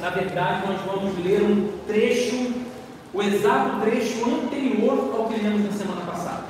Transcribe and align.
Na 0.00 0.10
verdade, 0.10 0.66
nós 0.66 0.80
vamos 0.86 1.24
ler 1.24 1.42
um 1.42 1.68
trecho, 1.86 2.52
o 3.12 3.22
exato 3.22 3.80
trecho 3.80 4.24
anterior 4.24 5.14
ao 5.16 5.28
que 5.28 5.40
lemos 5.40 5.64
na 5.64 5.72
semana 5.72 6.00
passada. 6.02 6.44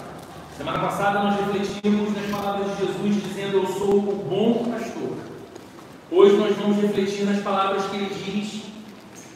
Semana 0.56 0.78
passada 0.78 1.22
nós 1.22 1.36
refletimos 1.36 2.14
nas 2.14 2.26
palavras 2.30 2.76
de 2.76 2.86
Jesus 2.86 3.22
dizendo: 3.22 3.58
Eu 3.58 3.66
sou 3.66 3.98
o 3.98 4.26
bom 4.28 4.70
pastor. 4.70 5.16
Hoje 6.10 6.36
nós 6.36 6.56
vamos 6.56 6.80
refletir 6.80 7.24
nas 7.24 7.42
palavras 7.42 7.84
que 7.86 7.96
ele 7.96 8.10
diz 8.14 8.62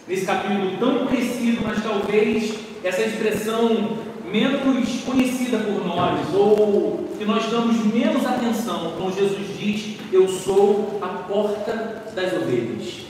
nesse 0.09 0.25
capítulo 0.25 0.77
tão 0.79 1.07
conhecido, 1.07 1.63
mas 1.63 1.83
talvez 1.83 2.55
essa 2.83 3.03
expressão 3.03 3.99
menos 4.31 5.03
conhecida 5.05 5.59
por 5.59 5.87
nós, 5.87 6.35
ou 6.35 7.09
que 7.19 7.25
nós 7.25 7.51
damos 7.51 7.85
menos 7.85 8.25
atenção, 8.25 8.95
quando 8.97 9.15
Jesus 9.15 9.59
diz: 9.59 9.97
Eu 10.13 10.29
sou 10.29 10.99
a 11.03 11.09
porta 11.09 12.05
das 12.15 12.33
ovelhas. 12.33 13.10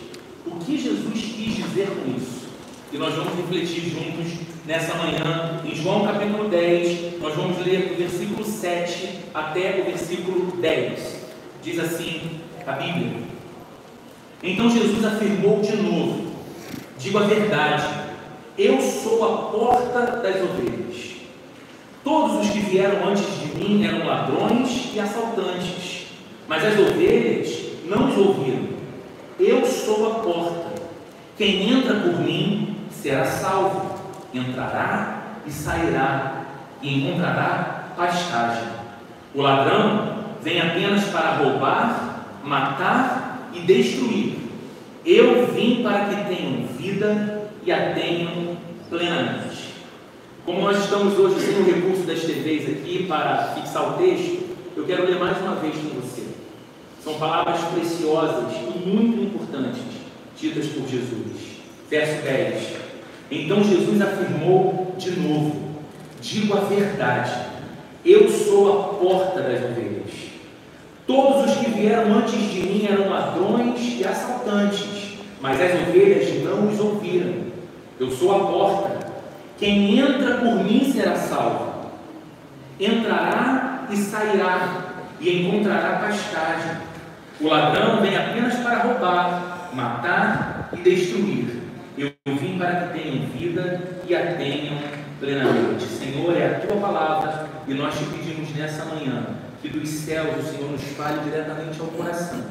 O 0.71 0.73
que 0.73 0.83
Jesus 0.83 1.21
quis 1.35 1.57
dizer 1.57 1.89
com 1.89 2.17
isso? 2.17 2.47
E 2.93 2.97
nós 2.97 3.13
vamos 3.13 3.35
refletir 3.35 3.91
juntos 3.91 4.35
nessa 4.65 4.95
manhã, 4.95 5.61
em 5.65 5.75
João 5.75 6.07
capítulo 6.07 6.49
10, 6.49 7.19
nós 7.21 7.35
vamos 7.35 7.59
ler 7.67 7.89
do 7.89 7.97
versículo 7.97 8.45
7 8.45 9.19
até 9.35 9.81
o 9.81 9.85
versículo 9.87 10.53
10. 10.61 11.27
Diz 11.61 11.81
assim 11.81 12.39
a 12.65 12.71
Bíblia. 12.71 13.15
Então 14.45 14.71
Jesus 14.71 15.05
afirmou 15.05 15.61
de 15.61 15.75
novo: 15.75 16.37
Digo 17.01 17.19
a 17.19 17.23
verdade, 17.23 17.89
eu 18.57 18.81
sou 18.81 19.25
a 19.25 19.51
porta 19.51 20.21
das 20.23 20.37
ovelhas. 20.37 21.17
Todos 22.05 22.47
os 22.47 22.51
que 22.53 22.61
vieram 22.61 23.09
antes 23.09 23.25
de 23.41 23.59
mim 23.59 23.85
eram 23.85 24.07
ladrões 24.07 24.95
e 24.95 25.01
assaltantes, 25.01 26.07
mas 26.47 26.65
as 26.65 26.79
ovelhas 26.79 27.59
não 27.87 28.09
os 28.09 28.17
ouviram. 28.17 28.80
Eu 29.41 29.65
sou 29.65 30.07
a 30.07 30.15
porta. 30.17 30.83
Quem 31.39 31.73
entra 31.73 31.95
por 31.95 32.21
mim 32.21 32.77
será 32.91 33.25
salvo. 33.25 33.99
Entrará 34.35 35.39
e 35.47 35.51
sairá 35.51 36.45
e 36.83 36.99
encontrará 36.99 37.95
pastagem. 37.97 38.69
O 39.35 39.41
ladrão 39.41 40.25
vem 40.43 40.61
apenas 40.61 41.05
para 41.05 41.37
roubar, 41.37 42.27
matar 42.45 43.49
e 43.55 43.61
destruir. 43.61 44.37
Eu 45.07 45.47
vim 45.47 45.83
para 45.83 46.05
que 46.05 46.35
tenham 46.35 46.67
vida 46.77 47.49
e 47.65 47.73
a 47.73 47.95
tenham 47.95 48.59
plenamente. 48.91 49.71
Como 50.45 50.61
nós 50.61 50.85
estamos 50.85 51.19
hoje 51.19 51.41
sem 51.41 51.63
o 51.63 51.65
recurso 51.65 52.03
das 52.03 52.21
TVs 52.21 52.69
aqui 52.69 53.07
para 53.09 53.55
fixar 53.55 53.89
o 53.89 53.93
texto, 53.95 54.51
eu 54.77 54.85
quero 54.85 55.07
ler 55.07 55.19
mais 55.19 55.39
uma 55.41 55.57
vez 55.57 55.75
com 55.77 55.99
você. 55.99 56.30
São 57.03 57.15
palavras 57.15 57.61
preciosas 57.75 58.53
e 58.57 58.89
muito 58.89 59.23
importantes 59.23 59.81
ditas 60.39 60.67
por 60.67 60.87
Jesus. 60.87 61.51
Verso 61.89 62.23
10. 62.23 62.77
Então 63.31 63.65
Jesus 63.65 64.01
afirmou 64.03 64.95
de 64.99 65.13
novo: 65.13 65.57
Digo 66.21 66.57
a 66.57 66.61
verdade, 66.61 67.33
eu 68.05 68.29
sou 68.29 68.73
a 68.73 68.95
porta 68.95 69.41
das 69.41 69.65
ovelhas. 69.65 70.11
Todos 71.07 71.51
os 71.51 71.59
que 71.59 71.71
vieram 71.71 72.19
antes 72.19 72.39
de 72.39 72.61
mim 72.61 72.87
eram 72.87 73.09
ladrões 73.09 73.81
e 73.99 74.05
assaltantes, 74.05 75.17
mas 75.41 75.61
as 75.61 75.89
ovelhas 75.89 76.45
não 76.45 76.69
os 76.69 76.79
ouviram. 76.79 77.51
Eu 77.99 78.11
sou 78.11 78.35
a 78.35 78.47
porta. 78.47 79.11
Quem 79.59 79.99
entra 79.99 80.37
por 80.37 80.63
mim 80.65 80.91
será 80.93 81.17
salvo. 81.17 81.91
Entrará 82.79 83.87
e 83.91 83.97
sairá 83.97 84.95
e 85.21 85.43
encontrará 85.43 85.99
pastagem. 85.99 86.90
O 87.41 87.49
ladrão 87.49 88.03
vem 88.03 88.15
apenas 88.15 88.55
para 88.57 88.83
roubar, 88.83 89.71
matar 89.73 90.69
e 90.75 90.77
destruir. 90.77 91.63
Eu 91.97 92.13
vim 92.37 92.59
para 92.59 92.83
que 92.83 92.99
tenham 92.99 93.31
vida 93.31 93.81
e 94.07 94.15
a 94.15 94.35
tenham 94.35 94.77
plenamente. 95.19 95.87
Senhor, 95.87 96.37
é 96.37 96.57
a 96.57 96.61
tua 96.61 96.77
palavra 96.77 97.47
e 97.67 97.73
nós 97.73 97.99
te 97.99 98.05
pedimos 98.05 98.55
nessa 98.55 98.85
manhã 98.85 99.25
que 99.63 99.71
dos 99.71 99.89
céus 99.89 100.37
o 100.37 100.51
Senhor 100.51 100.71
nos 100.71 100.83
fale 100.83 101.21
diretamente 101.21 101.81
ao 101.81 101.87
coração, 101.87 102.43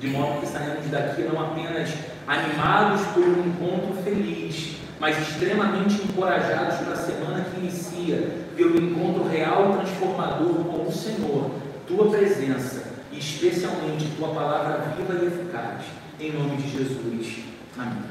de 0.00 0.08
modo 0.08 0.40
que 0.40 0.48
saímos 0.48 0.90
daqui 0.90 1.22
não 1.22 1.40
apenas 1.40 1.90
animados 2.26 3.06
por 3.14 3.22
um 3.22 3.46
encontro 3.46 4.02
feliz, 4.02 4.76
mas 4.98 5.18
extremamente 5.20 6.02
encorajados 6.02 6.78
para 6.78 6.94
a 6.94 6.96
semana 6.96 7.44
que 7.44 7.60
inicia, 7.60 8.28
pelo 8.56 8.76
encontro 8.76 9.28
real 9.28 9.70
e 9.70 9.84
transformador 9.84 10.64
com 10.64 10.88
o 10.88 10.92
Senhor, 10.92 11.48
tua 11.86 12.10
presença 12.10 12.91
e 13.12 13.18
especialmente 13.18 14.06
tua 14.16 14.28
palavra 14.28 14.94
viva 14.96 15.22
e 15.22 15.26
eficaz. 15.26 15.82
Em 16.18 16.32
nome 16.32 16.56
de 16.56 16.70
Jesus. 16.70 17.38
Amém. 17.78 18.02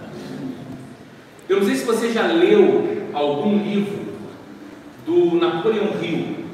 Eu 1.50 1.60
não 1.60 1.66
sei 1.66 1.76
se 1.76 1.86
você 1.86 2.14
já 2.14 2.28
leu 2.28 3.08
algum 3.14 3.58
livro 3.58 4.14
do 5.06 5.36
Napoleão 5.36 6.02
Hill. 6.02 6.46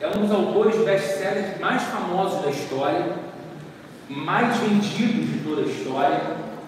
É 0.00 0.08
um 0.08 0.20
dos 0.22 0.30
autores 0.30 0.76
best-sellers 0.84 1.60
mais 1.60 1.82
famosos 1.84 2.42
da 2.42 2.50
história, 2.50 3.12
mais 4.08 4.56
vendidos 4.58 5.30
de 5.30 5.38
toda 5.38 5.62
a 5.62 5.64
história. 5.64 6.20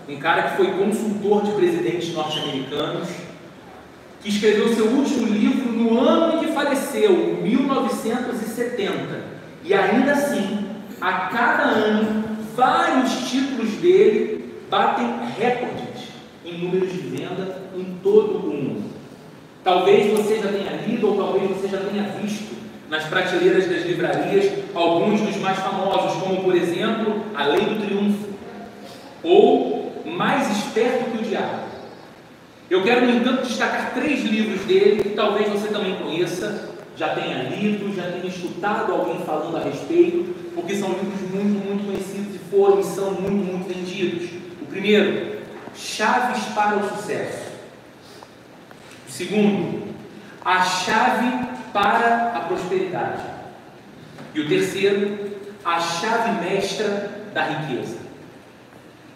Um 0.09 0.17
cara 0.19 0.43
que 0.43 0.57
foi 0.57 0.73
consultor 0.73 1.43
de 1.43 1.53
presidentes 1.53 2.15
norte-americanos, 2.15 3.09
que 4.23 4.29
escreveu 4.29 4.73
seu 4.75 4.87
último 4.87 5.27
livro 5.27 5.73
no 5.73 6.01
ano 6.01 6.37
em 6.37 6.47
que 6.47 6.53
faleceu, 6.53 7.41
1970. 7.43 9.35
E 9.65 9.75
ainda 9.75 10.13
assim, 10.13 10.64
a 11.05 11.13
cada 11.29 11.65
ano, 11.65 12.25
vários 12.57 13.29
títulos 13.29 13.73
dele 13.73 14.55
batem 14.71 15.07
recordes 15.39 16.09
em 16.47 16.65
números 16.65 16.93
de 16.93 16.99
venda 16.99 17.59
em 17.77 17.99
todo 18.03 18.39
o 18.39 18.51
mundo. 18.51 18.85
Talvez 19.63 20.11
você 20.19 20.37
já 20.39 20.49
tenha 20.49 20.73
lido 20.87 21.09
ou 21.09 21.17
talvez 21.17 21.51
você 21.51 21.69
já 21.69 21.79
tenha 21.79 22.05
visto 22.23 22.55
nas 22.89 23.05
prateleiras 23.05 23.69
das 23.69 23.85
livrarias 23.85 24.51
alguns 24.75 25.21
dos 25.21 25.37
mais 25.37 25.59
famosos, 25.59 26.23
como 26.23 26.43
por 26.43 26.57
exemplo 26.57 27.23
A 27.35 27.49
Lei 27.49 27.67
do 27.67 27.85
Triunfo 27.85 28.29
ou 29.23 30.03
Mais 30.07 30.51
Esperto 30.57 31.11
que 31.11 31.19
o 31.19 31.29
Diabo. 31.29 31.65
Eu 32.71 32.83
quero, 32.83 33.05
no 33.05 33.15
entanto, 33.15 33.47
destacar 33.47 33.93
três 33.93 34.25
livros 34.25 34.63
dele 34.63 35.03
que 35.03 35.11
talvez 35.11 35.51
você 35.51 35.69
também 35.69 35.97
conheça, 35.97 36.71
já 36.97 37.11
tenha 37.11 37.43
lido, 37.43 37.95
já 37.95 38.05
tenha 38.05 38.27
escutado 38.27 38.91
alguém 38.91 39.19
falando 39.27 39.57
a 39.59 39.61
respeito, 39.61 40.44
porque 40.55 40.77
são 40.77 40.91
livros 40.91 41.21
muito, 41.31 41.67
muito 41.67 41.87
conhecidos 41.87 42.35
e 42.35 42.39
foram 42.51 42.81
e 42.81 42.85
são 42.85 43.13
muito, 43.13 43.53
muito 43.53 43.69
vendidos. 43.69 44.31
O 44.63 44.67
primeiro, 44.67 45.35
Chaves 45.77 46.45
para 46.55 46.77
o 46.77 46.89
Sucesso. 46.89 47.53
O 49.09 49.11
segundo, 49.11 49.89
A 50.45 50.63
Chave 50.63 51.49
para 51.73 52.33
a 52.37 52.41
Prosperidade. 52.41 53.23
E 54.35 54.41
o 54.41 54.49
terceiro, 54.49 55.37
A 55.65 55.81
Chave 55.81 56.45
Mestra 56.45 57.11
da 57.35 57.45
Riqueza. 57.45 57.99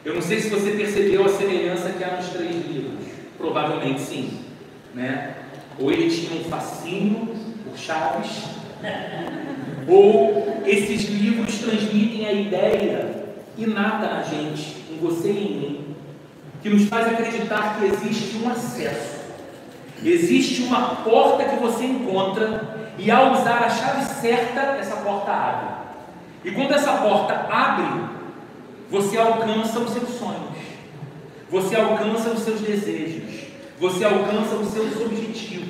Eu 0.05 0.15
não 0.15 0.23
sei 0.23 0.41
se 0.41 0.49
você 0.49 0.73
percebeu 0.73 1.25
a 1.25 1.29
semelhança 1.29 1.91
que 1.91 2.03
há 2.03 2.17
nos 2.17 2.29
três 2.29 2.55
livros. 2.67 3.07
Provavelmente 3.37 4.01
sim. 4.01 4.41
Né? 4.95 5.35
Ou 5.79 5.93
ele 5.93 6.11
tinha 6.11 6.41
um 6.41 6.45
fascínio 6.45 7.37
por 7.65 7.77
chaves, 7.77 8.45
ou 9.89 10.63
esses 10.67 11.09
livros 11.09 11.59
transmitem 11.59 12.27
a 12.27 12.33
ideia 12.33 13.25
inata 13.57 14.07
na 14.07 14.23
gente, 14.23 14.77
em 14.91 14.99
você 15.01 15.31
e 15.31 15.47
em 15.47 15.59
mim, 15.59 15.97
que 16.63 16.69
nos 16.69 16.89
faz 16.89 17.07
acreditar 17.07 17.79
que 17.79 17.87
existe 17.87 18.37
um 18.37 18.51
acesso, 18.51 19.19
existe 20.05 20.63
uma 20.63 20.97
porta 20.97 21.45
que 21.45 21.57
você 21.57 21.85
encontra 21.85 22.77
e 22.99 23.11
ao 23.11 23.33
usar 23.33 23.65
a 23.65 23.71
chave 23.71 24.05
certa, 24.21 24.61
essa 24.79 24.97
porta 24.97 25.31
abre. 25.31 25.69
E 26.45 26.51
quando 26.51 26.73
essa 26.73 26.93
porta 26.93 27.47
abre, 27.51 28.05
você 28.91 29.17
alcança 29.17 29.79
os 29.81 29.91
seus 29.91 30.11
sonhos, 30.11 30.59
você 31.51 31.77
alcança 31.77 32.31
os 32.31 32.41
seus 32.41 32.61
desejos, 32.61 33.47
você 33.81 34.05
alcança 34.05 34.55
os 34.57 34.69
seus 34.69 35.01
objetivos, 35.01 35.69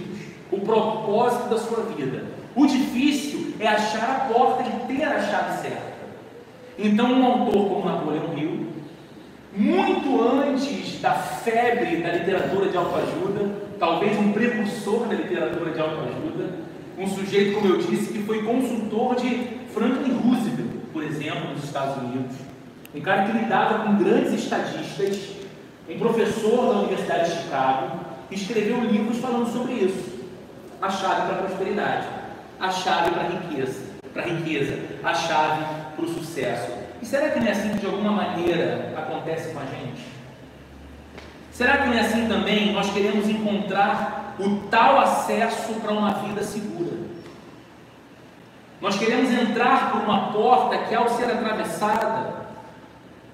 o 0.50 0.60
propósito 0.60 1.48
da 1.48 1.58
sua 1.58 1.84
vida. 1.84 2.38
O 2.58 2.66
difícil 2.66 3.55
é 3.60 3.69
achar 3.69 4.10
a 4.10 4.34
porta 4.34 4.64
e 4.64 4.93
ter 4.93 5.05
a 5.05 5.22
chave 5.22 5.62
certa. 5.62 5.93
Então, 6.76 7.12
um 7.12 7.25
autor 7.25 7.69
como 7.69 7.88
Napoleão 7.88 8.37
Hill, 8.37 8.66
muito 9.56 10.20
antes 10.20 11.00
da 11.00 11.12
febre 11.12 11.99
da 11.99 12.10
literatura 12.14 12.69
de 12.69 12.76
autoajuda, 12.76 13.49
talvez 13.78 14.19
um 14.19 14.32
precursor 14.32 15.06
da 15.06 15.14
literatura 15.14 15.70
de 15.70 15.81
autoajuda, 15.81 16.56
um 16.99 17.06
sujeito, 17.06 17.60
como 17.60 17.75
eu 17.75 17.78
disse, 17.78 18.12
que 18.12 18.25
foi 18.25 18.43
consultor 18.43 19.14
de 19.14 19.60
Franklin 19.72 20.14
Roosevelt, 20.14 20.70
por 20.93 21.05
exemplo, 21.05 21.50
nos 21.50 21.62
Estados 21.62 21.96
Unidos, 22.02 22.34
um 22.93 23.00
cara 23.00 23.22
que 23.22 23.38
lidava 23.38 23.84
com 23.84 23.99
grandes 23.99 24.32
estadistas, 24.32 25.28
um 25.88 25.96
professor 25.96 26.75
da 26.75 26.81
Universidade 26.81 27.31
de 27.31 27.40
Chicago, 27.40 28.00
escreveu 28.32 28.81
livros 28.81 29.19
falando 29.19 29.46
sobre 29.52 29.75
isso. 29.75 30.19
A 30.82 30.90
chave 30.90 31.22
para 31.22 31.37
a 31.37 31.43
prosperidade, 31.43 32.18
a 32.60 32.70
chave 32.70 33.10
para 33.10 33.22
a 33.22 33.28
riqueza, 33.28 33.81
para 34.12 34.22
a 34.22 34.26
riqueza, 34.26 34.78
a 35.02 35.14
chave 35.14 35.64
para 35.96 36.05
o 36.05 36.08
sucesso. 36.08 36.72
E 37.00 37.06
será 37.06 37.31
que 37.31 37.40
não 37.40 37.46
é 37.46 37.50
assim 37.52 37.70
que 37.70 37.78
de 37.78 37.87
alguma 37.87 38.10
maneira 38.10 38.94
acontece 38.96 39.52
com 39.52 39.60
a 39.60 39.64
gente? 39.64 40.02
Será 41.52 41.78
que 41.78 41.88
não 41.88 41.94
é 41.94 42.00
assim 42.00 42.28
também? 42.28 42.72
Nós 42.72 42.93
queremos 42.93 43.28
encontrar 43.28 44.34
o 44.38 44.69
tal 44.70 45.00
acesso 45.00 45.75
para 45.75 45.93
uma 45.93 46.14
vida 46.14 46.43
segura. 46.43 46.96
Nós 48.81 48.96
queremos 48.96 49.31
entrar 49.31 49.90
por 49.90 50.02
uma 50.02 50.32
porta 50.32 50.78
que, 50.78 50.94
ao 50.94 51.08
ser 51.08 51.25
atravessada, 51.25 52.46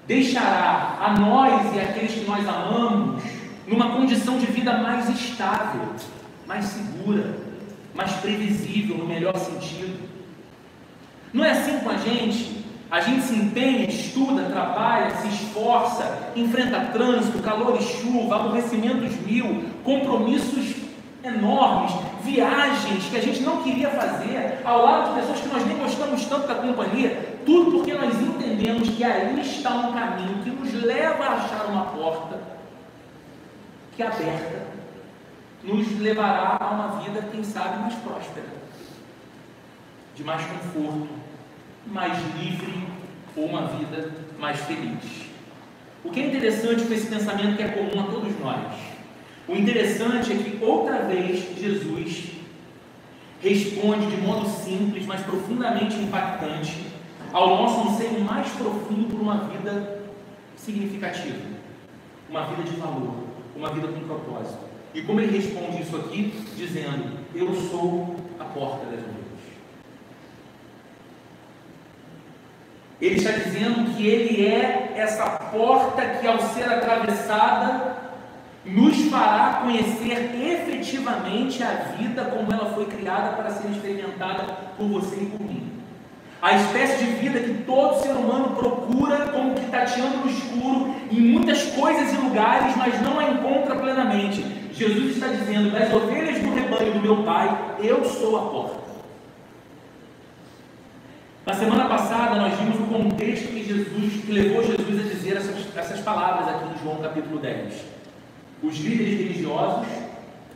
deixará 0.07 0.97
a 0.99 1.19
nós 1.19 1.75
e 1.75 1.79
aqueles 1.79 2.13
que 2.13 2.25
nós 2.25 2.47
amamos 2.47 3.23
numa 3.67 3.91
condição 3.91 4.37
de 4.37 4.47
vida 4.47 4.77
mais 4.77 5.07
estável, 5.09 5.93
mais 6.47 6.65
segura, 6.65 7.35
mais 7.95 8.11
previsível, 8.13 8.97
no 8.97 9.05
melhor 9.05 9.35
sentido. 9.37 9.97
Não 11.33 11.43
é 11.43 11.51
assim 11.51 11.79
com 11.79 11.89
a 11.89 11.97
gente? 11.97 12.63
A 12.91 13.01
gente 13.01 13.23
se 13.23 13.35
empenha, 13.35 13.87
estuda, 13.87 14.43
trabalha, 14.43 15.09
se 15.17 15.27
esforça, 15.27 16.31
enfrenta 16.35 16.79
trânsito, 16.93 17.39
calor 17.39 17.77
e 17.79 17.83
chuva, 17.83 18.35
aborrecimentos 18.35 19.15
mil, 19.21 19.65
compromissos 19.83 20.75
enormes, 21.23 21.91
viagens 22.23 23.05
que 23.09 23.17
a 23.17 23.21
gente 23.21 23.41
não 23.41 23.63
queria 23.63 23.89
fazer, 23.89 24.61
ao 24.63 24.83
lado 24.83 25.13
de 25.13 25.21
pessoas 25.21 25.41
que 25.41 25.47
nós 25.47 25.65
nem 25.65 25.77
gostamos 25.77 26.25
tanto 26.25 26.47
da 26.47 26.55
companhia, 26.55 27.39
tudo 27.45 27.71
porque 27.71 27.93
nós 27.93 28.13
entendemos 28.21 28.89
que 28.89 29.03
aí 29.03 29.39
está 29.41 29.71
um 29.71 29.93
caminho 29.93 30.43
que 30.43 30.51
nos 30.51 30.71
leva 30.73 31.23
a 31.23 31.33
achar 31.33 31.65
uma 31.65 31.85
porta 31.85 32.39
que 33.95 34.03
é 34.03 34.07
aberta 34.07 34.74
nos 35.65 35.99
levará 35.99 36.57
a 36.59 36.71
uma 36.71 37.01
vida, 37.01 37.27
quem 37.31 37.43
sabe, 37.43 37.79
mais 37.79 37.95
próspera, 37.95 38.45
de 40.15 40.23
mais 40.23 40.45
conforto, 40.45 41.09
mais 41.87 42.17
livre 42.39 42.87
ou 43.35 43.45
uma 43.45 43.67
vida 43.67 44.11
mais 44.37 44.59
feliz. 44.61 45.25
O 46.03 46.11
que 46.11 46.21
é 46.21 46.27
interessante 46.27 46.83
com 46.85 46.93
esse 46.93 47.07
pensamento 47.07 47.57
que 47.57 47.63
é 47.63 47.67
comum 47.69 47.99
a 47.99 48.11
todos 48.11 48.39
nós? 48.39 48.73
O 49.47 49.53
interessante 49.53 50.31
é 50.31 50.35
que 50.35 50.63
outra 50.63 50.99
vez 50.99 51.57
Jesus 51.57 52.31
responde 53.41 54.07
de 54.07 54.17
modo 54.17 54.47
simples, 54.47 55.05
mas 55.05 55.21
profundamente 55.21 55.95
impactante, 55.95 56.85
ao 57.31 57.49
nosso 57.49 57.89
anseio 57.89 58.21
mais 58.21 58.47
profundo 58.53 59.09
por 59.09 59.19
uma 59.19 59.37
vida 59.45 60.03
significativa, 60.55 61.45
uma 62.29 62.45
vida 62.45 62.63
de 62.63 62.75
valor, 62.77 63.25
uma 63.55 63.69
vida 63.69 63.87
com 63.87 63.99
propósito. 64.01 64.64
E 64.95 65.01
como 65.01 65.19
ele 65.19 65.37
responde 65.37 65.81
isso 65.81 65.97
aqui? 65.97 66.33
Dizendo: 66.55 67.19
Eu 67.35 67.53
sou 67.53 68.15
a 68.39 68.45
porta 68.45 68.85
das 68.85 69.01
ovelhas. 69.01 69.25
Ele 73.01 73.15
está 73.15 73.31
dizendo 73.31 73.93
que 73.93 74.07
ele 74.07 74.47
é 74.47 74.93
essa 74.95 75.29
porta 75.29 76.01
que, 76.01 76.25
ao 76.25 76.39
ser 76.39 76.63
atravessada, 76.63 77.97
nos 78.63 79.09
fará 79.09 79.59
conhecer 79.63 80.33
efetivamente 80.33 81.61
a 81.61 81.71
vida 81.97 82.23
como 82.25 82.53
ela 82.53 82.73
foi 82.73 82.85
criada 82.85 83.35
para 83.35 83.49
ser 83.49 83.69
experimentada 83.71 84.43
por 84.77 84.87
você 84.87 85.17
e 85.17 85.25
por 85.25 85.41
mim. 85.41 85.73
A 86.41 86.53
espécie 86.53 87.03
de 87.03 87.11
vida 87.15 87.39
que 87.41 87.63
todo 87.65 88.01
ser 88.01 88.13
humano 88.13 88.55
procura 88.55 89.27
como 89.27 89.55
que 89.55 89.65
tateando 89.65 90.19
no 90.19 90.29
escuro 90.29 90.95
em 91.11 91.19
muitas 91.19 91.63
coisas 91.63 92.13
e 92.13 92.17
lugares, 92.17 92.77
mas 92.77 93.01
não 93.01 93.19
a 93.19 93.25
encontra 93.25 93.75
plenamente. 93.75 94.64
Jesus 94.75 95.15
está 95.15 95.27
dizendo: 95.27 95.71
das 95.71 95.91
ovelhas 95.93 96.41
do 96.41 96.53
rebanho 96.53 96.93
do 96.93 97.01
meu 97.01 97.23
Pai, 97.23 97.77
eu 97.81 98.03
sou 98.03 98.37
a 98.37 98.41
porta. 98.49 98.85
Na 101.45 101.53
semana 101.53 101.85
passada 101.87 102.35
nós 102.35 102.59
vimos 102.59 102.79
o 102.79 102.83
contexto 102.85 103.47
que 103.47 103.63
Jesus, 103.63 104.25
que 104.25 104.31
levou 104.31 104.63
Jesus 104.63 104.99
a 104.99 105.03
dizer 105.03 105.37
essas, 105.37 105.77
essas 105.77 105.99
palavras 106.01 106.49
aqui 106.49 106.73
em 106.73 106.83
João 106.83 106.97
capítulo 106.97 107.39
10. 107.39 107.73
Os 108.63 108.77
líderes 108.77 109.19
religiosos 109.19 109.87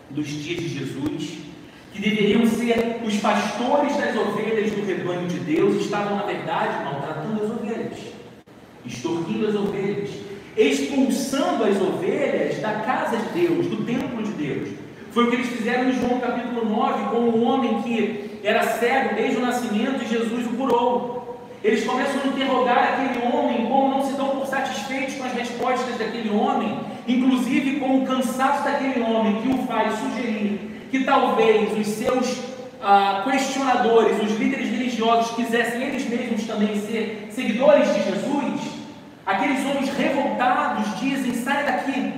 dos 0.09 0.27
dias 0.27 0.59
de 0.59 0.67
Jesus, 0.67 1.37
que 1.93 2.01
deveriam 2.01 2.45
ser 2.45 3.01
os 3.05 3.17
pastores 3.17 3.95
das 3.97 4.17
ovelhas 4.17 4.71
do 4.71 4.85
rebanho 4.85 5.27
de 5.27 5.39
Deus, 5.39 5.75
estavam 5.75 6.17
na 6.17 6.23
verdade 6.23 6.83
maltratando 6.83 7.43
as 7.43 7.51
ovelhas, 7.51 7.99
extorquindo 8.85 9.47
as 9.47 9.55
ovelhas, 9.55 10.09
expulsando 10.61 11.63
as 11.63 11.79
ovelhas 11.81 12.59
da 12.59 12.71
casa 12.71 13.17
de 13.17 13.47
Deus, 13.47 13.67
do 13.67 13.85
templo 13.85 14.21
de 14.23 14.31
Deus. 14.31 14.69
Foi 15.11 15.23
o 15.23 15.29
que 15.29 15.35
eles 15.37 15.49
fizeram 15.49 15.89
em 15.89 15.93
João 15.93 16.19
capítulo 16.19 16.65
9 16.69 17.09
com 17.09 17.17
um 17.17 17.43
homem 17.45 17.81
que 17.81 18.39
era 18.43 18.63
cego 18.63 19.15
desde 19.15 19.37
o 19.37 19.41
nascimento 19.41 20.03
e 20.03 20.07
Jesus 20.07 20.45
o 20.45 20.55
curou. 20.55 21.49
Eles 21.63 21.83
começam 21.83 22.21
a 22.23 22.27
interrogar 22.27 22.93
aquele 22.93 23.25
homem, 23.25 23.65
como 23.65 23.89
não 23.89 24.05
se 24.05 24.13
dão 24.13 24.29
por 24.29 24.47
satisfeitos 24.47 25.15
com 25.15 25.25
as 25.25 25.33
respostas 25.33 25.97
daquele 25.97 26.29
homem, 26.29 26.79
inclusive 27.07 27.79
com 27.79 27.99
o 27.99 28.05
cansaço 28.05 28.63
daquele 28.63 29.01
homem 29.01 29.41
que 29.41 29.49
o 29.49 29.67
faz 29.67 29.93
sugerir 29.99 30.69
que 30.91 31.03
talvez 31.03 31.77
os 31.77 31.87
seus 31.87 32.37
ah, 32.81 33.23
questionadores, 33.29 34.17
os 34.23 34.37
líderes 34.37 34.69
religiosos, 34.69 35.35
quisessem 35.35 35.83
eles 35.83 36.07
mesmos 36.09 36.43
também 36.45 36.79
ser 36.81 37.27
seguidores 37.31 37.87
de 37.93 38.03
Jesus, 38.03 38.78
Aqueles 39.29 39.63
homens 39.63 39.89
revoltados 39.89 40.99
dizem: 40.99 41.35
sai 41.35 41.63
daqui, 41.63 42.13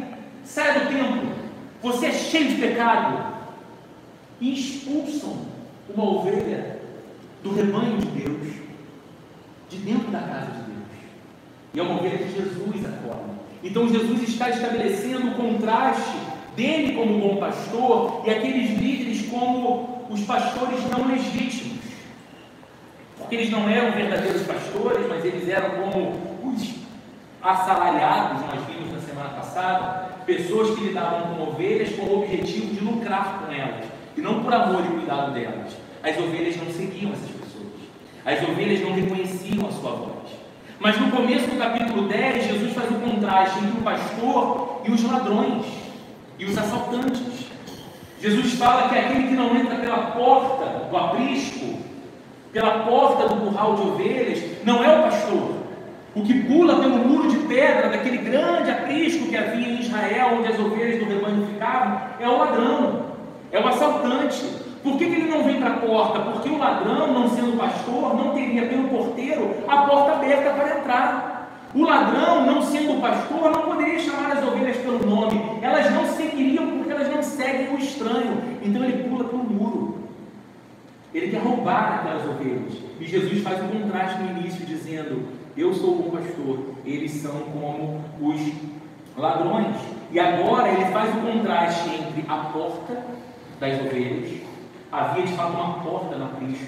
sai 0.45 0.79
do 0.79 0.87
templo, 0.87 1.29
você 1.83 2.05
é 2.05 2.11
cheio 2.13 2.47
de 2.47 2.55
pecado. 2.55 3.35
E 4.39 4.53
expulsam 4.53 5.45
uma 5.93 6.05
ovelha 6.05 6.79
do 7.43 7.53
rebanho 7.53 7.97
de 7.97 8.05
Deus, 8.07 8.53
de 9.69 9.77
dentro 9.79 10.09
da 10.09 10.19
casa 10.19 10.51
de 10.51 10.71
Deus. 10.71 10.87
E 11.73 11.79
é 11.81 11.83
uma 11.83 11.99
ovelha 11.99 12.17
que 12.17 12.31
Jesus 12.31 12.85
acolhe. 12.85 13.31
Então 13.61 13.89
Jesus 13.89 14.29
está 14.29 14.49
estabelecendo 14.49 15.31
o 15.31 15.35
contraste 15.35 16.17
dele 16.55 16.95
como 16.95 17.19
bom 17.19 17.35
pastor 17.35 18.23
e 18.25 18.29
aqueles 18.29 18.79
líderes 18.79 19.29
como 19.29 20.05
os 20.09 20.21
pastores 20.21 20.79
não 20.89 21.09
legítimos. 21.09 21.81
Porque 23.17 23.35
eles 23.35 23.51
não 23.51 23.69
eram 23.69 23.91
verdadeiros 23.91 24.43
pastores, 24.43 25.05
mas 25.09 25.25
eles 25.25 25.49
eram 25.49 25.71
como 25.81 26.30
assalariados, 27.43 28.41
nós 28.41 28.65
vimos 28.67 28.93
na 28.93 28.99
semana 28.99 29.29
passada, 29.29 30.09
pessoas 30.25 30.75
que 30.75 30.85
lidavam 30.85 31.35
com 31.35 31.43
ovelhas 31.43 31.95
com 31.95 32.03
o 32.03 32.23
objetivo 32.23 32.73
de 32.73 32.83
lucrar 32.83 33.39
com 33.39 33.51
elas, 33.51 33.85
e 34.15 34.21
não 34.21 34.43
por 34.43 34.53
amor 34.53 34.83
e 34.85 34.89
cuidado 34.89 35.33
delas. 35.33 35.75
As 36.03 36.17
ovelhas 36.17 36.55
não 36.57 36.71
seguiam 36.71 37.11
essas 37.11 37.29
pessoas, 37.29 37.81
as 38.25 38.47
ovelhas 38.47 38.81
não 38.81 38.93
reconheciam 38.93 39.67
a 39.67 39.71
sua 39.71 39.91
voz. 39.91 40.11
Mas 40.79 40.99
no 40.99 41.11
começo 41.11 41.47
do 41.47 41.57
capítulo 41.57 42.07
10, 42.07 42.47
Jesus 42.47 42.73
faz 42.73 42.89
o 42.89 42.95
contraste 42.95 43.59
entre 43.59 43.79
o 43.79 43.83
pastor 43.83 44.81
e 44.83 44.91
os 44.91 45.03
ladrões 45.03 45.65
e 46.39 46.45
os 46.45 46.57
assaltantes. 46.57 47.21
Jesus 48.19 48.53
fala 48.53 48.89
que 48.89 48.97
aquele 48.97 49.27
que 49.27 49.33
não 49.35 49.55
entra 49.55 49.75
pela 49.75 50.11
porta 50.11 50.87
do 50.89 50.97
aprisco, 50.97 51.79
pela 52.51 52.79
porta 52.79 53.29
do 53.29 53.41
curral 53.41 53.75
de 53.75 53.81
ovelhas, 53.81 54.63
não 54.63 54.83
é 54.83 54.99
o 54.99 55.03
pastor, 55.03 55.60
o 56.13 56.23
que 56.23 56.43
pula 56.43 56.75
pelo 56.79 56.97
muro 56.97 57.29
de 57.29 57.37
pedra 57.47 57.87
daquele 57.89 58.17
grande 58.17 58.69
aprisco 58.69 59.27
que 59.27 59.37
havia 59.37 59.67
em 59.67 59.79
Israel, 59.79 60.37
onde 60.39 60.49
as 60.49 60.59
ovelhas 60.59 60.99
do 60.99 61.05
rebanho 61.05 61.47
ficavam, 61.47 62.01
é 62.19 62.27
o 62.27 62.37
ladrão, 62.37 63.05
é 63.51 63.59
o 63.59 63.67
assaltante. 63.67 64.43
Por 64.83 64.97
que, 64.97 65.05
que 65.05 65.13
ele 65.13 65.29
não 65.29 65.43
vem 65.43 65.59
para 65.59 65.69
a 65.69 65.77
porta? 65.77 66.19
Porque 66.19 66.49
o 66.49 66.57
ladrão, 66.57 67.13
não 67.13 67.29
sendo 67.29 67.57
pastor, 67.57 68.15
não 68.15 68.33
teria 68.33 68.67
pelo 68.67 68.89
porteiro 68.89 69.55
a 69.67 69.83
porta 69.83 70.13
aberta 70.13 70.49
para 70.51 70.79
entrar. 70.79 71.31
O 71.73 71.83
ladrão, 71.83 72.45
não 72.45 72.61
sendo 72.61 72.99
pastor, 72.99 73.51
não 73.51 73.61
poderia 73.61 73.99
chamar 73.99 74.33
as 74.33 74.45
ovelhas 74.45 74.75
pelo 74.77 75.05
nome. 75.05 75.39
Elas 75.61 75.89
não 75.91 76.05
seguiriam 76.07 76.67
porque 76.67 76.91
elas 76.91 77.09
não 77.09 77.23
seguem 77.23 77.73
o 77.73 77.77
estranho. 77.77 78.57
Então 78.61 78.83
ele 78.83 79.07
pula 79.07 79.23
pelo 79.23 79.43
muro. 79.43 79.99
Ele 81.13 81.29
quer 81.29 81.41
roubar 81.41 81.99
aquelas 81.99 82.27
ovelhas. 82.27 82.73
E 82.99 83.05
Jesus 83.05 83.41
faz 83.43 83.63
um 83.63 83.67
contraste 83.67 84.21
no 84.21 84.37
início, 84.37 84.65
dizendo: 84.65 85.40
eu 85.57 85.73
sou 85.73 85.99
o 85.99 86.11
pastor, 86.11 86.59
eles 86.85 87.11
são 87.11 87.33
como 87.51 88.03
os 88.19 88.39
ladrões. 89.17 89.75
E 90.11 90.19
agora 90.19 90.69
ele 90.69 90.85
faz 90.85 91.15
o 91.15 91.19
contraste 91.19 91.89
entre 91.89 92.25
a 92.27 92.35
porta 92.51 93.05
das 93.59 93.79
ovelhas, 93.79 94.41
havia 94.91 95.25
de 95.25 95.33
fato 95.33 95.53
uma 95.53 95.73
porta 95.79 96.15
no 96.15 96.25
aprisco. 96.25 96.65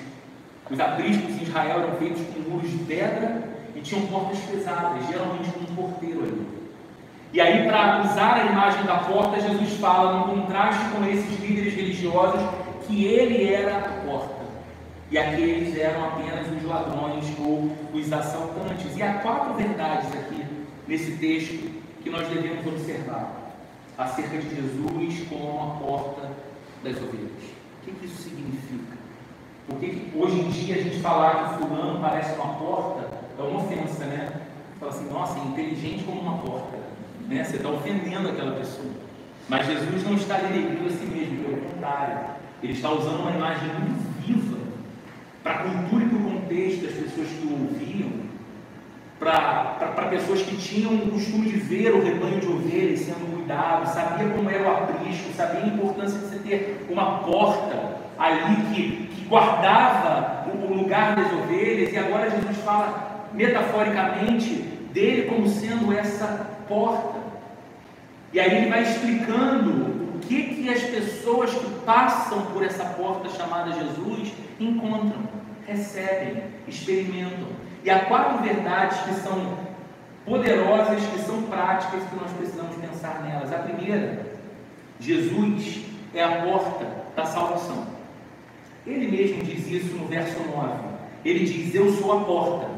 Os 0.70 0.80
apriscos 0.80 1.30
em 1.32 1.44
Israel 1.44 1.82
eram 1.82 1.98
feitos 1.98 2.22
com 2.34 2.50
muros 2.50 2.72
de 2.72 2.78
pedra 2.80 3.44
e 3.76 3.82
tinham 3.82 4.06
portas 4.08 4.40
pesadas, 4.40 5.06
geralmente 5.08 5.50
com 5.52 5.72
um 5.72 5.76
porteiro 5.76 6.22
ali. 6.22 6.48
E 7.34 7.42
aí, 7.42 7.68
para 7.68 8.02
usar 8.02 8.36
a 8.36 8.46
imagem 8.46 8.86
da 8.86 8.98
porta, 8.98 9.42
Jesus 9.42 9.74
fala, 9.80 10.20
no 10.20 10.36
contraste 10.36 10.86
com 10.92 11.04
esses 11.06 11.40
líderes 11.40 11.74
religiosos, 11.74 12.42
que 12.88 13.06
ele 13.06 13.52
era 13.52 13.78
a 13.78 13.82
porta 14.06 14.33
e 15.12 15.18
aqueles 15.18 15.78
eram 15.78 16.06
apenas 16.06 16.48
os 16.52 16.64
ladrões 16.64 17.26
ou 17.40 17.72
os 17.94 18.12
assaltantes. 18.12 18.96
E 18.98 19.04
há 19.04 19.16
quatro 19.20 19.54
verdades 19.54 20.12
aqui 20.14 20.46
nesse 20.88 21.12
texto 21.18 21.72
que 22.02 22.10
nós 22.10 22.28
devemos 22.28 22.66
observar 22.66 23.54
acerca 23.98 24.38
de 24.38 24.56
Jesus 24.56 25.28
como 25.30 25.62
a 25.62 25.86
porta 25.86 26.30
das 26.84 26.98
ovelhas. 26.98 27.44
O 27.82 27.86
que, 27.86 27.92
que 27.92 28.06
isso 28.06 28.24
significa? 28.24 28.98
Porque 29.68 29.88
que 29.88 30.18
hoje 30.18 30.40
em 30.40 30.50
dia 30.50 30.76
a 30.76 30.82
gente 30.82 31.00
falar 31.00 31.50
que 31.50 31.64
fulano 31.64 32.00
parece 32.02 32.34
uma 32.36 32.56
porta 32.56 33.10
é 33.38 33.42
uma 33.42 33.64
ofensa, 33.64 34.06
né? 34.06 34.42
Fala 34.80 34.92
assim, 34.92 35.10
nossa, 35.10 35.40
é 35.40 35.44
inteligente 35.44 36.04
como 36.04 36.22
uma 36.22 36.38
porta. 36.40 36.78
né? 37.28 37.44
Você 37.44 37.58
está 37.58 37.70
ofendendo 37.70 38.30
aquela 38.30 38.58
pessoa. 38.58 38.92
Mas 39.48 39.66
Jesus 39.66 40.04
não 40.04 40.16
está 40.16 40.38
denegrindo 40.38 40.88
a 40.88 40.90
si 40.90 41.06
mesmo, 41.06 41.44
pelo 41.44 41.62
contrário. 41.62 42.18
Ele 42.62 42.74
está 42.74 42.92
usando 42.92 43.22
uma 43.22 43.32
imagem 43.32 43.70
muito 43.80 44.13
para 45.44 45.54
a 45.54 45.58
cultura 45.58 46.06
e 46.06 46.08
para 46.08 46.18
o 46.18 46.24
contexto 46.24 46.86
das 46.86 46.94
pessoas 46.94 47.28
que 47.28 47.46
o 47.46 47.52
ouviam, 47.52 48.12
para 49.20 50.08
pessoas 50.10 50.42
que 50.42 50.56
tinham 50.58 50.94
o 50.96 51.12
costume 51.12 51.50
de 51.50 51.58
ver 51.58 51.94
o 51.94 52.04
rebanho 52.04 52.40
de 52.40 52.48
ovelhas 52.48 53.02
sendo 53.02 53.36
cuidado, 53.36 53.94
sabia 53.94 54.30
como 54.30 54.50
era 54.50 54.64
o 54.64 54.72
aprisco, 54.72 55.34
sabia 55.36 55.64
a 55.64 55.68
importância 55.68 56.18
de 56.20 56.26
você 56.26 56.40
ter 56.40 56.88
uma 56.90 57.20
porta 57.20 57.98
ali 58.18 58.56
que, 58.74 59.08
que 59.08 59.26
guardava 59.26 60.46
o 60.50 60.74
lugar 60.74 61.16
das 61.16 61.32
ovelhas, 61.34 61.92
e 61.92 61.98
agora 61.98 62.30
Jesus 62.30 62.58
fala 62.64 63.28
metaforicamente 63.34 64.50
dele 64.94 65.24
como 65.24 65.48
sendo 65.50 65.92
essa 65.92 66.48
porta. 66.68 67.20
E 68.32 68.40
aí 68.40 68.58
ele 68.58 68.70
vai 68.70 68.84
explicando 68.84 70.16
o 70.16 70.20
que, 70.20 70.44
que 70.44 70.70
as 70.70 70.82
pessoas 70.82 71.52
que 71.52 71.70
passam 71.86 72.46
por 72.48 72.64
essa 72.64 72.86
porta 72.86 73.30
chamada 73.30 73.74
Jesus 73.74 74.32
encontram, 74.60 75.22
recebem, 75.68 76.44
experimentam. 76.68 77.48
E 77.84 77.90
há 77.90 78.06
quatro 78.06 78.44
verdades 78.44 79.00
que 79.02 79.14
são 79.16 79.58
poderosas, 80.26 81.04
que 81.06 81.20
são 81.20 81.44
práticas, 81.44 82.04
que 82.04 82.16
nós 82.16 82.32
precisamos 82.32 82.76
pensar 82.76 83.24
nelas. 83.24 83.52
A 83.52 83.60
primeira, 83.60 84.26
Jesus 85.00 85.84
é 86.14 86.24
a 86.24 86.42
porta 86.44 86.88
da 87.16 87.26
salvação. 87.26 87.88
Ele 88.86 89.10
mesmo 89.10 89.44
diz 89.44 89.70
isso 89.70 89.96
no 89.96 90.08
verso 90.08 90.40
9. 90.56 90.74
Ele 91.26 91.46
diz: 91.46 91.74
Eu 91.74 91.92
sou 91.94 92.12
a 92.12 92.24
porta. 92.24 92.70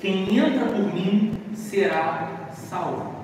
Quem 0.00 0.38
entra 0.38 0.66
por 0.66 0.94
mim 0.94 1.36
será 1.54 2.50
salvo. 2.52 3.18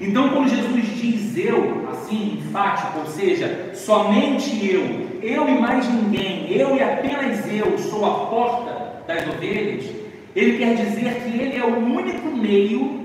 Então, 0.00 0.30
quando 0.30 0.48
Jesus 0.48 0.84
diz 1.00 1.36
eu, 1.36 1.88
assim, 1.90 2.38
enfático, 2.38 3.00
ou 3.00 3.06
seja, 3.06 3.72
somente 3.74 4.66
eu, 4.66 5.11
eu 5.22 5.48
e 5.48 5.60
mais 5.60 5.88
ninguém, 5.88 6.50
eu 6.52 6.76
e 6.76 6.82
apenas 6.82 7.46
eu 7.50 7.78
sou 7.78 8.04
a 8.04 8.26
porta 8.26 9.04
das 9.06 9.26
ovelhas, 9.28 9.84
ele 10.34 10.58
quer 10.58 10.74
dizer 10.74 11.22
que 11.22 11.40
ele 11.40 11.56
é 11.56 11.64
o 11.64 11.78
único 11.78 12.28
meio 12.28 13.02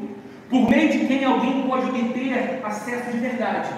por 0.50 0.70
meio 0.70 0.90
de 0.90 1.06
quem 1.06 1.26
alguém 1.26 1.64
pode 1.68 1.90
obter 1.90 2.62
acesso 2.64 3.12
de 3.12 3.18
verdade. 3.18 3.70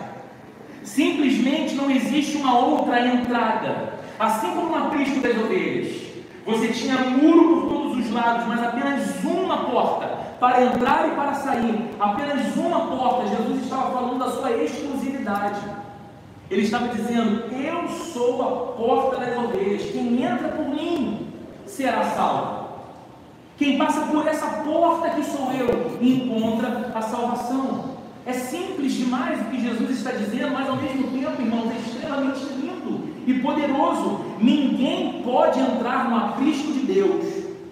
Simplesmente 0.84 1.75
não 1.75 1.89
existe 1.89 2.38
uma 2.38 2.60
outra 2.60 3.05
entrada. 3.08 3.93
Assim 4.19 4.48
como 4.51 4.69
no 4.69 4.86
aprisco 4.86 5.19
das 5.19 5.38
ovelhas, 5.38 6.10
você 6.46 6.67
tinha 6.69 6.98
muro 6.98 7.62
por 7.62 7.69
todos 7.69 8.05
os 8.05 8.12
lados, 8.12 8.48
mas 8.48 8.63
apenas 8.63 9.24
uma 9.24 9.65
porta 9.65 10.08
para 10.39 10.63
entrar 10.63 11.08
e 11.08 11.12
para 11.12 11.34
sair, 11.34 11.89
apenas 12.00 12.55
uma 12.55 12.88
porta. 12.88 13.27
Jesus 13.27 13.63
estava 13.63 13.91
falando 13.91 14.19
da 14.19 14.31
sua 14.31 14.51
exclusividade. 14.51 15.60
Ele 16.49 16.61
estava 16.61 16.87
dizendo: 16.89 17.43
Eu 17.53 17.87
sou 17.89 18.41
a 18.41 18.73
porta 18.73 19.17
das 19.17 19.37
ovelhas. 19.37 19.83
Quem 19.91 20.23
entra 20.23 20.49
por 20.49 20.67
mim 20.67 21.27
será 21.65 22.03
salvo. 22.03 22.69
Quem 23.57 23.77
passa 23.77 24.01
por 24.07 24.25
essa 24.25 24.47
porta 24.63 25.09
que 25.11 25.23
sou 25.23 25.51
eu 25.51 25.97
encontra 26.01 26.91
a 26.95 27.01
salvação. 27.01 27.99
É 28.25 28.33
simples 28.33 28.93
demais 28.93 29.39
o 29.41 29.45
que 29.45 29.61
Jesus 29.61 29.89
está 29.91 30.11
dizendo, 30.11 30.53
mas 30.53 30.69
ao 30.69 30.75
mesmo 30.75 31.07
tempo, 31.07 31.41
irmãos, 31.41 31.71
é 31.71 31.79
extremamente 31.79 32.39
lindo 32.45 33.09
e 33.25 33.33
poderoso. 33.39 34.21
Ninguém 34.39 35.21
pode 35.23 35.59
entrar 35.59 36.09
no 36.09 36.15
aprisco 36.15 36.71
de 36.71 36.79
Deus 36.79 37.25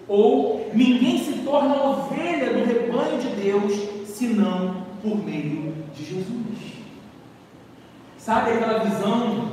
ou 0.06 0.68
ninguém 0.72 1.18
se 1.18 1.40
torna 1.40 1.74
ovelha 1.74 2.52
do 2.52 2.64
rebanho 2.64 3.18
de 3.20 3.28
Deus 3.28 3.72
senão 4.06 4.84
por 5.02 5.16
meio 5.24 5.74
de 5.94 6.04
Jesus. 6.04 6.77
Sabe 8.28 8.50
aquela 8.50 8.80
visão 8.80 9.52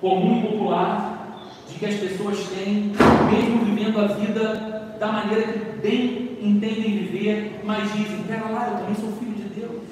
comum 0.00 0.38
e 0.38 0.48
popular 0.48 1.38
de 1.68 1.78
que 1.78 1.84
as 1.84 1.96
pessoas 1.96 2.48
têm, 2.48 2.94
mesmo 3.30 3.62
vivendo 3.66 4.00
a 4.00 4.06
vida 4.06 4.96
da 4.98 5.12
maneira 5.12 5.52
que 5.52 5.58
bem 5.82 6.38
entendem 6.40 6.96
viver, 6.96 7.60
mas 7.62 7.92
dizem: 7.92 8.22
Pera 8.26 8.48
lá, 8.48 8.68
eu 8.68 8.78
também 8.78 8.94
sou 8.94 9.12
filho 9.18 9.34
de 9.34 9.60
Deus. 9.60 9.82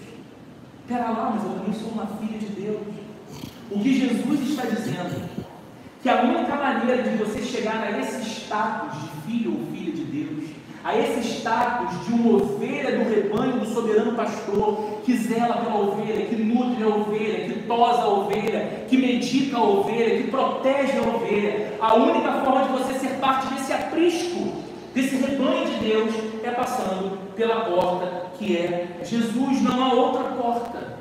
Pera 0.88 1.10
lá, 1.10 1.32
mas 1.34 1.44
eu 1.44 1.50
também 1.50 1.74
sou 1.74 1.90
uma 1.90 2.06
filha 2.06 2.38
de 2.38 2.46
Deus. 2.46 2.80
O 3.70 3.78
que 3.78 4.00
Jesus 4.00 4.40
está 4.48 4.62
dizendo 4.70 5.28
que 6.02 6.08
a 6.08 6.22
única 6.22 6.56
maneira 6.56 7.02
de 7.02 7.18
você 7.18 7.42
chegar 7.42 7.82
a 7.82 8.00
esse 8.00 8.22
status 8.22 9.02
de 9.02 9.08
filho 9.26 9.52
ou 9.52 9.66
a 10.84 10.98
esse 10.98 11.38
status 11.38 12.06
de 12.06 12.12
uma 12.12 12.36
ovelha 12.36 12.98
do 12.98 13.08
rebanho 13.08 13.58
do 13.58 13.66
soberano 13.66 14.12
pastor, 14.12 15.00
que 15.02 15.16
zela 15.16 15.56
pela 15.56 15.80
ovelha, 15.80 16.26
que 16.26 16.36
nutre 16.36 16.84
a 16.84 16.88
ovelha, 16.88 17.48
que 17.48 17.60
tosa 17.62 18.02
a 18.02 18.08
ovelha, 18.08 18.84
que 18.86 18.96
medica 18.98 19.56
a 19.56 19.62
ovelha, 19.64 20.22
que 20.22 20.30
protege 20.30 20.98
a 20.98 21.16
ovelha, 21.16 21.74
a 21.80 21.94
única 21.94 22.32
forma 22.44 22.64
de 22.64 22.72
você 22.72 22.98
ser 22.98 23.14
parte 23.18 23.54
desse 23.54 23.72
aprisco, 23.72 24.52
desse 24.94 25.16
rebanho 25.16 25.64
de 25.64 25.88
Deus, 25.88 26.14
é 26.42 26.50
passando 26.50 27.18
pela 27.34 27.64
porta 27.64 28.26
que 28.38 28.54
é 28.54 28.98
Jesus, 29.02 29.62
não 29.62 29.82
há 29.82 29.94
outra 29.94 30.24
porta, 30.32 30.98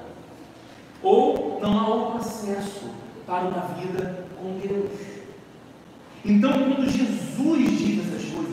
ou 1.01 1.59
não 1.61 1.77
há 1.77 1.87
outro 1.87 2.19
acesso 2.19 2.89
para 3.25 3.43
uma 3.43 3.67
vida 3.77 4.27
com 4.39 4.57
Deus. 4.65 4.91
Então, 6.23 6.53
quando 6.53 6.89
Jesus 6.89 7.77
diz 7.77 8.07
essas 8.07 8.31
coisas 8.31 8.43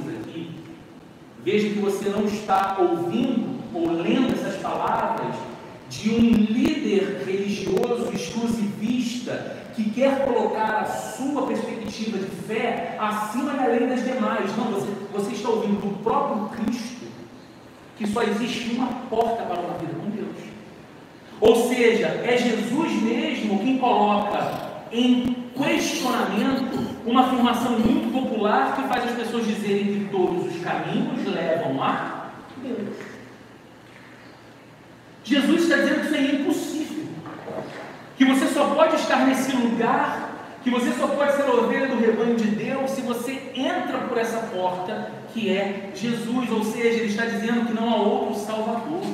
veja 1.44 1.68
que 1.68 1.78
você 1.78 2.08
não 2.08 2.24
está 2.24 2.76
ouvindo 2.78 3.60
ou 3.74 3.90
lendo 3.90 4.32
essas 4.32 4.60
palavras 4.60 5.34
de 5.88 6.10
um 6.10 6.20
líder 6.20 7.22
religioso 7.26 8.10
exclusivista 8.12 9.56
que 9.74 9.90
quer 9.90 10.24
colocar 10.24 10.80
a 10.80 10.86
sua 10.86 11.46
perspectiva 11.46 12.18
de 12.18 12.26
fé 12.46 12.96
acima 12.98 13.54
da 13.54 13.66
lei 13.66 13.86
das 13.86 14.04
demais. 14.04 14.56
Não, 14.56 14.64
você, 14.66 14.90
você 15.12 15.32
está 15.32 15.48
ouvindo 15.48 15.80
do 15.80 16.02
próprio 16.02 16.48
Cristo 16.48 17.06
que 17.96 18.06
só 18.06 18.22
existe 18.22 18.70
uma 18.74 18.86
porta 19.10 19.42
para 19.42 19.60
uma 19.60 19.74
vida 19.78 19.92
com 19.92 20.10
Deus. 20.10 20.36
Ou 21.40 21.68
seja, 21.68 22.06
é 22.06 22.36
Jesus 22.36 23.02
mesmo 23.02 23.58
quem 23.58 23.78
coloca 23.78 24.70
em 24.92 25.36
questionamento 25.54 26.89
uma 27.04 27.26
afirmação 27.26 27.78
muito 27.78 28.12
popular 28.12 28.76
que 28.76 28.88
faz 28.88 29.04
as 29.04 29.16
pessoas 29.16 29.46
dizerem 29.46 29.84
que 29.84 30.08
todos 30.10 30.46
os 30.46 30.62
caminhos 30.62 31.26
levam 31.26 31.82
a 31.82 32.30
Deus. 32.62 32.96
Jesus 35.24 35.62
está 35.62 35.76
dizendo 35.76 36.00
que 36.00 36.06
isso 36.06 36.14
é 36.14 36.34
impossível. 36.34 37.04
Que 38.16 38.24
você 38.24 38.46
só 38.48 38.74
pode 38.74 38.96
estar 38.96 39.26
nesse 39.26 39.54
lugar, 39.56 40.58
que 40.62 40.70
você 40.70 40.92
só 40.92 41.06
pode 41.06 41.36
ser 41.36 41.48
ovelha 41.48 41.86
do 41.86 42.00
rebanho 42.00 42.36
de 42.36 42.48
Deus 42.48 42.90
se 42.90 43.00
você 43.00 43.52
entra 43.54 43.98
por 44.08 44.18
essa 44.18 44.38
porta 44.48 45.10
que 45.32 45.50
é 45.50 45.90
Jesus. 45.94 46.50
Ou 46.50 46.64
seja, 46.64 46.98
ele 46.98 47.06
está 47.06 47.24
dizendo 47.24 47.66
que 47.66 47.72
não 47.72 47.90
há 47.90 47.96
outro 47.96 48.34
Salvador. 48.34 49.04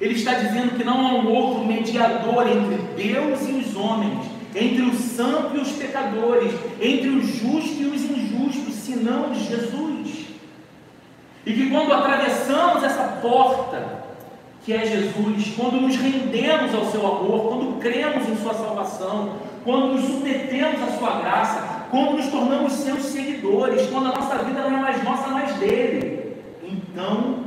Ele 0.00 0.14
está 0.14 0.34
dizendo 0.34 0.76
que 0.76 0.84
não 0.84 1.06
há 1.06 1.12
um 1.14 1.32
outro 1.32 1.64
mediador 1.64 2.46
entre 2.46 2.76
Deus 3.02 3.48
e 3.48 3.52
os 3.52 3.76
homens, 3.76 4.26
entre 4.54 4.82
o 4.82 4.94
santo 4.94 5.56
e 5.56 5.60
os 5.60 5.72
pecadores, 5.72 6.52
entre 6.80 7.08
os 7.08 7.26
justos 7.26 7.80
e 7.80 7.84
os 7.84 8.02
injustos, 8.02 8.74
senão 8.74 9.34
Jesus. 9.34 10.26
E 11.44 11.52
que 11.52 11.70
quando 11.70 11.92
atravessamos 11.92 12.82
essa 12.82 13.18
porta, 13.20 14.04
que 14.64 14.72
é 14.72 14.86
Jesus, 14.86 15.54
quando 15.56 15.80
nos 15.80 15.96
rendemos 15.96 16.74
ao 16.74 16.90
seu 16.90 17.06
amor, 17.06 17.48
quando 17.48 17.80
cremos 17.80 18.28
em 18.28 18.36
Sua 18.36 18.54
salvação, 18.54 19.36
quando 19.62 19.94
nos 19.94 20.06
submetemos 20.06 20.82
à 20.82 20.98
Sua 20.98 21.20
graça, 21.20 21.86
quando 21.90 22.16
nos 22.16 22.28
tornamos 22.28 22.72
seus 22.72 23.02
seguidores, 23.02 23.86
quando 23.90 24.06
a 24.06 24.14
nossa 24.14 24.38
vida 24.38 24.60
não 24.60 24.78
é 24.78 24.80
mais 24.80 25.04
nossa, 25.04 25.28
mas 25.28 25.52
dele, 25.56 26.36
então 26.62 27.44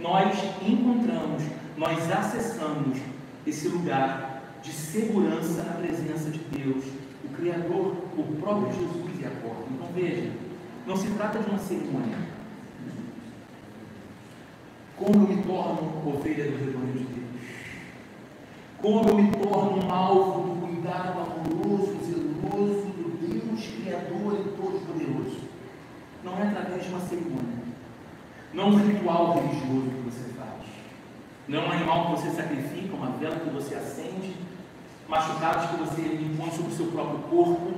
nós 0.00 0.36
encontramos 0.66 1.42
nós 1.80 2.12
acessamos 2.12 2.98
esse 3.46 3.66
lugar 3.68 4.29
de 4.62 4.72
segurança 4.72 5.62
na 5.62 5.74
presença 5.74 6.30
de 6.30 6.38
Deus, 6.38 6.84
o 7.24 7.28
Criador, 7.34 7.96
o 8.16 8.36
próprio 8.40 8.72
Jesus 8.72 9.20
e 9.20 9.24
a 9.24 9.30
porta. 9.30 9.64
Então 9.70 9.88
veja, 9.94 10.30
não 10.86 10.96
se 10.96 11.08
trata 11.10 11.38
de 11.38 11.50
uma 11.50 11.58
cerimônia. 11.58 12.18
Como 14.96 15.14
eu 15.14 15.36
me 15.36 15.42
torno 15.42 16.14
ovelha 16.14 16.50
do 16.50 16.58
rebanho 16.58 16.92
de 16.92 17.04
Deus? 17.04 17.30
Como 18.82 19.08
eu 19.08 19.16
me 19.16 19.30
torno 19.32 19.86
um 19.86 19.92
alvo 19.92 20.54
do 20.54 20.66
cuidado 20.66 21.20
amoroso, 21.20 21.98
zeloso 22.04 22.86
do 22.88 23.18
Deus 23.26 23.66
Criador 23.66 24.34
e 24.34 24.50
Todo-Poderoso? 24.56 25.40
Não 26.22 26.38
é 26.38 26.48
através 26.48 26.84
de 26.84 26.90
uma 26.90 27.00
cerimônia, 27.00 27.60
não 28.52 28.64
é 28.64 28.66
um 28.66 28.76
ritual 28.76 29.34
religioso 29.34 29.90
que 29.90 30.10
você 30.10 30.30
não 31.50 31.64
é 31.64 31.66
um 31.66 31.72
animal 31.72 32.04
que 32.04 32.10
você 32.12 32.30
sacrifica, 32.30 32.94
uma 32.94 33.10
vela 33.16 33.40
que 33.40 33.50
você 33.50 33.74
acende, 33.74 34.36
machucados 35.10 35.68
que 35.70 35.76
você 35.76 36.02
impõe 36.02 36.50
sobre 36.52 36.72
o 36.72 36.76
seu 36.76 36.86
próprio 36.86 37.18
corpo. 37.28 37.72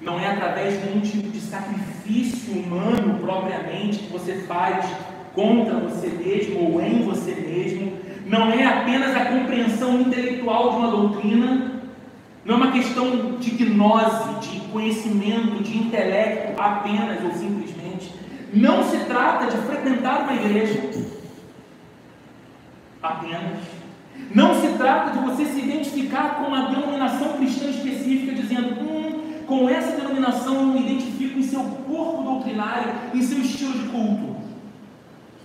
Não 0.00 0.18
é 0.18 0.26
através 0.26 0.74
de 0.74 0.86
nenhum 0.86 1.00
tipo 1.00 1.28
de 1.30 1.40
sacrifício 1.40 2.52
humano 2.52 3.18
propriamente 3.20 4.00
que 4.00 4.12
você 4.12 4.40
faz 4.40 4.84
contra 5.32 5.78
você 5.78 6.08
mesmo 6.08 6.72
ou 6.72 6.82
em 6.82 7.02
você 7.02 7.34
mesmo, 7.34 7.92
não 8.26 8.50
é 8.50 8.64
apenas 8.64 9.14
a 9.14 9.26
compreensão 9.26 10.00
intelectual 10.00 10.70
de 10.70 10.76
uma 10.76 10.90
doutrina, 10.90 11.82
não 12.44 12.54
é 12.54 12.56
uma 12.56 12.72
questão 12.72 13.36
de 13.38 13.50
gnose, 13.50 14.34
de 14.40 14.60
conhecimento, 14.72 15.62
de 15.62 15.76
intelecto 15.76 16.60
apenas 16.60 17.22
ou 17.22 17.32
simplesmente. 17.32 18.12
Não 18.52 18.82
se 18.82 18.98
trata 19.04 19.46
de 19.46 19.56
frequentar 19.66 20.22
uma 20.22 20.32
igreja 20.32 20.80
apenas. 23.02 23.85
Não 24.34 24.60
se 24.60 24.68
trata 24.76 25.12
de 25.12 25.24
você 25.24 25.44
se 25.46 25.60
identificar 25.60 26.36
com 26.36 26.48
uma 26.48 26.68
denominação 26.68 27.34
cristã 27.34 27.66
específica, 27.66 28.32
dizendo, 28.32 28.80
hum, 28.80 29.22
com 29.46 29.68
essa 29.68 29.96
denominação 29.96 30.54
eu 30.54 30.66
me 30.66 30.80
identifico 30.80 31.38
em 31.38 31.42
seu 31.42 31.60
corpo 31.60 32.22
doutrinário, 32.22 32.92
em 33.14 33.22
seu 33.22 33.38
estilo 33.38 33.72
de 33.72 33.88
culto. 33.88 34.36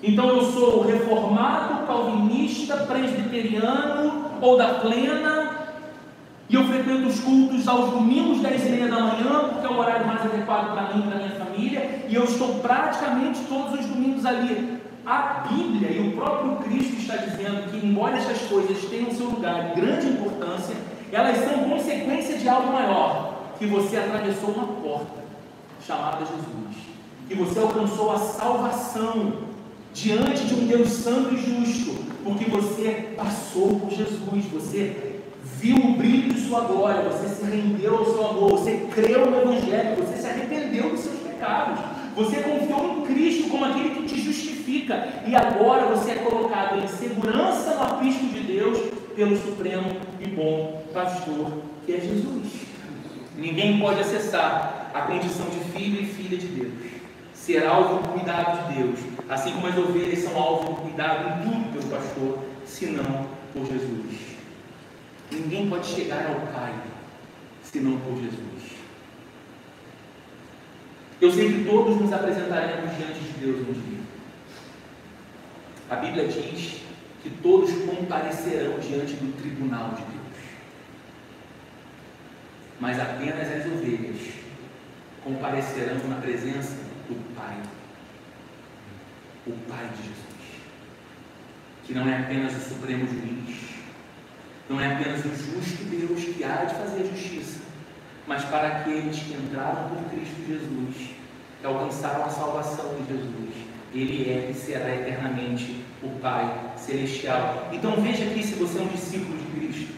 Então 0.03 0.29
eu 0.29 0.41
sou 0.51 0.85
reformado, 0.85 1.85
calvinista, 1.85 2.77
presbiteriano 2.77 4.31
ou 4.41 4.57
da 4.57 4.75
plena, 4.75 5.51
e 6.49 6.55
eu 6.55 6.65
frequento 6.65 7.07
os 7.07 7.19
cultos 7.21 7.65
aos 7.67 7.91
domingos, 7.91 8.41
10 8.41 8.65
e 8.65 8.69
meia 8.71 8.87
da 8.87 8.99
manhã, 8.99 9.49
porque 9.49 9.65
é 9.65 9.69
o 9.69 9.79
horário 9.79 10.05
mais 10.05 10.21
adequado 10.21 10.73
para 10.73 10.93
mim 10.93 10.99
e 10.99 11.07
para 11.07 11.17
minha 11.17 11.45
família, 11.45 12.05
e 12.09 12.15
eu 12.15 12.25
estou 12.25 12.55
praticamente 12.55 13.39
todos 13.47 13.79
os 13.79 13.85
domingos 13.85 14.25
ali. 14.25 14.80
A 15.05 15.47
Bíblia 15.49 15.89
e 15.91 16.09
o 16.09 16.11
próprio 16.15 16.57
Cristo 16.57 16.97
está 16.97 17.15
dizendo 17.15 17.71
que, 17.71 17.85
embora 17.85 18.17
essas 18.17 18.39
coisas 18.47 18.85
tenham 18.85 19.11
seu 19.11 19.27
lugar 19.27 19.69
de 19.69 19.81
grande 19.81 20.07
importância, 20.07 20.75
elas 21.11 21.37
são 21.39 21.69
consequência 21.69 22.37
de 22.37 22.47
algo 22.47 22.71
maior, 22.71 23.53
que 23.57 23.65
você 23.65 23.97
atravessou 23.97 24.51
uma 24.51 24.67
porta 24.67 25.21
chamada 25.85 26.19
Jesus, 26.19 26.83
que 27.27 27.35
você 27.35 27.59
alcançou 27.59 28.11
a 28.11 28.17
salvação 28.17 29.33
diante 29.93 30.45
de 30.45 30.53
um 30.53 30.67
Deus 30.67 30.89
santo 30.89 31.33
e 31.33 31.37
justo, 31.37 32.03
porque 32.23 32.45
você 32.45 33.13
passou 33.17 33.79
por 33.79 33.89
Jesus, 33.89 34.45
você 34.53 35.19
viu 35.43 35.77
o 35.77 35.93
brilho 35.97 36.33
de 36.33 36.41
sua 36.41 36.61
glória, 36.61 37.09
você 37.09 37.27
se 37.27 37.43
rendeu 37.43 37.97
ao 37.97 38.05
seu 38.05 38.29
amor, 38.29 38.51
você 38.51 38.87
creu 38.93 39.29
no 39.29 39.41
Evangelho, 39.41 39.95
você 39.95 40.21
se 40.21 40.27
arrependeu 40.27 40.91
dos 40.91 40.99
seus 41.01 41.19
pecados, 41.19 41.79
você 42.15 42.37
confiou 42.37 42.99
em 42.99 43.05
Cristo 43.05 43.49
como 43.49 43.65
aquele 43.65 43.89
que 43.91 44.03
te 44.03 44.21
justifica, 44.21 45.07
e 45.25 45.35
agora 45.35 45.85
você 45.87 46.11
é 46.11 46.15
colocado 46.15 46.83
em 46.83 46.87
segurança 46.87 47.75
no 47.75 47.83
aprisco 47.83 48.25
de 48.25 48.39
Deus 48.41 48.77
pelo 49.15 49.37
Supremo 49.37 49.97
e 50.19 50.27
bom 50.27 50.83
pastor 50.93 51.61
que 51.85 51.93
é 51.93 51.99
Jesus. 51.99 52.47
Ninguém 53.35 53.79
pode 53.79 53.99
acessar 53.99 54.91
a 54.93 55.01
condição 55.01 55.47
de 55.49 55.59
filho 55.71 56.01
e 56.01 56.05
filha 56.05 56.37
de 56.37 56.47
Deus, 56.47 56.73
ser 57.33 57.65
alvo 57.65 58.01
do 58.01 58.09
cuidado 58.09 58.67
de 58.67 58.75
Deus, 58.75 58.99
assim 59.29 59.51
como 59.53 59.67
as 59.67 59.77
ovelhas 59.77 60.19
são 60.19 60.37
alvo 60.37 60.73
do 60.73 60.81
cuidado 60.81 61.39
em 61.39 61.49
tudo 61.49 61.73
pelo 61.73 61.97
pastor, 61.97 62.39
senão 62.65 63.25
por 63.53 63.65
Jesus. 63.65 64.31
Ninguém 65.31 65.69
pode 65.69 65.87
chegar 65.87 66.27
ao 66.27 66.53
Pai 66.53 66.73
senão 67.63 67.97
por 67.99 68.15
Jesus. 68.17 68.50
Eu 71.21 71.31
sei 71.31 71.53
que 71.53 71.65
todos 71.65 72.01
nos 72.01 72.11
apresentaremos 72.11 72.97
diante 72.97 73.19
de 73.19 73.45
Deus 73.45 73.59
um 73.59 73.73
dia. 73.73 73.99
A 75.87 75.97
Bíblia 75.97 76.27
diz 76.27 76.81
que 77.21 77.29
todos 77.43 77.71
comparecerão 77.85 78.79
diante 78.79 79.13
do 79.13 79.31
tribunal 79.39 79.89
de 79.89 80.01
Deus. 80.01 80.21
Mas 82.79 82.99
apenas 82.99 83.47
as 83.51 83.65
ovelhas 83.67 84.17
comparecerão 85.23 86.07
na 86.09 86.15
presença 86.15 86.75
do 87.07 87.35
Pai. 87.35 87.55
O 89.45 89.51
Pai 89.69 89.87
de 89.89 89.97
Jesus. 89.97 90.31
Que 91.85 91.93
não 91.93 92.09
é 92.09 92.17
apenas 92.17 92.55
o 92.55 92.69
supremo 92.69 93.05
juiz, 93.05 93.59
não 94.67 94.81
é 94.81 94.95
apenas 94.95 95.23
o 95.23 95.29
justo 95.29 95.83
Deus 95.83 96.23
que 96.35 96.43
há 96.43 96.65
de 96.65 96.73
fazer 96.75 97.05
justiça, 97.05 97.59
mas 98.25 98.43
para 98.45 98.67
aqueles 98.67 99.19
que 99.19 99.33
entraram 99.33 99.89
por 99.89 100.09
Cristo 100.09 100.47
Jesus, 100.47 101.10
que 101.61 101.67
alcançaram 101.67 102.25
a 102.25 102.29
salvação 102.29 102.95
de 102.95 103.13
Jesus. 103.13 103.61
Ele 103.93 104.29
é 104.29 104.49
e 104.49 104.53
será 104.53 104.93
eternamente 104.95 105.83
o 106.01 106.09
Pai 106.19 106.73
Celestial. 106.75 107.69
Então 107.71 108.01
veja 108.01 108.25
aqui 108.25 108.43
se 108.43 108.55
você 108.55 108.79
é 108.79 108.81
um 108.81 108.87
discípulo 108.87 109.37
de 109.37 109.59
Cristo, 109.59 109.93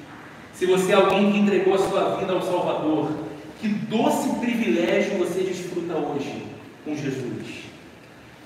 se 0.54 0.66
você 0.66 0.92
é 0.92 0.96
alguém 0.96 1.32
que 1.32 1.38
entregou 1.38 1.76
a 1.76 1.78
sua 1.78 2.18
vida 2.18 2.34
ao 2.34 2.42
Salvador, 2.42 3.12
que 3.60 3.70
doce 3.70 4.30
privilégio 4.40 5.18
você 5.18 5.42
desfruta 5.42 5.96
hoje 5.96 6.46
com 6.84 6.96
Jesus. 6.96 7.64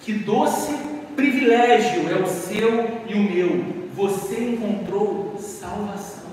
Que 0.02 0.14
doce 0.14 0.74
privilégio 1.16 2.08
é 2.10 2.22
o 2.22 2.28
seu 2.28 3.02
e 3.08 3.14
o 3.16 3.24
meu. 3.24 3.78
Você 3.96 4.40
encontrou 4.40 5.36
salvação. 5.40 6.27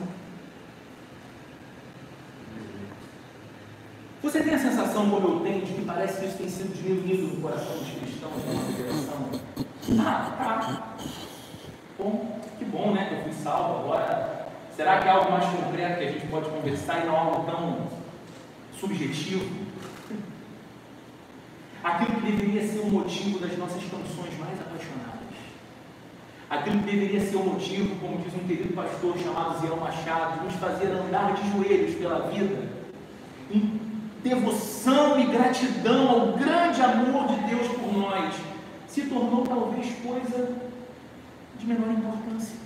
Você 4.35 4.43
tem 4.43 4.55
a 4.55 4.59
sensação, 4.59 5.09
como 5.11 5.29
eu 5.29 5.41
tenho, 5.45 5.65
de 5.65 5.75
que 5.75 5.85
parece 5.85 6.19
que 6.19 6.27
isso 6.27 6.39
tem 6.39 6.49
sido 6.49 6.75
diminuído 6.75 7.37
no 7.37 7.41
coração 7.41 7.77
dos 7.77 7.89
cristãos 7.89 8.43
na 8.45 8.53
nossa? 9.21 9.45
Ah, 10.01 10.35
tá. 10.37 10.97
Bom, 11.97 12.41
que 12.59 12.65
bom, 12.65 12.93
né? 12.93 13.07
Que 13.07 13.15
eu 13.15 13.23
fui 13.23 13.33
salvo 13.33 13.85
agora. 13.85 14.49
Será 14.75 14.99
que 14.99 15.07
é 15.07 15.13
algo 15.13 15.31
mais 15.31 15.45
concreto 15.45 15.99
que 15.99 16.05
a 16.05 16.11
gente 16.11 16.27
pode 16.27 16.51
conversar 16.51 17.05
e 17.05 17.07
não 17.07 17.17
algo 17.17 17.49
tão 17.49 17.87
subjetivo? 18.77 19.55
Aquilo 21.85 22.21
que 22.21 22.33
deveria 22.33 22.67
ser 22.67 22.81
o 22.81 22.91
motivo 22.91 23.39
das 23.39 23.57
nossas 23.57 23.85
canções 23.85 24.37
mais 24.41 24.61
apaixonadas. 24.61 25.39
Aquilo 26.51 26.81
que 26.81 26.91
deveria 26.91 27.21
ser 27.21 27.37
o 27.37 27.45
motivo, 27.45 27.95
como 28.01 28.19
diz 28.19 28.35
um 28.35 28.49
querido 28.49 28.75
pastor 28.75 29.17
chamado 29.17 29.61
Zé 29.61 29.73
Machado, 29.77 30.43
nos 30.43 30.55
fazer 30.55 30.87
andar 30.87 31.35
de 31.35 31.53
joelhos 31.53 31.95
pela 31.95 32.29
vida, 32.31 32.69
devoção 34.25 35.21
e 35.21 35.27
gratidão 35.27 36.09
ao 36.09 36.33
grande 36.33 36.81
amor 36.81 37.29
de 37.29 37.37
Deus 37.43 37.69
por 37.69 37.93
nós, 37.93 38.35
se 38.89 39.03
tornou 39.03 39.45
talvez 39.47 39.95
coisa 40.03 40.57
de 41.59 41.67
menor 41.67 41.91
importância. 41.91 42.57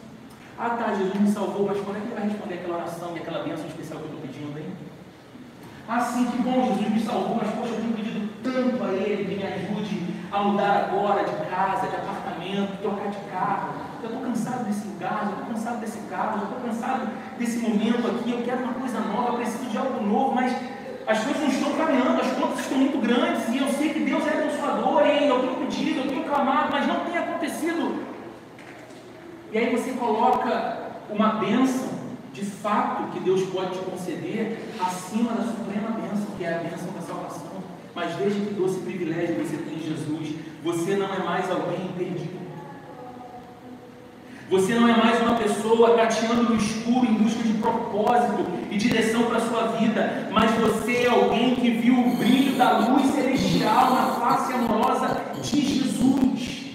Ah 0.56 0.70
tá, 0.70 0.94
Jesus 0.94 1.20
me 1.20 1.30
salvou, 1.30 1.66
mas 1.66 1.80
quando 1.80 1.96
é 1.96 2.00
que 2.00 2.06
ele 2.06 2.14
vai 2.14 2.28
responder 2.28 2.54
aquela 2.54 2.76
oração 2.76 3.16
e 3.16 3.18
aquela 3.18 3.42
bênção 3.42 3.66
especial 3.66 3.98
que 3.98 4.06
eu 4.06 4.14
estou 4.14 4.22
pedindo 4.22 4.56
aí? 4.56 4.72
Ah 5.88 6.00
sim, 6.00 6.26
que 6.26 6.38
bom, 6.42 6.64
Jesus 6.64 6.94
me 6.94 7.00
salvou, 7.00 7.36
mas 7.36 7.50
poxa, 7.50 7.74
eu 7.74 7.80
tenho 7.80 7.94
pedido 7.94 8.28
tanto 8.42 8.84
a 8.84 8.92
Ele 8.92 9.24
que 9.24 9.36
me 9.36 9.42
ajude 9.42 10.14
a 10.30 10.42
mudar 10.42 10.76
agora 10.84 11.24
de 11.24 11.50
casa, 11.50 11.88
de 11.88 11.96
apartamento, 11.96 12.80
trocar 12.82 13.08
de 13.08 13.18
carro. 13.30 13.72
Eu 14.02 14.10
estou 14.10 14.22
cansado 14.22 14.64
desse 14.64 14.86
lugar, 14.86 15.24
eu 15.24 15.30
estou 15.30 15.46
cansado 15.46 15.80
desse 15.80 15.98
carro, 16.08 16.38
eu 16.38 16.44
estou 16.44 16.60
cansado 16.60 17.08
desse 17.38 17.58
momento 17.58 18.06
aqui, 18.06 18.30
eu 18.30 18.42
quero 18.44 18.62
uma 18.62 18.74
coisa 18.74 19.00
nova, 19.00 19.28
eu 19.28 19.36
preciso 19.38 19.64
de 19.64 19.78
algo 19.78 20.04
novo, 20.04 20.34
mas 20.34 20.52
as 21.08 21.24
coisas 21.24 21.40
não 21.40 21.48
estão 21.48 21.72
caminhando, 21.72 22.20
as 22.20 22.32
contas 22.32 22.60
estão 22.60 22.76
muito 22.76 22.98
grandes 22.98 23.48
e 23.48 23.56
eu 23.56 23.68
sei 23.72 23.94
que 23.94 24.00
Deus 24.00 24.26
é 24.26 24.42
abençoador 24.42 25.06
e 25.06 25.26
eu 25.26 25.40
tenho 25.40 25.54
pedido, 25.54 26.00
eu 26.00 26.08
tenho 26.08 26.24
clamado, 26.24 26.68
mas 26.70 26.86
não 26.86 27.00
tem 27.06 27.16
acontecido. 27.16 28.04
E 29.50 29.56
aí 29.56 29.74
você 29.74 29.92
coloca 29.92 30.90
uma 31.08 31.28
bênção 31.36 31.88
de 32.34 32.44
fato 32.44 33.10
que 33.10 33.20
Deus 33.20 33.42
pode 33.44 33.78
te 33.78 33.84
conceder 33.86 34.68
acima 34.78 35.32
da 35.32 35.44
suprema 35.44 35.92
bênção, 35.92 36.26
que 36.36 36.44
é 36.44 36.54
a 36.54 36.58
bênção 36.58 36.92
da 36.92 37.00
salvação. 37.00 37.52
Mas 37.94 38.14
veja 38.16 38.38
que 38.38 38.52
doce 38.52 38.78
privilégio 38.80 39.36
você 39.36 39.56
tem 39.56 39.76
em 39.76 39.80
Jesus. 39.80 40.34
Você 40.62 40.94
não 40.94 41.06
é 41.12 41.20
mais 41.20 41.50
alguém 41.50 41.90
perdido 41.96 42.37
você 44.50 44.74
não 44.74 44.88
é 44.88 44.96
mais 44.96 45.20
uma 45.20 45.34
pessoa 45.34 45.94
gateando 45.94 46.44
no 46.44 46.56
escuro 46.56 47.06
em 47.06 47.14
busca 47.14 47.42
de 47.42 47.52
propósito 47.54 48.46
e 48.70 48.78
direção 48.78 49.24
para 49.24 49.36
a 49.36 49.40
sua 49.40 49.66
vida, 49.78 50.28
mas 50.32 50.50
você 50.52 51.04
é 51.04 51.08
alguém 51.08 51.54
que 51.54 51.70
viu 51.70 51.98
o 51.98 52.16
brilho 52.16 52.56
da 52.56 52.78
luz 52.78 53.12
celestial 53.12 53.94
na 53.94 54.06
face 54.12 54.52
amorosa 54.54 55.20
de 55.42 55.60
Jesus. 55.60 56.66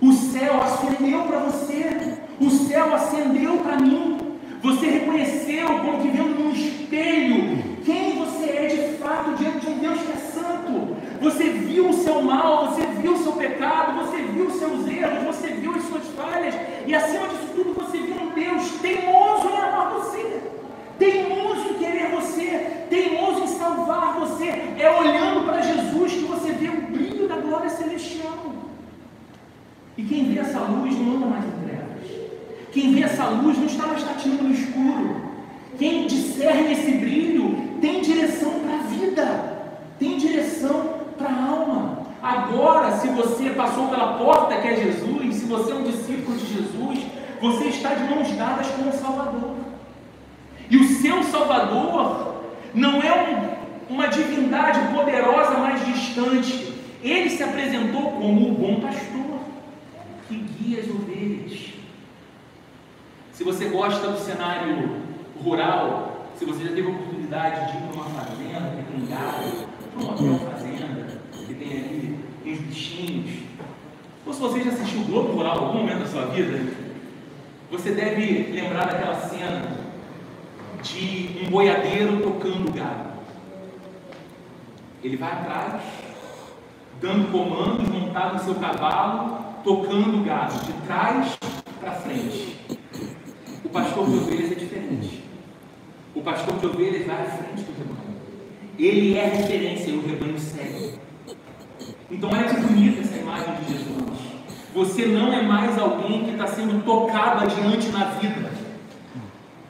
O 0.00 0.12
céu 0.12 0.60
acendeu 0.62 1.22
para 1.22 1.38
você, 1.38 2.18
o 2.40 2.50
céu 2.50 2.92
acendeu 2.92 3.58
para 3.58 3.78
mim. 3.78 4.18
Você 4.60 4.86
reconheceu, 4.86 5.66
como 5.78 6.02
que 6.02 6.08
vendo 6.08 6.38
num 6.38 6.50
espelho, 6.50 7.71
quem 7.84 8.18
você 8.18 8.44
é 8.50 8.66
de 8.66 8.96
fato 8.98 9.34
diante 9.36 9.60
de 9.60 9.72
um 9.72 9.78
Deus 9.78 10.00
que 10.00 10.12
é 10.12 10.16
santo. 10.16 10.96
Você 11.20 11.44
viu 11.44 11.88
o 11.88 11.92
seu 11.92 12.22
mal, 12.22 12.68
você 12.68 12.86
viu 12.86 13.12
o 13.12 13.22
seu 13.22 13.32
pecado, 13.32 14.04
você 14.04 14.22
viu 14.22 14.46
os 14.46 14.54
seus 14.54 14.86
erros, 14.86 15.24
você 15.24 15.48
viu 15.48 15.74
as 15.74 15.84
suas 15.84 16.06
falhas, 16.16 16.54
e 16.86 16.94
acima 16.94 17.28
disso 17.28 17.52
tudo 17.54 17.74
você 17.74 17.98
viu 17.98 18.16
um 18.16 18.30
Deus 18.30 18.70
teimoso 18.80 19.48
em 19.48 19.56
amar 19.56 19.92
você, 19.92 20.42
teimoso 20.98 21.70
em 21.70 21.74
querer 21.74 22.10
você, 22.10 22.86
teimoso 22.88 23.44
em 23.44 23.48
salvar 23.48 24.18
você. 24.18 24.48
É 24.78 24.90
olhando 24.98 25.44
para 25.44 25.60
Jesus 25.60 26.12
que 26.12 26.24
você 26.24 26.52
vê 26.52 26.68
o 26.68 26.82
brilho 26.82 27.28
da 27.28 27.36
glória 27.36 27.70
celestial. 27.70 28.52
E 29.96 30.02
quem 30.02 30.32
vê 30.32 30.40
essa 30.40 30.58
luz 30.60 30.98
não 30.98 31.16
anda 31.16 31.26
mais 31.26 31.44
em 31.44 31.66
trevas. 31.66 32.10
Quem 32.72 32.94
vê 32.94 33.02
essa 33.02 33.26
luz 33.26 33.58
não 33.58 33.66
está 33.66 33.86
mais 33.86 34.02
tateando 34.02 34.44
no 34.44 34.54
escuro. 34.54 35.20
Quem 35.78 36.06
discerne 36.06 36.72
esse 36.72 36.92
brilho 36.92 37.71
tem 37.82 38.00
direção 38.00 38.60
para 38.60 38.74
a 38.76 38.82
vida, 38.84 39.58
tem 39.98 40.16
direção 40.16 41.00
para 41.18 41.28
a 41.28 41.50
alma. 41.50 42.06
Agora, 42.22 42.92
se 42.92 43.08
você 43.08 43.50
passou 43.50 43.88
pela 43.88 44.18
porta 44.18 44.60
que 44.60 44.68
é 44.68 44.76
Jesus, 44.76 45.34
se 45.34 45.46
você 45.46 45.72
é 45.72 45.74
um 45.74 45.82
discípulo 45.82 46.38
de 46.38 46.46
Jesus, 46.46 47.00
você 47.40 47.64
está 47.64 47.92
de 47.94 48.04
mãos 48.04 48.30
dadas 48.36 48.68
com 48.68 48.88
o 48.88 48.92
Salvador. 48.92 49.56
E 50.70 50.76
o 50.76 50.84
seu 50.84 51.24
Salvador 51.24 52.44
não 52.72 53.02
é 53.02 53.58
um, 53.90 53.94
uma 53.94 54.06
divindade 54.06 54.94
poderosa 54.94 55.58
mais 55.58 55.84
distante. 55.84 56.72
Ele 57.02 57.30
se 57.30 57.42
apresentou 57.42 58.12
como 58.12 58.48
o 58.48 58.54
bom 58.54 58.80
pastor 58.80 59.40
que 60.28 60.36
guia 60.36 60.82
as 60.82 60.88
ovelhas. 60.88 61.72
Se 63.32 63.42
você 63.42 63.64
gosta 63.64 64.06
do 64.06 64.18
cenário 64.20 65.02
rural, 65.42 66.11
se 66.42 66.46
você 66.46 66.64
já 66.64 66.74
teve 66.74 66.88
a 66.88 66.90
oportunidade 66.90 67.70
de 67.70 67.78
ir 67.78 67.80
para 67.82 67.94
uma 67.94 68.04
fazenda 68.06 68.76
que 68.76 68.92
tem 68.92 69.06
gado, 69.06 69.68
para 69.92 70.02
uma 70.02 70.12
hotel 70.12 70.50
fazenda, 70.50 71.22
que 71.46 71.54
tem 71.54 71.72
ali 71.72 72.18
uns 72.44 72.58
bichinhos, 72.58 73.42
ou 74.26 74.32
se 74.32 74.40
você 74.40 74.64
já 74.64 74.70
assistiu 74.70 75.02
o 75.02 75.04
Globo 75.04 75.32
Rural 75.34 75.66
algum 75.66 75.78
momento 75.78 76.00
da 76.00 76.06
sua 76.06 76.24
vida, 76.26 76.60
você 77.70 77.92
deve 77.92 78.50
lembrar 78.50 78.86
daquela 78.86 79.14
cena 79.20 79.70
de 80.82 81.44
um 81.46 81.50
boiadeiro 81.50 82.20
tocando 82.20 82.72
gado. 82.72 83.12
Ele 85.04 85.16
vai 85.16 85.30
atrás, 85.30 85.82
dando 87.00 87.30
comandos, 87.30 87.88
montado 87.88 88.34
no 88.34 88.40
seu 88.40 88.56
cavalo, 88.56 89.38
tocando 89.62 90.24
gado, 90.24 90.58
de 90.64 90.72
trás 90.86 91.38
para 91.80 91.92
frente. 91.92 92.58
O 93.64 93.68
pastor 93.68 94.10
de 94.10 94.16
ovelhas 94.16 94.50
é 94.50 94.54
diferente. 94.56 95.21
O 96.22 96.24
pastor 96.24 96.56
de 96.60 96.66
ovelhas 96.66 97.04
vai 97.04 97.20
à 97.20 97.24
frente 97.24 97.62
do 97.62 97.72
rebanho. 97.76 98.16
Ele 98.78 99.18
é 99.18 99.26
referência 99.26 99.90
e 99.90 99.96
o 99.96 100.06
rebanho 100.06 100.38
segue. 100.38 100.94
Então 102.08 102.30
é 102.30 102.44
que 102.44 102.60
bonita 102.60 103.00
essa 103.00 103.16
imagem 103.16 103.54
de 103.56 103.72
Jesus. 103.72 104.18
Você 104.72 105.06
não 105.06 105.32
é 105.32 105.42
mais 105.42 105.76
alguém 105.76 106.22
que 106.22 106.30
está 106.30 106.46
sendo 106.46 106.84
tocado 106.84 107.42
adiante 107.42 107.88
na 107.88 108.04
vida. 108.04 108.52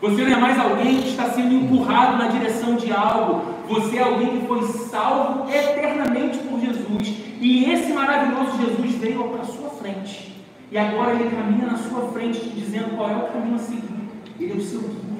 Você 0.03 0.25
não 0.25 0.37
é 0.37 0.37
mais 0.37 0.59
alguém 0.59 1.01
que 1.01 1.09
está 1.09 1.31
sendo 1.31 1.55
empurrado 1.55 2.19
na 2.19 2.29
direção 2.29 2.77
de 2.77 2.93
algo. 2.93 3.51
Você 3.71 3.97
é 3.97 4.03
alguém 4.03 4.41
que 4.41 4.47
foi 4.47 4.63
salvo 4.91 5.51
eternamente 5.51 6.37
por 6.37 6.61
Jesus. 6.61 7.15
E 7.41 7.65
esse 7.65 7.95
maravilhoso 7.95 8.59
Jesus 8.59 8.97
veio 8.97 9.25
para 9.31 9.41
a 9.41 9.47
sua 9.47 9.71
frente. 9.71 10.45
E 10.71 10.77
agora 10.77 11.15
ele 11.15 11.35
caminha 11.35 11.65
na 11.65 11.79
sua 11.79 12.13
frente, 12.13 12.41
te 12.41 12.51
dizendo 12.51 12.95
qual 12.95 13.09
é 13.09 13.17
o 13.17 13.33
caminho 13.33 13.55
a 13.55 13.59
seguir. 13.59 14.11
Ele 14.39 14.53
é 14.53 14.57
o 14.57 14.61
seu 14.61 14.81
guia, 14.81 15.12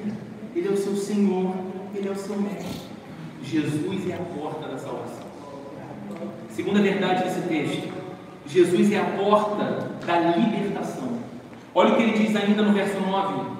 ele 0.55 0.67
é 0.67 0.71
o 0.71 0.77
seu 0.77 0.95
Senhor, 0.95 1.53
ele 1.93 2.07
é 2.07 2.11
o 2.11 2.15
seu 2.15 2.37
mestre. 2.37 2.81
Jesus 3.43 4.09
é 4.09 4.13
a 4.13 4.39
porta 4.39 4.67
da 4.67 4.77
salvação. 4.77 5.23
Segunda 6.49 6.81
verdade 6.81 7.23
desse 7.23 7.41
texto 7.41 8.03
Jesus 8.45 8.91
é 8.91 8.99
a 8.99 9.05
porta 9.05 9.89
da 10.05 10.19
libertação. 10.19 11.19
Olha 11.73 11.93
o 11.93 11.95
que 11.95 12.03
ele 12.03 12.25
diz 12.25 12.35
ainda 12.35 12.61
no 12.61 12.73
verso 12.73 12.99
9: 12.99 13.51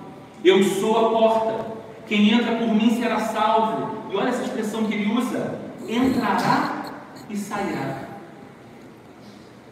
Eu 0.43 0.63
sou 0.63 1.05
a 1.05 1.09
porta, 1.09 1.65
quem 2.05 2.31
entra 2.31 2.55
por 2.57 2.67
mim 2.67 2.99
será 2.99 3.19
salvo. 3.19 4.11
E 4.11 4.15
olha 4.15 4.29
essa 4.29 4.43
expressão 4.43 4.85
que 4.85 4.93
ele 4.93 5.13
usa: 5.13 5.59
entrará 5.87 6.85
e 7.29 7.37
sairá. 7.37 8.03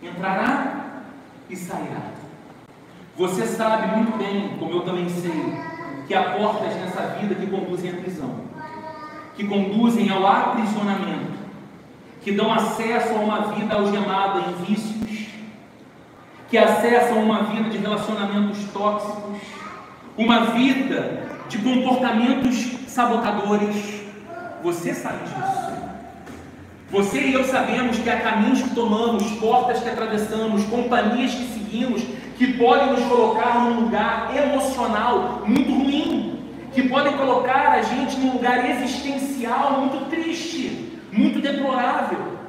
Entrará 0.01 1.03
e 1.49 1.55
sairá. 1.55 2.11
Você 3.17 3.45
sabe 3.45 3.95
muito 3.95 4.17
bem, 4.17 4.57
como 4.57 4.71
eu 4.71 4.81
também 4.81 5.09
sei, 5.09 5.53
que 6.11 6.15
há 6.15 6.23
portas 6.23 6.75
nessa 6.75 7.15
vida 7.21 7.33
que 7.35 7.47
conduzem 7.47 7.89
à 7.89 7.93
prisão, 7.93 8.41
que 9.33 9.47
conduzem 9.47 10.09
ao 10.09 10.27
aprisionamento, 10.27 11.31
que 12.21 12.33
dão 12.33 12.53
acesso 12.53 13.13
a 13.13 13.19
uma 13.19 13.53
vida 13.53 13.73
algemada 13.73 14.41
em 14.41 14.65
vícios, 14.65 15.29
que 16.49 16.57
acessam 16.57 17.23
uma 17.23 17.43
vida 17.43 17.69
de 17.69 17.77
relacionamentos 17.77 18.61
tóxicos, 18.73 19.39
uma 20.17 20.47
vida 20.47 21.23
de 21.47 21.59
comportamentos 21.59 22.57
sabotadores. 22.87 24.01
Você 24.63 24.93
sabe 24.93 25.23
disso. 25.23 25.71
Você 26.89 27.21
e 27.21 27.33
eu 27.35 27.45
sabemos 27.45 27.99
que 27.99 28.09
há 28.09 28.19
caminhos 28.19 28.61
que 28.61 28.75
tomamos, 28.75 29.31
portas 29.39 29.79
que 29.79 29.87
atravessamos, 29.87 30.65
companhias 30.65 31.33
que 31.33 31.45
seguimos, 31.53 32.01
que 32.41 32.53
podem 32.53 32.93
nos 32.93 33.03
colocar 33.03 33.59
num 33.59 33.81
lugar 33.81 34.35
emocional 34.35 35.43
muito 35.45 35.71
ruim, 35.71 36.39
que 36.73 36.89
podem 36.89 37.15
colocar 37.15 37.73
a 37.73 37.83
gente 37.83 38.17
num 38.17 38.33
lugar 38.33 38.67
existencial 38.67 39.81
muito 39.81 40.09
triste 40.09 40.99
muito 41.11 41.39
deplorável. 41.39 42.39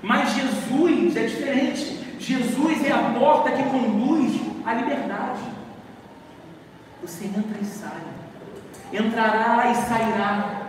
Mas 0.00 0.32
Jesus 0.32 1.16
é 1.16 1.26
diferente. 1.26 2.00
Jesus 2.18 2.82
é 2.86 2.92
a 2.92 3.14
porta 3.18 3.50
que 3.50 3.62
conduz 3.64 4.40
à 4.64 4.72
liberdade. 4.72 5.42
Você 7.02 7.26
entra 7.26 7.58
e 7.60 7.64
sai. 7.66 8.00
Entrará 8.90 9.70
e 9.70 9.74
sairá. 9.74 10.62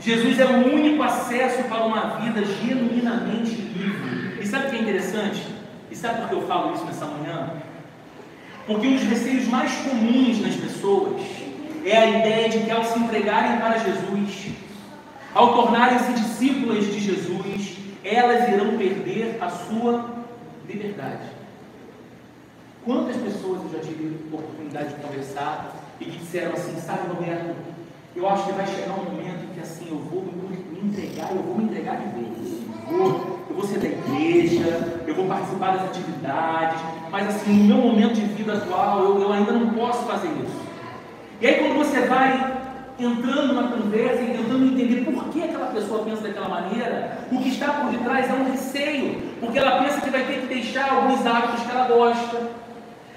Jesus 0.00 0.40
é 0.40 0.46
o 0.46 0.74
único 0.74 1.02
acesso 1.02 1.64
para 1.64 1.84
uma 1.84 2.20
vida 2.20 2.42
genuinamente 2.46 3.50
livre. 3.50 4.40
E 4.40 4.46
sabe 4.46 4.68
o 4.68 4.70
que 4.70 4.76
é 4.76 4.80
interessante? 4.80 5.53
Sabe 6.04 6.20
por 6.20 6.28
que 6.28 6.34
eu 6.34 6.46
falo 6.46 6.74
isso 6.74 6.84
nessa 6.84 7.06
manhã? 7.06 7.50
Porque 8.66 8.86
um 8.86 8.94
dos 8.94 9.04
receios 9.04 9.48
mais 9.48 9.74
comuns 9.76 10.38
nas 10.38 10.54
pessoas 10.54 11.22
é 11.82 11.96
a 11.96 12.06
ideia 12.18 12.50
de 12.50 12.58
que 12.58 12.70
ao 12.70 12.84
se 12.84 12.98
entregarem 12.98 13.58
para 13.58 13.78
Jesus, 13.78 14.52
ao 15.34 15.54
tornarem-se 15.54 16.12
discípulas 16.12 16.84
de 16.84 17.00
Jesus, 17.00 17.78
elas 18.04 18.46
irão 18.50 18.76
perder 18.76 19.38
a 19.40 19.48
sua 19.48 20.10
liberdade. 20.68 21.24
Quantas 22.84 23.16
pessoas 23.16 23.62
eu 23.62 23.70
já 23.72 23.78
tive 23.78 24.14
oportunidade 24.30 24.90
de 24.90 25.00
conversar 25.00 25.74
e 25.98 26.04
que 26.04 26.18
disseram 26.18 26.52
assim, 26.52 26.78
sabe 26.82 27.08
Roberto, 27.08 27.56
eu 28.16 28.28
acho 28.28 28.46
que 28.46 28.52
vai 28.52 28.66
chegar 28.66 28.94
um 28.94 29.12
momento 29.12 29.52
que 29.52 29.60
assim 29.60 29.88
eu 29.90 29.98
vou 29.98 30.22
me 30.22 30.88
entregar, 30.88 31.30
eu 31.32 31.42
vou 31.42 31.56
me 31.56 31.64
entregar 31.64 31.96
de 31.96 32.08
vez. 32.14 32.62
Eu 32.90 32.98
vou, 32.98 33.44
eu 33.50 33.56
vou 33.56 33.64
ser 33.66 33.78
da 33.78 33.86
igreja, 33.86 35.02
eu 35.06 35.14
vou 35.14 35.26
participar 35.26 35.76
das 35.76 35.86
atividades, 35.86 36.80
mas 37.10 37.28
assim, 37.28 37.54
no 37.54 37.64
meu 37.64 37.76
momento 37.78 38.14
de 38.14 38.26
vida 38.26 38.54
atual, 38.54 39.02
eu, 39.02 39.20
eu 39.20 39.32
ainda 39.32 39.52
não 39.52 39.70
posso 39.70 40.04
fazer 40.04 40.28
isso. 40.28 40.64
E 41.40 41.46
aí 41.46 41.54
quando 41.54 41.78
você 41.78 42.02
vai 42.02 42.62
entrando 42.98 43.54
na 43.54 43.68
conversa 43.68 44.22
e 44.22 44.36
tentando 44.36 44.64
entender 44.64 45.04
por 45.04 45.24
que 45.30 45.42
aquela 45.42 45.66
pessoa 45.66 46.04
pensa 46.04 46.22
daquela 46.22 46.48
maneira, 46.48 47.18
o 47.32 47.38
que 47.38 47.48
está 47.48 47.72
por 47.72 47.90
detrás 47.90 48.30
é 48.30 48.34
um 48.34 48.50
receio, 48.50 49.20
porque 49.40 49.58
ela 49.58 49.82
pensa 49.82 50.00
que 50.00 50.10
vai 50.10 50.24
ter 50.24 50.42
que 50.42 50.46
deixar 50.46 50.92
alguns 50.92 51.26
hábitos 51.26 51.64
que 51.64 51.70
ela 51.70 51.88
gosta, 51.88 52.50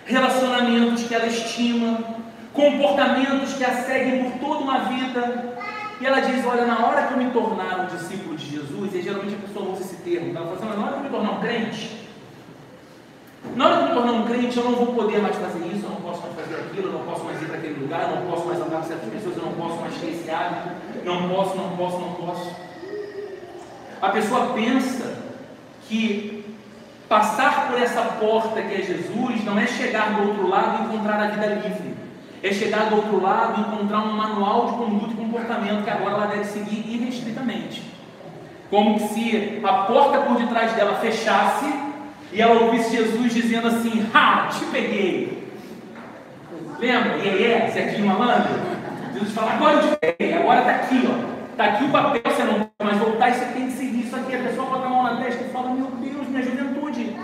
relacionamentos 0.05 1.03
que 1.03 1.13
ela 1.13 1.27
estima, 1.27 1.99
comportamentos 2.57 3.53
que 3.53 3.63
a 3.63 3.83
seguem 3.83 4.31
por 4.31 4.39
toda 4.39 4.63
uma 4.63 4.79
vida. 4.79 5.57
E 6.01 6.05
ela 6.05 6.19
diz: 6.19 6.45
Olha, 6.45 6.65
na 6.65 6.85
hora 6.85 7.03
que 7.03 7.13
eu 7.13 7.17
me 7.17 7.31
tornar 7.31 7.81
um 7.81 7.85
discípulo 7.85 8.35
de 8.35 8.57
Jesus, 8.57 8.95
e 8.95 9.01
geralmente 9.01 9.35
a 9.35 9.47
pessoa 9.47 9.71
usa 9.71 9.81
esse 9.81 9.97
termo, 9.97 10.35
ela 10.35 10.47
fala 10.47 10.55
assim, 10.55 10.79
na 10.79 10.85
hora 10.85 10.93
que 10.93 10.99
eu 10.99 11.03
me 11.03 11.09
tornar 11.09 11.31
um 11.31 11.39
crente, 11.39 11.97
na 13.55 13.65
hora 13.65 13.77
de 13.77 13.83
me 13.83 13.93
tornar 13.93 14.11
um 14.11 14.25
crente, 14.25 14.57
eu 14.57 14.63
não 14.63 14.71
vou 14.73 14.87
poder 14.87 15.19
mais 15.19 15.35
fazer 15.35 15.65
isso, 15.67 15.85
eu 15.85 15.89
não 15.89 16.01
posso 16.01 16.21
mais 16.21 16.35
fazer 16.35 16.55
aquilo, 16.55 16.87
eu 16.87 16.93
não 16.93 17.05
posso 17.05 17.23
mais 17.23 17.41
ir 17.41 17.45
para 17.45 17.57
aquele 17.57 17.79
lugar, 17.79 18.01
eu 18.09 18.15
não 18.17 18.31
posso 18.31 18.45
mais 18.45 18.59
andar 18.59 18.77
com 18.77 18.87
certas 18.87 19.09
pessoas, 19.09 19.37
eu 19.37 19.43
não 19.43 19.53
posso 19.53 19.75
mais 19.79 19.93
ter 19.95 20.09
esse 20.09 20.29
hábito, 20.29 20.69
não 21.05 21.29
posso, 21.29 21.55
não 21.55 21.77
posso, 21.77 21.97
não 21.99 22.13
posso. 22.13 22.51
A 24.01 24.09
pessoa 24.09 24.53
pensa 24.53 25.17
que 25.87 26.45
passar 27.07 27.69
por 27.69 27.81
essa 27.81 28.01
porta 28.01 28.61
que 28.61 28.73
é 28.73 28.81
Jesus 28.81 29.43
não 29.45 29.57
é 29.57 29.65
chegar 29.65 30.13
do 30.13 30.27
outro 30.27 30.47
lado 30.47 30.83
e 30.83 30.85
encontrar 30.85 31.19
a 31.21 31.27
vida 31.27 31.45
livre. 31.47 32.06
É 32.43 32.53
chegar 32.53 32.89
do 32.89 32.97
outro 32.97 33.21
lado 33.21 33.59
e 33.59 33.61
encontrar 33.61 33.99
um 33.99 34.13
manual 34.13 34.67
de 34.67 34.77
conduta 34.77 35.13
e 35.13 35.15
comportamento 35.15 35.83
que 35.83 35.89
agora 35.89 36.15
ela 36.15 36.25
deve 36.27 36.45
seguir 36.45 36.85
irrestritamente. 36.87 37.83
Como 38.69 38.99
se 38.99 39.61
a 39.63 39.73
porta 39.83 40.19
por 40.19 40.37
detrás 40.37 40.73
dela 40.73 40.95
fechasse 40.95 41.65
e 42.31 42.41
ela 42.41 42.61
ouvisse 42.61 42.95
Jesus 42.95 43.33
dizendo 43.33 43.67
assim: 43.67 44.05
Ha, 44.13 44.47
te 44.47 44.65
peguei. 44.65 45.51
Lembra? 46.79 47.17
E 47.17 47.29
aí 47.29 47.45
é, 47.45 47.71
Serginho 47.71 48.07
Malandro? 48.07 48.53
Jesus 49.13 49.33
fala: 49.33 49.53
Agora 49.53 49.77
eu 49.77 49.89
te 49.89 49.97
peguei, 49.97 50.33
agora 50.33 50.59
está 50.59 50.71
aqui, 50.71 51.09
ó. 51.09 51.37
Está 51.51 51.63
aqui 51.63 51.85
o 51.85 51.89
papel, 51.89 52.21
você 52.23 52.43
não 52.43 52.53
pode 52.53 52.71
mais 52.83 52.97
voltar 52.99 53.29
e 53.29 53.33
você 53.33 53.45
tem 53.45 53.65
que 53.65 53.73
seguir 53.73 54.01
isso 54.01 54.15
aqui. 54.15 54.35
A 54.35 54.43
pessoa 54.43 54.69
bota 54.69 54.85
a 54.85 54.89
mão 54.89 55.03
na 55.03 55.15
testa 55.15 55.43
e 55.43 55.49
fala: 55.49 55.71
Meu 55.71 55.87
Deus, 55.87 56.27
minha 56.27 56.43
juventude. 56.43 57.15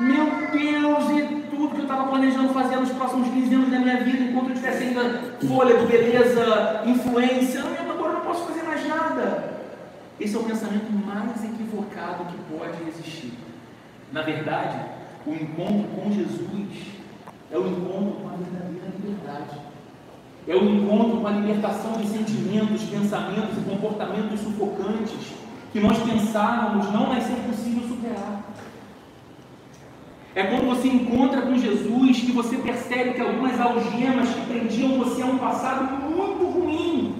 Meu 0.00 0.24
Deus, 0.50 1.10
e 1.10 1.42
tudo 1.50 1.74
que 1.74 1.76
eu 1.76 1.82
estava 1.82 2.08
planejando 2.08 2.54
fazer 2.54 2.76
nos 2.76 2.88
próximos 2.90 3.28
15 3.28 3.54
anos 3.54 3.70
da 3.70 3.78
minha 3.80 4.02
vida, 4.02 4.24
enquanto 4.24 4.48
eu 4.48 4.54
tivesse 4.54 4.84
ainda 4.84 5.36
fôlego, 5.46 5.86
beleza, 5.86 6.82
influência, 6.86 7.58
eu 7.58 7.92
agora 7.92 8.14
não 8.14 8.20
posso 8.22 8.46
fazer 8.46 8.62
mais 8.62 8.88
nada. 8.88 9.60
Esse 10.18 10.34
é 10.34 10.38
o 10.38 10.44
pensamento 10.44 10.90
mais 10.90 11.44
equivocado 11.44 12.24
que 12.24 12.56
pode 12.56 12.88
existir. 12.88 13.34
Na 14.10 14.22
verdade, 14.22 14.80
o 15.26 15.32
encontro 15.32 15.88
com 15.94 16.10
Jesus 16.10 16.78
é 17.52 17.58
o 17.58 17.66
encontro 17.68 18.20
com 18.22 18.28
a 18.28 18.36
verdadeira 18.36 18.86
liberdade. 18.96 19.60
É 20.48 20.54
o 20.54 20.64
encontro 20.64 21.20
com 21.20 21.26
a 21.26 21.30
libertação 21.32 21.92
de 21.92 22.08
sentimentos, 22.08 22.82
pensamentos 22.84 23.58
e 23.58 23.68
comportamentos 23.68 24.40
sufocantes 24.40 25.34
que 25.74 25.78
nós 25.78 25.98
pensávamos 25.98 26.90
não 26.90 27.06
vai 27.06 27.20
ser 27.20 27.36
possível 27.46 27.86
superar. 27.86 28.42
É 30.32 30.44
quando 30.44 30.68
você 30.68 30.86
encontra 30.86 31.42
com 31.42 31.58
Jesus 31.58 32.20
que 32.20 32.30
você 32.30 32.56
percebe 32.56 33.14
que 33.14 33.20
algumas 33.20 33.60
algemas 33.60 34.28
que 34.28 34.46
prendiam 34.46 34.98
você 34.98 35.22
a 35.22 35.26
um 35.26 35.38
passado 35.38 35.82
muito 36.08 36.44
ruim, 36.44 37.16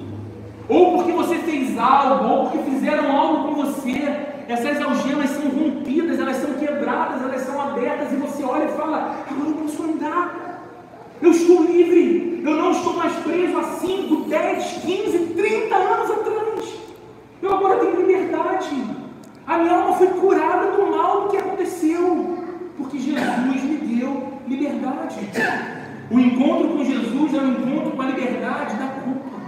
ou 0.69 0.97
porque 0.97 1.11
você 1.11 1.35
fez 1.39 1.77
algo, 1.77 2.29
ou 2.29 2.47
porque 2.47 2.71
fizeram 2.71 3.11
algo 3.11 3.49
com 3.49 3.65
você, 3.65 4.29
essas 4.47 4.81
algemas 4.81 5.31
são 5.31 5.49
rompidas, 5.49 6.21
elas 6.21 6.37
são 6.37 6.55
quebradas, 6.55 7.23
elas 7.23 7.41
são 7.41 7.61
abertas, 7.61 8.13
e 8.13 8.17
você 8.17 8.45
olha 8.45 8.67
e 8.67 8.77
fala: 8.77 9.25
agora 9.29 9.49
eu 9.49 9.55
posso 9.57 9.83
andar, 9.83 10.63
eu 11.21 11.33
estou 11.33 11.65
livre, 11.65 12.43
eu 12.45 12.55
não 12.55 12.71
estou 12.71 12.95
mais 12.95 13.13
preso 13.17 13.59
há 13.59 13.65
5, 13.65 14.17
10, 14.29 14.65
15, 14.85 15.19
30 15.35 15.75
anos 15.75 16.11
atrás, 16.13 16.75
eu 17.43 17.53
agora 17.53 17.81
tenho 17.81 17.97
liberdade, 17.97 18.85
a 19.49 19.59
minha 19.59 19.75
alma 19.75 19.95
foi 19.95 20.07
curada 20.07 20.71
do 20.71 20.97
mal 20.97 21.29
que 21.29 21.37
aconteceu 21.39 22.40
porque 22.81 22.99
Jesus 22.99 23.63
me 23.63 23.77
deu 23.77 24.41
liberdade. 24.49 25.21
O 26.11 26.19
encontro 26.19 26.69
com 26.71 26.85
Jesus 26.85 27.35
é 27.35 27.39
um 27.39 27.53
encontro 27.53 27.91
com 27.93 28.03
a 28.03 28.07
liberdade 28.07 28.77
da 28.77 28.87
culpa. 28.87 29.41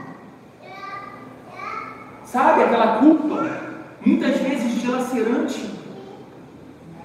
Sabe 2.25 2.63
aquela 2.63 2.99
culpa, 2.99 3.51
muitas 4.05 4.39
vezes 4.39 4.81
dilacerante, 4.81 5.71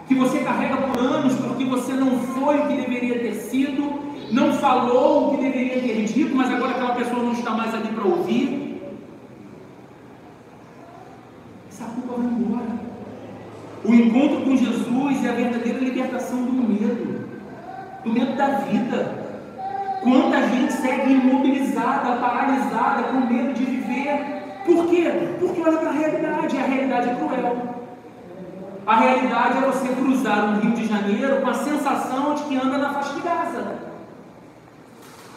que 0.08 0.16
você 0.16 0.40
carrega 0.40 0.78
por 0.78 1.00
anos 1.00 1.36
porque 1.36 1.66
você 1.66 1.94
não 1.94 2.20
foi 2.20 2.60
o 2.60 2.68
que 2.68 2.78
deveria 2.78 3.20
ter 3.20 3.34
sido, 3.34 4.00
não 4.32 4.54
falou 4.54 5.28
o 5.28 5.32
que 5.32 5.44
deveria 5.44 5.82
ter 5.82 6.06
dito, 6.06 6.36
mas 6.36 6.52
agora 6.54 6.72
aquela 6.72 6.96
pessoa 6.96 7.24
não 7.24 7.34
está 7.34 7.52
mais 7.52 7.74
ali 7.74 7.90
para 7.90 8.06
ouvir. 8.06 8.82
Essa 11.70 11.86
culpa 11.86 12.22
vai 12.22 12.28
embora. 12.28 12.87
O 13.88 13.94
encontro 13.94 14.42
com 14.42 14.58
Jesus 14.58 15.24
é 15.24 15.30
a 15.30 15.34
verdadeira 15.34 15.80
libertação 15.80 16.44
do 16.44 16.52
medo, 16.52 17.26
do 18.04 18.12
medo 18.12 18.36
da 18.36 18.48
vida. 18.60 19.28
Quanta 20.04 20.46
gente 20.50 20.74
segue 20.74 21.14
imobilizada, 21.14 22.18
paralisada, 22.18 23.04
com 23.04 23.34
medo 23.34 23.54
de 23.54 23.64
viver. 23.64 24.44
Por 24.66 24.88
quê? 24.88 25.10
Porque 25.40 25.62
olha 25.62 25.78
para 25.78 25.90
a 25.90 25.94
realidade, 25.94 26.56
e 26.58 26.60
a 26.60 26.66
realidade 26.66 27.10
é 27.12 27.16
cruel. 27.16 27.86
A 28.86 28.96
realidade 28.98 29.58
é 29.58 29.62
você 29.62 29.88
cruzar 29.88 30.50
um 30.50 30.60
Rio 30.60 30.72
de 30.72 30.86
Janeiro 30.86 31.42
com 31.42 31.50
a 31.50 31.54
sensação 31.54 32.36
de 32.36 32.44
que 32.44 32.58
anda 32.58 32.78
na 32.78 32.94
faixa 32.94 33.14
de 33.14 33.22
Gaza. 33.22 33.76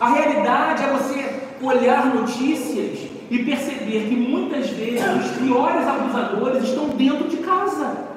A 0.01 0.09
realidade 0.09 0.83
é 0.83 0.89
você 0.89 1.41
olhar 1.63 2.07
notícias 2.07 2.99
e 3.31 3.45
perceber 3.45 4.09
que 4.09 4.17
muitas 4.17 4.71
vezes 4.71 5.07
os 5.25 5.39
piores 5.39 5.87
abusadores 5.87 6.65
estão 6.65 6.89
dentro 6.89 7.29
de 7.29 7.37
casa. 7.37 8.10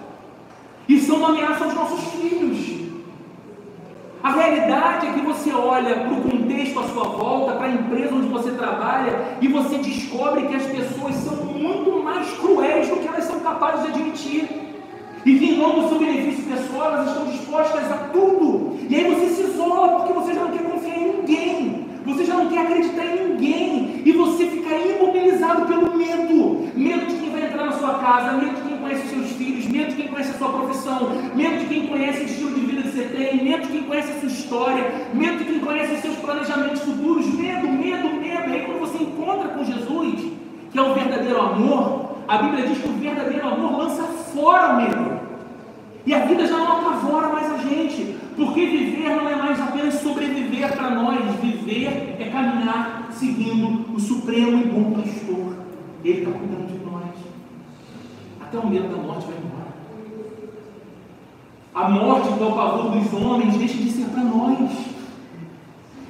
Isso 0.88 1.14
é 1.14 1.16
uma 1.16 1.30
ameaça 1.30 1.64
aos 1.64 1.74
nossos 1.74 2.04
filhos. 2.14 2.84
A 4.24 4.32
realidade 4.32 5.08
é 5.08 5.14
que 5.14 5.22
você 5.22 5.52
olha 5.52 5.96
para 5.96 6.14
o 6.14 6.22
contexto 6.22 6.80
à 6.80 6.84
sua 6.84 7.04
volta, 7.04 7.54
para 7.54 7.68
a 7.68 7.74
empresa 7.74 8.16
onde 8.16 8.28
você 8.28 8.52
trabalha, 8.52 9.38
e 9.42 9.48
você 9.50 9.78
descobre 9.78 10.48
que 10.48 10.56
as 10.56 10.66
pessoas 10.66 11.16
são 11.16 11.36
muito 11.46 12.02
mais 12.02 12.30
cruéis 12.38 12.88
do 12.88 12.98
que 12.98 13.08
elas 13.08 13.26
são 13.26 13.42
capazes 13.42 13.84
de 13.84 13.92
admitir. 13.92 14.64
E 15.26 15.40
que 15.40 15.46
em 15.46 15.58
nome 15.58 15.82
do 15.82 15.90
seu 15.90 16.00
benefício 16.00 16.44
pessoal, 16.44 16.94
elas 16.94 17.10
estão 17.10 17.26
dispostas 17.28 17.92
a 17.92 17.98
tudo. 18.12 18.78
E 18.90 18.96
aí 18.96 19.14
você 19.14 19.28
se 19.28 19.42
isola 19.44 20.00
porque 20.00 20.14
você 20.14 20.34
já 20.34 20.42
não 20.42 20.52
quer 20.52 20.64
confiar 20.64 20.98
em 20.98 21.18
ninguém. 21.18 21.88
Você 22.06 22.26
já 22.26 22.34
não 22.36 22.50
quer 22.50 22.60
acreditar 22.60 23.06
em 23.06 23.28
ninguém. 23.28 24.02
E 24.06 24.12
você 24.12 24.48
fica 24.48 24.70
imobilizado 24.74 25.66
pelo 25.66 25.98
medo. 25.98 26.68
Medo 26.76 27.06
de 27.08 27.16
quem 27.16 27.30
vai 27.30 27.46
entrar 27.46 27.66
na 27.66 27.72
sua 27.72 27.94
casa, 27.96 28.38
medo 28.38 28.56
de 28.56 28.62
quem 28.62 28.78
conhece 28.78 29.04
os 29.04 29.10
seus 29.10 29.32
filhos, 29.32 29.43
medo 29.74 29.90
de 29.90 29.96
quem 29.96 30.08
conhece 30.08 30.30
a 30.30 30.38
sua 30.38 30.50
profissão, 30.50 31.10
medo 31.34 31.58
de 31.58 31.66
quem 31.66 31.88
conhece 31.88 32.22
o 32.22 32.26
estilo 32.26 32.54
de 32.54 32.62
vida 32.62 32.82
que 32.84 32.90
você 32.90 33.04
tem, 33.06 33.44
medo 33.44 33.64
de 33.64 33.70
quem 33.70 33.84
conhece 33.84 34.12
a 34.12 34.20
sua 34.20 34.30
história, 34.30 34.92
medo 35.14 35.38
de 35.40 35.46
quem 35.46 35.60
conhece 35.60 35.94
os 35.96 36.00
seus 36.02 36.16
planejamentos 36.18 36.82
futuros, 36.82 37.26
medo, 37.34 37.68
medo, 37.68 38.10
medo. 38.22 38.50
E 38.50 38.54
aí 38.54 38.66
quando 38.66 38.80
você 38.80 39.04
encontra 39.04 39.50
com 39.50 39.64
Jesus, 39.64 40.32
que 40.72 40.78
é 40.78 40.82
o 40.82 40.94
verdadeiro 40.94 41.42
amor, 41.42 42.18
a 42.28 42.38
Bíblia 42.38 42.68
diz 42.68 42.78
que 42.78 42.88
o 42.88 42.94
verdadeiro 42.94 43.48
amor 43.48 43.80
lança 43.80 44.04
fora 44.04 44.74
o 44.74 44.78
medo. 44.78 45.24
E 46.06 46.14
a 46.14 46.26
vida 46.26 46.46
já 46.46 46.58
não 46.58 46.80
apavora 46.80 47.30
mais 47.30 47.52
a 47.52 47.58
gente, 47.58 48.16
porque 48.36 48.66
viver 48.66 49.10
não 49.16 49.28
é 49.28 49.36
mais 49.36 49.60
apenas 49.60 49.96
sobreviver 49.96 50.72
para 50.76 50.92
nós, 50.92 51.20
viver 51.42 52.18
é 52.20 52.30
caminhar 52.30 53.08
seguindo 53.12 53.94
o 53.94 54.00
supremo 54.00 54.62
e 54.62 54.66
bom 54.66 54.92
pastor. 54.92 55.58
Ele 56.04 56.20
está 56.20 56.32
cuidando 56.32 56.68
de 56.68 56.86
nós. 56.86 57.16
Até 58.42 58.58
o 58.60 58.68
medo 58.68 58.90
da 58.90 59.02
morte 59.02 59.26
vai 59.26 59.38
embora. 59.38 59.63
A 61.74 61.90
morte, 61.90 62.32
que 62.38 62.44
é 62.44 62.46
o 62.46 62.52
pavor 62.52 62.92
dos 62.92 63.14
homens, 63.14 63.58
deixa 63.58 63.78
de 63.78 63.90
ser 63.90 64.06
para 64.06 64.24
nós. 64.24 64.70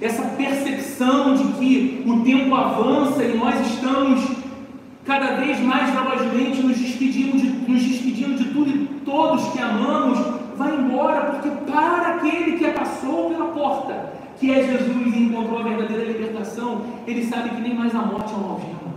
Essa 0.01 0.23
percepção 0.35 1.35
de 1.35 1.43
que 1.53 2.03
o 2.05 2.21
tempo 2.21 2.53
avança 2.53 3.23
e 3.23 3.37
nós 3.37 3.59
estamos 3.67 4.43
cada 5.05 5.35
vez 5.37 5.59
mais 5.61 5.89
velozmente 5.89 6.61
nos 6.61 6.77
despedindo 6.77 7.37
de, 7.37 7.47
nos 7.47 7.81
despedindo 7.81 8.35
de 8.35 8.45
tudo 8.51 8.69
e 8.69 8.85
todos 9.05 9.49
que 9.53 9.59
amamos, 9.59 10.19
vai 10.57 10.75
embora, 10.75 11.31
porque 11.31 11.49
para 11.71 12.15
aquele 12.15 12.57
que 12.57 12.67
passou 12.71 13.29
pela 13.29 13.45
porta, 13.47 14.13
que 14.39 14.51
é 14.51 14.63
Jesus 14.65 15.15
e 15.15 15.23
encontrou 15.23 15.59
a 15.59 15.63
verdadeira 15.63 16.03
libertação, 16.03 16.81
ele 17.07 17.25
sabe 17.25 17.49
que 17.49 17.61
nem 17.61 17.73
mais 17.73 17.95
a 17.95 17.99
morte 17.99 18.33
é 18.33 18.35
uma 18.35 18.53
algema, 18.53 18.93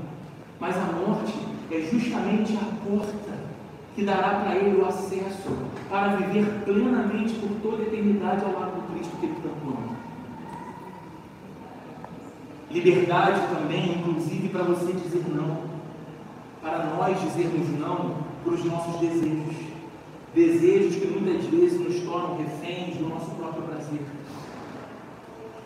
mas 0.60 0.76
a 0.76 0.92
morte 1.06 1.32
é 1.70 1.80
justamente 1.80 2.56
a 2.56 2.88
porta 2.88 3.36
que 3.94 4.04
dará 4.04 4.40
para 4.40 4.56
ele 4.56 4.80
o 4.80 4.86
acesso 4.86 5.56
para 5.88 6.16
viver 6.16 6.46
plenamente 6.64 7.34
por 7.34 7.50
toda 7.62 7.82
a 7.82 7.86
eternidade 7.86 8.44
ao 8.44 8.52
lado 8.52 8.80
do 8.80 8.92
Cristo 8.92 9.16
que 9.18 9.26
ele 9.26 9.36
tanto 9.42 9.68
ama. 9.68 9.96
Liberdade 12.70 13.40
também, 13.54 13.98
inclusive, 13.98 14.48
para 14.48 14.64
você 14.64 14.92
dizer 14.92 15.24
não, 15.28 15.62
para 16.60 16.86
nós 16.96 17.20
dizermos 17.20 17.68
não 17.78 18.16
para 18.42 18.54
os 18.54 18.64
nossos 18.64 19.00
desejos, 19.00 19.56
desejos 20.34 20.96
que 20.96 21.06
muitas 21.06 21.44
vezes 21.46 21.80
nos 21.80 22.00
tornam 22.00 22.36
reféns 22.36 22.96
do 22.96 23.08
nosso 23.08 23.30
próprio 23.32 23.62
prazer. 23.62 24.00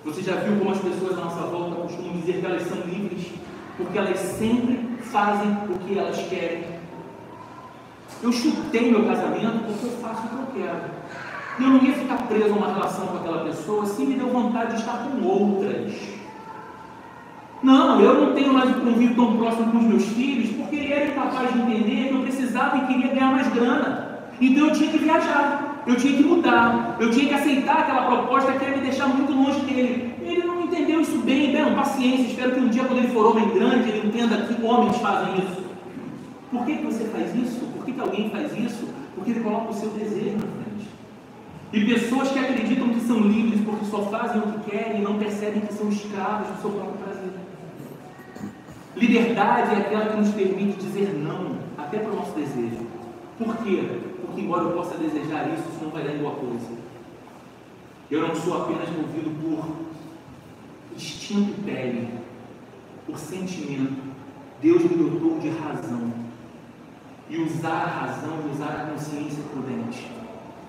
Você 0.05 0.23
já 0.23 0.37
viu 0.37 0.59
como 0.59 0.71
as 0.71 0.79
pessoas 0.79 1.19
à 1.19 1.25
nossa 1.25 1.43
volta 1.47 1.83
costumam 1.83 2.13
dizer 2.13 2.41
que 2.41 2.47
elas 2.47 2.63
são 2.63 2.79
livres 2.83 3.33
porque 3.77 3.99
elas 3.99 4.19
sempre 4.19 4.99
fazem 5.03 5.51
o 5.69 5.79
que 5.79 5.99
elas 5.99 6.17
querem. 6.29 6.80
Eu 8.23 8.33
chutei 8.33 8.91
meu 8.91 9.07
casamento 9.07 9.65
porque 9.65 9.87
eu 9.87 9.93
faço 10.03 10.27
o 10.27 10.29
que 10.29 10.61
eu 10.61 10.63
quero. 10.63 10.81
Eu 11.59 11.69
não 11.69 11.83
ia 11.83 11.95
ficar 11.95 12.19
preso 12.29 12.53
a 12.53 12.57
uma 12.57 12.73
relação 12.75 13.07
com 13.07 13.17
aquela 13.17 13.45
pessoa 13.45 13.87
se 13.87 14.05
me 14.05 14.15
deu 14.15 14.29
vontade 14.29 14.75
de 14.75 14.81
estar 14.81 14.99
com 14.99 15.27
outras. 15.27 15.95
Não, 17.63 18.01
eu 18.01 18.27
não 18.27 18.35
tenho 18.35 18.53
mais 18.53 18.71
o 18.71 18.81
convívio 18.81 19.15
tão 19.15 19.37
próximo 19.39 19.73
com 19.73 19.79
os 19.79 19.85
meus 19.85 20.05
filhos 20.05 20.51
porque 20.57 20.77
ele 20.77 20.93
era 20.93 21.07
incapaz 21.07 21.53
de 21.53 21.61
entender 21.61 22.09
que 22.09 22.15
eu 22.15 22.21
precisava 22.21 22.77
e 22.77 22.87
queria 22.87 23.09
ganhar 23.09 23.33
mais 23.33 23.49
grana. 23.49 24.19
Então 24.39 24.69
eu 24.69 24.73
tinha 24.75 24.91
que 24.91 24.99
viajar, 24.99 25.83
eu 25.87 25.97
tinha 25.97 26.17
que 26.17 26.23
mudar, 26.23 26.97
eu 27.01 27.11
tinha 27.11 27.27
que 27.27 27.35
aceitar 27.35 27.81
aquela 27.81 28.07
proposta 28.07 28.53
que 28.53 28.65
ia 28.65 28.77
me 28.77 28.83
deixar 28.83 29.09
muito 29.09 29.33
longe 29.33 29.61
dele. 29.61 30.15
Ele 30.23 30.43
não 30.45 30.63
entendeu 30.63 31.01
isso 31.01 31.19
bem, 31.19 31.53
bem, 31.53 31.75
paciência, 31.75 32.29
espero 32.29 32.53
que 32.53 32.61
um 32.61 32.69
dia 32.69 32.85
quando 32.85 32.99
ele 32.99 33.09
for 33.09 33.27
homem 33.27 33.49
grande, 33.49 33.89
ele 33.89 34.09
entenda 34.09 34.37
que 34.43 34.63
homens 34.63 34.97
fazem 34.99 35.39
isso. 35.39 35.65
Por 36.51 36.65
que, 36.65 36.77
que 36.77 36.85
você 36.85 37.05
faz 37.05 37.35
isso? 37.35 37.71
Que, 38.01 38.09
alguém 38.09 38.31
faz 38.31 38.57
isso? 38.57 38.89
Porque 39.15 39.33
ele 39.33 39.41
coloca 39.41 39.71
o 39.71 39.75
seu 39.75 39.91
desejo 39.91 40.37
na 40.37 40.47
frente. 40.47 40.89
E 41.73 41.85
pessoas 41.85 42.31
que 42.31 42.39
acreditam 42.39 42.89
que 42.89 43.01
são 43.01 43.21
livres 43.21 43.61
porque 43.61 43.85
só 43.85 44.03
fazem 44.07 44.41
o 44.41 44.53
que 44.53 44.71
querem 44.71 45.01
e 45.01 45.05
não 45.05 45.19
percebem 45.19 45.61
que 45.61 45.75
são 45.75 45.89
escravos 45.89 46.49
do 46.49 46.61
seu 46.63 46.71
próprio 46.71 46.99
prazer. 47.05 47.31
Liberdade 48.97 49.75
é 49.75 49.79
aquela 49.79 50.07
que 50.07 50.17
nos 50.17 50.31
permite 50.31 50.79
dizer 50.79 51.15
não, 51.15 51.59
até 51.79 51.99
para 51.99 52.13
o 52.13 52.17
nosso 52.17 52.33
desejo. 52.33 52.87
Por 53.39 53.57
quê? 53.59 54.01
Porque, 54.21 54.41
embora 54.41 54.65
eu 54.65 54.73
possa 54.73 54.97
desejar 54.97 55.49
isso, 55.49 55.69
isso 55.73 55.85
não 55.85 55.91
vai 55.91 56.03
dar 56.03 56.15
igual 56.15 56.35
coisa. 56.35 56.81
Eu 58.11 58.27
não 58.27 58.35
sou 58.35 58.63
apenas 58.63 58.89
movido 58.91 59.31
por 59.41 59.65
instinto 60.97 61.63
pele, 61.63 62.09
por 63.07 63.17
sentimento. 63.19 64.11
Deus 64.61 64.83
me 64.83 64.89
dotou 64.89 65.39
de 65.39 65.49
razão. 65.51 66.20
E 67.31 67.39
usar 67.39 67.71
a 67.71 67.87
razão 67.87 68.41
e 68.45 68.51
usar 68.51 68.69
a 68.69 68.91
consciência 68.91 69.43
prudente. 69.53 70.11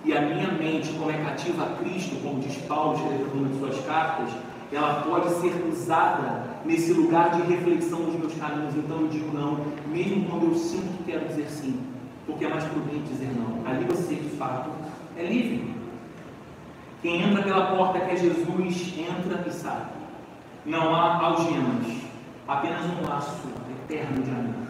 E 0.06 0.14
a 0.16 0.22
minha 0.22 0.52
mente, 0.52 0.94
como 0.94 1.12
é 1.12 1.18
cativa 1.18 1.64
a 1.64 1.76
Cristo, 1.78 2.16
como 2.24 2.40
diz 2.40 2.56
Paulo 2.68 2.96
escrevendo 2.96 3.34
uma 3.34 3.50
de 3.50 3.60
suas 3.60 3.86
cartas, 3.86 4.30
ela 4.72 5.02
pode 5.02 5.30
ser 5.42 5.54
usada 5.70 6.44
nesse 6.64 6.94
lugar 6.94 7.32
de 7.32 7.42
reflexão 7.42 8.04
dos 8.04 8.16
meus 8.16 8.34
caminhos. 8.36 8.76
Então 8.76 9.02
eu 9.02 9.08
digo 9.08 9.36
não, 9.36 9.66
mesmo 9.88 10.30
quando 10.30 10.46
eu 10.46 10.56
sinto 10.56 10.98
que 10.98 11.12
quero 11.12 11.28
dizer 11.28 11.48
sim, 11.50 11.80
porque 12.26 12.46
é 12.46 12.50
mais 12.50 12.64
prudente 12.64 13.10
dizer 13.10 13.32
não. 13.36 13.70
Ali 13.70 13.86
você, 13.86 14.16
de 14.16 14.30
fato, 14.30 14.70
é 15.18 15.24
livre. 15.24 15.76
Quem 17.02 17.24
entra 17.24 17.44
pela 17.44 17.76
porta 17.76 18.00
que 18.00 18.12
é 18.12 18.16
Jesus, 18.16 18.94
entra 18.98 19.44
e 19.48 19.52
sai. 19.52 19.86
Não 20.66 20.96
há 20.96 21.18
algemas, 21.26 21.88
apenas 22.48 22.82
um 22.86 23.08
laço 23.08 23.50
eterno 23.84 24.22
de 24.24 24.30
amor. 24.30 24.68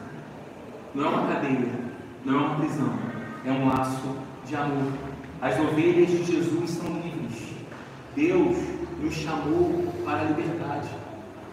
Não 0.96 1.06
é 1.06 1.08
uma 1.10 1.28
cadeia, 1.28 1.81
não 2.26 2.36
é 2.36 2.38
uma 2.38 2.56
prisão, 2.56 2.94
é 3.46 3.52
um 3.52 3.68
laço 3.68 4.16
de 4.46 4.56
amor. 4.56 4.92
As 5.42 5.60
ovelhas 5.60 6.08
de 6.08 6.24
Jesus 6.24 6.70
são 6.70 6.94
livres. 6.94 7.52
Deus 8.16 8.58
nos 9.02 9.14
chamou 9.16 9.92
para 10.06 10.22
a 10.22 10.24
liberdade. 10.26 10.90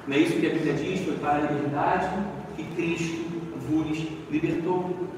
Não 0.07 0.16
é 0.16 0.20
isso 0.20 0.38
que 0.38 0.46
a 0.46 0.50
Bíblia 0.50 0.74
diz? 0.74 1.00
Foi 1.04 1.14
para 1.14 1.38
a 1.38 1.50
liberdade 1.52 2.09
que 2.57 2.64
Cristo 2.64 3.24
vos 3.68 3.98
libertou. 4.31 5.09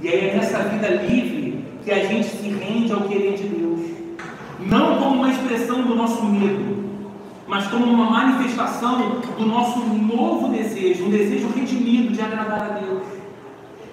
E 0.00 0.08
aí 0.08 0.30
é 0.30 0.36
nessa 0.36 0.60
vida 0.60 0.88
livre 0.88 1.64
que 1.84 1.90
a 1.90 2.04
gente 2.04 2.28
se 2.28 2.48
rende 2.48 2.92
ao 2.92 3.02
querer 3.02 3.36
de 3.36 3.48
Deus. 3.48 3.80
Não 4.60 4.98
como 4.98 5.16
uma 5.16 5.30
expressão 5.30 5.82
do 5.82 5.94
nosso 5.94 6.24
medo, 6.24 6.84
mas 7.46 7.66
como 7.68 7.84
uma 7.84 8.10
manifestação 8.10 9.20
do 9.38 9.46
nosso 9.46 9.80
novo 9.80 10.48
desejo, 10.48 11.04
um 11.04 11.10
desejo 11.10 11.48
redimido 11.54 12.12
de 12.12 12.20
agradar 12.20 12.62
a 12.62 12.78
Deus. 12.78 13.02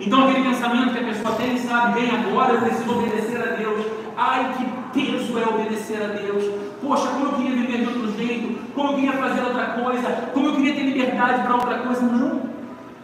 Então 0.06 0.28
aquele 0.28 0.50
pensamento 0.50 0.92
que 0.92 1.00
a 1.00 1.04
pessoa 1.04 1.36
tem, 1.36 1.58
sabe, 1.58 2.02
bem 2.02 2.12
agora 2.12 2.54
eu 2.54 2.62
preciso 2.62 2.92
obedecer 2.92 3.42
a 3.42 3.56
Deus. 3.56 3.86
Ai, 4.18 4.54
que 4.58 5.00
peso 5.00 5.40
é 5.40 5.48
obedecer 5.48 6.04
a 6.04 6.08
Deus. 6.08 6.44
Poxa, 6.82 7.08
como 7.08 7.28
eu 7.28 7.34
queria 7.34 7.56
viver 7.56 7.78
de 7.78 7.88
outro 7.88 8.18
jeito, 8.18 8.60
como 8.76 8.90
eu 8.90 8.96
queria 8.96 9.14
fazer 9.14 9.42
outra 9.42 9.66
coisa, 9.68 10.12
como 10.34 10.48
eu 10.48 10.56
queria 10.56 10.74
ter 10.74 10.84
liberdade 10.84 11.44
para 11.44 11.56
outra 11.56 11.78
coisa. 11.80 12.02
Não. 12.02 12.42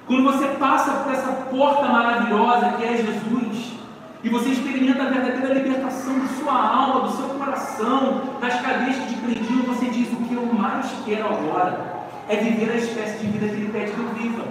Quando 0.05 0.23
você 0.23 0.47
passa 0.59 0.91
por 1.03 1.13
essa 1.13 1.31
porta 1.31 1.87
maravilhosa 1.87 2.73
que 2.77 2.83
é 2.83 2.97
Jesus, 2.97 3.73
e 4.21 4.27
você 4.27 4.49
experimenta 4.49 5.03
a 5.03 5.09
verdadeira 5.09 5.53
libertação 5.53 6.19
de 6.19 6.27
sua 6.39 6.53
alma, 6.53 7.07
do 7.07 7.15
seu 7.15 7.29
coração, 7.29 8.23
das 8.41 8.59
cadeias 8.59 8.97
que 8.97 9.13
te 9.13 9.21
prendiam, 9.21 9.63
você 9.63 9.85
diz: 9.85 10.11
O 10.11 10.17
que 10.17 10.33
eu 10.33 10.45
mais 10.45 10.91
quero 11.05 11.27
agora 11.27 12.07
é 12.27 12.35
viver 12.35 12.71
a 12.71 12.75
espécie 12.75 13.19
de 13.19 13.27
vida 13.27 13.47
que 13.47 13.53
Ele 13.53 13.69
pede 13.71 13.91
que 13.91 13.99
eu 13.99 14.09
viva. 14.09 14.43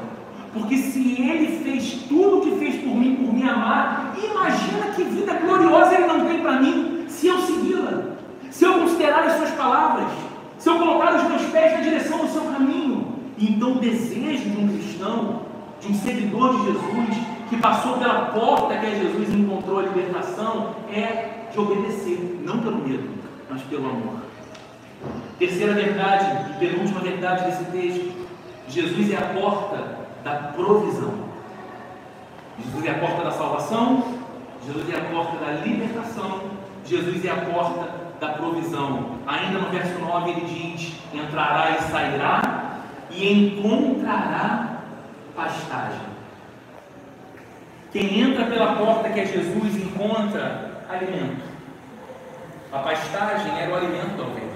Porque 0.59 0.77
se 0.77 1.23
Ele 1.23 1.61
fez 1.63 2.05
tudo 2.09 2.39
o 2.39 2.41
que 2.41 2.57
fez 2.57 2.83
por 2.83 2.95
mim, 2.95 3.17
por 3.17 3.33
me 3.33 3.49
amar, 3.49 4.15
imagina 4.23 4.93
que 4.95 5.05
vida 5.05 5.35
gloriosa 5.35 5.95
Ele 5.95 6.07
não 6.07 6.27
tem 6.27 6.41
para 6.41 6.61
mim 6.61 7.05
se 7.09 7.29
eu 7.29 7.39
segui-la, 7.39 8.17
se 8.51 8.65
eu 8.65 8.75
considerar 8.81 9.25
as 9.25 9.37
Suas 9.37 9.51
palavras, 9.51 10.09
se 10.59 10.69
eu 10.69 10.79
colocar 10.79 11.15
os 11.15 11.25
meus 11.29 11.43
pés 11.45 11.75
na 11.75 11.81
direção 11.81 12.19
do 12.19 12.29
Seu 12.29 12.43
caminho. 12.43 13.07
Então, 13.39 13.73
o 13.73 13.79
desejo 13.79 14.51
de 14.51 14.61
um 14.61 14.69
cristão, 14.69 15.43
de 15.81 15.93
um 15.93 15.95
seguidor 15.95 16.57
de 16.57 16.65
Jesus, 16.67 17.17
que 17.49 17.57
passou 17.57 17.99
pela 17.99 18.27
porta 18.27 18.77
que 18.77 18.87
é 18.87 18.91
Jesus 18.97 19.33
e 19.33 19.37
encontrou 19.37 19.79
a 19.79 19.83
libertação, 19.83 20.75
é 20.93 21.47
de 21.53 21.59
obedecer, 21.59 22.41
não 22.45 22.59
pelo 22.59 22.79
medo, 22.79 23.09
mas 23.49 23.63
pelo 23.63 23.87
amor. 23.87 24.17
Terceira 25.39 25.73
verdade 25.73 26.51
e 26.51 26.59
penúltima 26.59 27.01
verdade 27.01 27.45
desse 27.45 27.65
texto: 27.67 28.13
Jesus 28.69 29.13
é 29.13 29.17
a 29.17 29.41
porta 29.41 29.98
da 30.29 30.53
provisão. 30.53 31.15
Jesus 32.63 32.85
é 32.85 32.91
a 32.91 32.99
porta 32.99 33.25
da 33.25 33.31
salvação, 33.31 34.19
Jesus 34.67 34.93
é 34.93 34.97
a 34.97 35.05
porta 35.05 35.37
da 35.45 35.53
libertação, 35.53 36.41
Jesus 36.85 37.25
é 37.25 37.31
a 37.31 37.37
porta 37.37 37.89
da 38.21 38.29
provisão. 38.31 39.19
Ainda 39.27 39.59
no 39.59 39.71
verso 39.71 39.99
9 39.99 40.31
ele 40.31 40.41
diz: 40.43 40.93
entrará 41.15 41.71
e 41.71 41.83
sairá 41.91 42.43
e 43.11 43.33
encontrará 43.33 44.81
pastagem. 45.35 46.09
Quem 47.93 48.21
entra 48.21 48.45
pela 48.45 48.75
porta 48.75 49.09
que 49.09 49.21
é 49.21 49.25
Jesus 49.25 49.77
encontra 49.77 50.83
alimento. 50.91 51.49
A 52.71 52.79
pastagem 52.81 53.59
era 53.59 53.73
o 53.73 53.77
alimento 53.77 54.17
da 54.17 54.25
ovelha. 54.25 54.49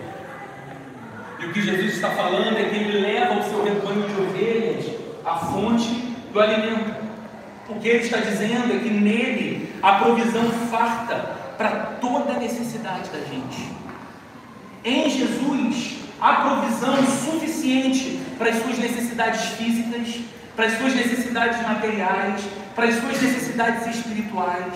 E 1.38 1.46
o 1.46 1.52
que 1.52 1.62
Jesus 1.62 1.94
está 1.94 2.10
falando 2.10 2.58
é 2.58 2.64
que 2.64 2.76
ele 2.76 3.00
leva 3.00 3.40
o 3.40 3.42
seu 3.42 3.64
rebanho 3.64 4.06
de 4.06 4.20
ovelhas 4.20 4.91
à 5.24 5.36
fonte 5.36 5.88
do 6.32 6.40
alimento. 6.40 7.02
O 7.68 7.78
que 7.78 7.88
ele 7.88 8.04
está 8.04 8.18
dizendo 8.18 8.72
é 8.72 8.78
que 8.78 8.90
nele 8.90 9.72
a 9.82 9.94
provisão 9.94 10.50
farta 10.70 11.14
para 11.56 11.70
toda 12.00 12.32
a 12.32 12.38
necessidade 12.38 13.08
da 13.10 13.20
gente. 13.20 13.70
Em 14.84 15.08
Jesus 15.08 15.98
há 16.20 16.34
provisão 16.34 16.96
suficiente 17.06 18.20
para 18.36 18.50
as 18.50 18.62
suas 18.62 18.78
necessidades 18.78 19.42
físicas, 19.52 20.20
para 20.56 20.66
as 20.66 20.78
suas 20.78 20.94
necessidades 20.94 21.62
materiais, 21.62 22.42
para 22.74 22.86
as 22.86 22.94
suas 22.96 23.20
necessidades 23.20 23.86
espirituais. 23.96 24.74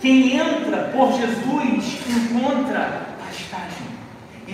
Quem 0.00 0.36
entra 0.36 0.90
por 0.92 1.12
Jesus 1.12 1.98
encontra 2.08 3.09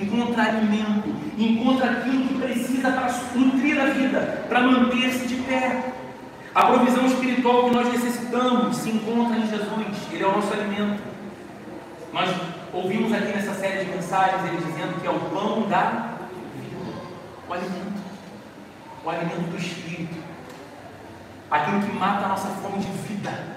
encontra 0.04 0.44
alimento, 0.44 1.14
encontra 1.38 1.90
aquilo 1.90 2.26
que 2.28 2.34
precisa 2.34 2.90
para 2.90 3.12
nutrir 3.34 3.80
a 3.80 3.86
vida, 3.86 4.44
para 4.48 4.60
manter-se 4.60 5.26
de 5.26 5.36
pé. 5.42 5.92
A 6.54 6.66
provisão 6.66 7.06
espiritual 7.06 7.64
que 7.64 7.74
nós 7.74 7.92
necessitamos 7.92 8.76
se 8.76 8.90
encontra 8.90 9.36
em 9.36 9.46
Jesus, 9.48 9.96
Ele 10.12 10.22
é 10.22 10.26
o 10.26 10.32
nosso 10.32 10.52
alimento. 10.52 11.02
Nós 12.12 12.30
ouvimos 12.72 13.12
aqui 13.12 13.26
nessa 13.26 13.54
série 13.54 13.84
de 13.84 13.90
mensagens 13.90 14.42
ele 14.44 14.56
dizendo 14.56 15.00
que 15.00 15.06
é 15.06 15.10
o 15.10 15.20
pão 15.20 15.68
da 15.68 16.16
vida, 16.54 16.76
o 17.48 17.52
alimento, 17.52 18.02
o 19.04 19.10
alimento 19.10 19.50
do 19.50 19.56
Espírito 19.58 20.26
aquilo 21.50 21.80
que 21.80 21.92
mata 21.92 22.26
a 22.26 22.28
nossa 22.28 22.48
fome 22.48 22.78
de 22.78 22.90
vida, 23.08 23.56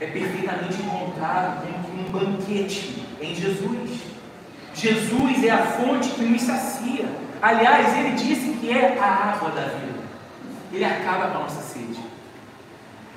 é 0.00 0.06
perfeitamente 0.06 0.80
encontrado 0.80 1.66
como 1.82 2.02
um 2.02 2.10
banquete 2.10 3.04
em 3.20 3.34
Jesus. 3.34 4.09
Jesus 4.80 5.44
é 5.44 5.50
a 5.50 5.58
fonte 5.58 6.10
que 6.10 6.22
nos 6.22 6.42
sacia. 6.42 7.06
Aliás, 7.42 7.96
ele 7.98 8.12
disse 8.12 8.56
que 8.60 8.70
é 8.70 8.98
a 8.98 9.32
água 9.32 9.50
da 9.50 9.62
vida. 9.62 10.00
Ele 10.72 10.84
acaba 10.84 11.28
com 11.28 11.38
a 11.38 11.40
nossa 11.42 11.60
sede. 11.60 12.00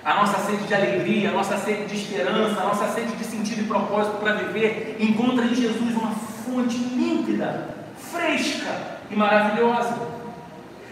A 0.04 0.16
nossa 0.16 0.40
sede 0.40 0.64
de 0.66 0.74
alegria, 0.74 1.30
a 1.30 1.34
nossa 1.34 1.58
sede 1.58 1.86
de 1.86 1.96
esperança, 1.96 2.60
a 2.60 2.66
nossa 2.66 2.88
sede 2.90 3.16
de 3.16 3.24
sentido 3.24 3.62
e 3.62 3.68
propósito 3.68 4.18
para 4.18 4.34
viver, 4.34 4.98
encontra 5.00 5.46
em 5.46 5.56
Jesus 5.56 5.96
uma 5.96 6.12
fonte 6.12 6.78
límpida, 6.78 7.70
fresca 8.12 9.00
e 9.10 9.16
maravilhosa. 9.16 9.96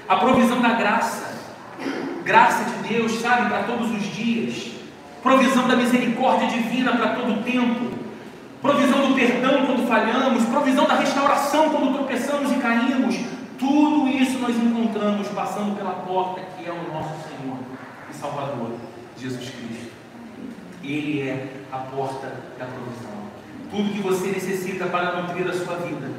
A 0.08 0.16
provisão 0.16 0.62
da 0.62 0.70
graça 0.70 1.32
graça 2.24 2.64
de 2.64 2.94
Deus, 2.94 3.20
sabe, 3.20 3.50
para 3.50 3.64
todos 3.64 3.92
os 3.92 4.04
dias, 4.16 4.72
provisão 5.22 5.68
da 5.68 5.76
misericórdia 5.76 6.48
divina 6.48 6.96
para 6.96 7.16
todo 7.16 7.34
o 7.34 7.44
tempo, 7.44 8.01
provisão 8.62 9.08
do 9.08 9.15
perdão 9.15 9.65
quando 9.65 9.88
falhamos, 9.88 10.45
provisão 10.45 10.88
da 10.88 10.95
restauração 10.95 11.69
quando 11.69 11.93
tropeçamos 11.93 12.52
e 12.52 12.56
caímos. 12.56 13.15
Tudo 13.58 14.08
isso 14.08 14.39
nós 14.39 14.56
encontramos 14.56 15.28
passando 15.30 15.76
pela 15.76 15.91
porta 15.91 16.41
que 16.58 16.67
é 16.67 16.71
o 16.71 16.93
nosso 16.93 17.28
Senhor 17.28 17.58
e 18.10 18.13
Salvador, 18.13 18.76
Jesus 19.17 19.50
Cristo. 19.50 19.91
Ele 20.84 21.21
é 21.21 21.54
a 21.71 21.78
porta 21.78 22.28
da 22.58 22.65
provisão. 22.65 23.12
Tudo 23.69 23.93
que 23.93 24.02
você 24.02 24.28
necessita 24.28 24.86
para 24.88 25.21
nutrir 25.21 25.47
a 25.47 25.54
sua 25.54 25.76
vida, 25.78 26.10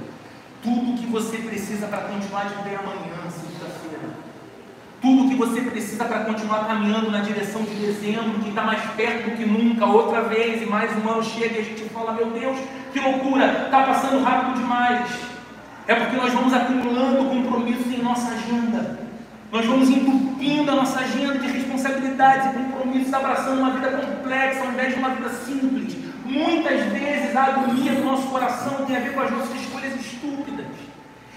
tudo 0.63 0.99
que 0.99 1.07
você 1.07 1.39
precisa 1.39 1.87
para 1.87 2.03
continuar 2.03 2.45
de 2.45 2.55
pé 2.63 2.77
amanhã, 2.77 3.29
segunda-feira, 3.31 3.52
tudo 5.03 5.25
o 5.25 5.29
que 5.29 5.35
você 5.35 5.61
precisa 5.63 6.05
para 6.05 6.21
continuar 6.21 6.69
caminhando 6.69 7.11
na 7.11 7.19
direção 7.19 7.63
de 7.65 7.75
dezembro, 7.75 8.39
que 8.39 8.51
está 8.51 8.63
mais 8.63 8.81
perto 8.93 9.31
do 9.31 9.37
que 9.37 9.45
nunca, 9.45 9.85
outra 9.85 10.23
vez, 10.23 10.63
e 10.63 10.67
mais 10.67 10.93
um 10.97 11.09
ano 11.11 11.25
chega 11.25 11.57
e 11.57 11.61
a 11.61 11.65
gente 11.65 11.83
fala: 11.89 12.13
Meu 12.13 12.31
Deus, 12.31 12.57
que 12.93 13.01
loucura, 13.01 13.65
está 13.65 13.83
passando 13.83 14.23
rápido 14.23 14.61
demais. 14.61 15.11
É 15.89 15.97
porque 15.97 16.17
nós 16.17 16.33
vamos 16.33 16.55
acumulando 16.55 17.29
compromissos 17.29 17.93
em 17.93 18.01
nossa 18.01 18.31
agenda, 18.33 19.01
nós 19.51 19.67
vamos 19.67 19.91
entupindo 19.91 20.71
a 20.71 20.77
nossa 20.77 21.01
agenda 21.01 21.37
de 21.37 21.49
responsabilidades 21.49 22.53
e 22.53 22.55
compromissos, 22.55 23.13
abraçando 23.13 23.59
uma 23.59 23.71
vida 23.73 23.91
complexa 23.91 24.61
ao 24.61 24.71
invés 24.71 24.95
de 24.95 25.01
uma 25.01 25.11
vida 25.11 25.29
simples. 25.31 25.97
Muitas 26.25 26.81
vezes 26.93 27.35
a 27.35 27.45
agonia 27.47 27.93
do 27.93 28.05
nosso 28.05 28.29
coração 28.29 28.87
tem 28.87 28.97
a 28.97 29.01
ver 29.01 29.13
com 29.13 29.21
as 29.21 29.31
nossas 29.33 29.61
escolhas 29.61 29.95
estúpidas. 30.01 30.67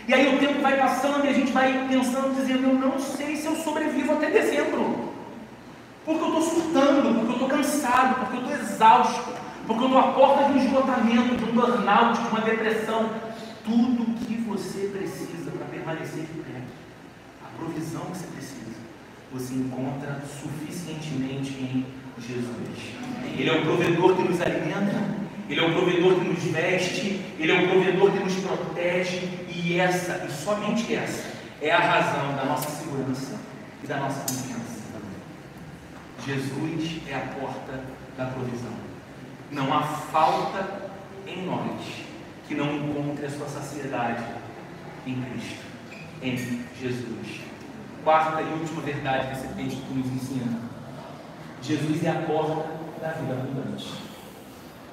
E 0.08 0.14
aí 0.14 0.36
o 0.36 0.40
tempo 0.40 0.62
vai 0.62 0.78
passando 0.78 1.26
e 1.26 1.30
a 1.30 1.34
gente 1.34 1.52
vai 1.52 1.88
pensando, 1.88 2.36
dizendo, 2.36 2.68
eu 2.68 2.74
não 2.76 3.00
sei 3.00 3.36
se 3.36 3.48
eu 3.48 3.56
sobrevivo 3.56 4.14
até 4.14 4.30
dezembro. 4.30 5.14
Porque 6.06 6.22
eu 6.22 6.28
estou 6.28 6.42
surtando, 6.42 7.16
porque 7.16 7.32
eu 7.32 7.34
estou 7.34 7.48
cansado, 7.48 8.16
porque 8.20 8.38
eu 8.38 8.42
estou 8.42 8.56
exausto, 8.56 9.34
porque 9.66 9.84
eu 9.84 9.88
estou 9.88 10.00
à 10.00 10.12
porta 10.12 10.44
de 10.46 10.52
um 10.54 10.64
esgotamento, 10.64 11.36
de 11.36 11.44
um 11.46 11.54
burnout, 11.54 12.22
de 12.22 12.28
uma 12.28 12.42
depressão. 12.42 13.10
Tudo 13.66 14.04
o 14.04 14.14
que 14.14 14.36
você 14.42 14.92
precisa 14.96 15.50
para 15.50 15.66
permanecer 15.66 16.22
de 16.22 16.40
pé, 16.44 16.62
a 17.44 17.58
provisão 17.58 18.02
que 18.12 18.18
você 18.18 18.28
precisa, 18.28 18.78
você 19.34 19.56
encontra 19.56 20.22
suficientemente 20.40 21.52
em 21.54 21.86
Jesus. 22.20 22.94
Ele 23.38 23.50
é 23.50 23.54
o 23.54 23.64
provedor 23.64 24.16
que 24.16 24.22
nos 24.22 24.40
alimenta, 24.40 25.25
ele 25.48 25.60
é 25.60 25.64
o 25.64 25.74
provedor 25.74 26.16
que 26.16 26.28
nos 26.28 26.44
veste, 26.44 27.22
Ele 27.38 27.52
é 27.52 27.62
o 27.62 27.70
provedor 27.70 28.12
que 28.12 28.20
nos 28.24 28.34
protege, 28.36 29.30
e 29.48 29.80
essa, 29.80 30.26
e 30.26 30.32
somente 30.32 30.96
essa, 30.96 31.24
é 31.62 31.72
a 31.72 31.80
razão 31.80 32.36
da 32.36 32.46
nossa 32.46 32.70
segurança 32.70 33.40
e 33.84 33.88
da 33.88 33.98
nossa 33.98 34.22
confiança. 34.22 34.66
Jesus 36.26 37.02
é 37.08 37.16
a 37.16 37.20
porta 37.40 37.84
da 38.18 38.26
provisão. 38.26 38.74
Não 39.52 39.72
há 39.72 39.84
falta 39.84 40.90
em 41.28 41.46
nós 41.46 41.80
que 42.48 42.56
não 42.56 42.76
encontre 42.76 43.28
a 43.28 43.30
sua 43.30 43.48
saciedade 43.48 44.24
em 45.06 45.22
Cristo, 45.22 45.64
em 46.24 46.36
Jesus. 46.82 47.42
Quarta 48.04 48.42
e 48.42 48.46
última 48.54 48.82
verdade 48.82 49.28
que 49.28 49.34
esse 49.34 49.54
texto 49.54 49.94
nos 49.94 50.08
ensina: 50.08 50.60
Jesus 51.62 52.04
é 52.04 52.10
a 52.10 52.22
porta 52.22 52.66
da 53.00 53.10
vida 53.10 53.34
abundante. 53.34 54.15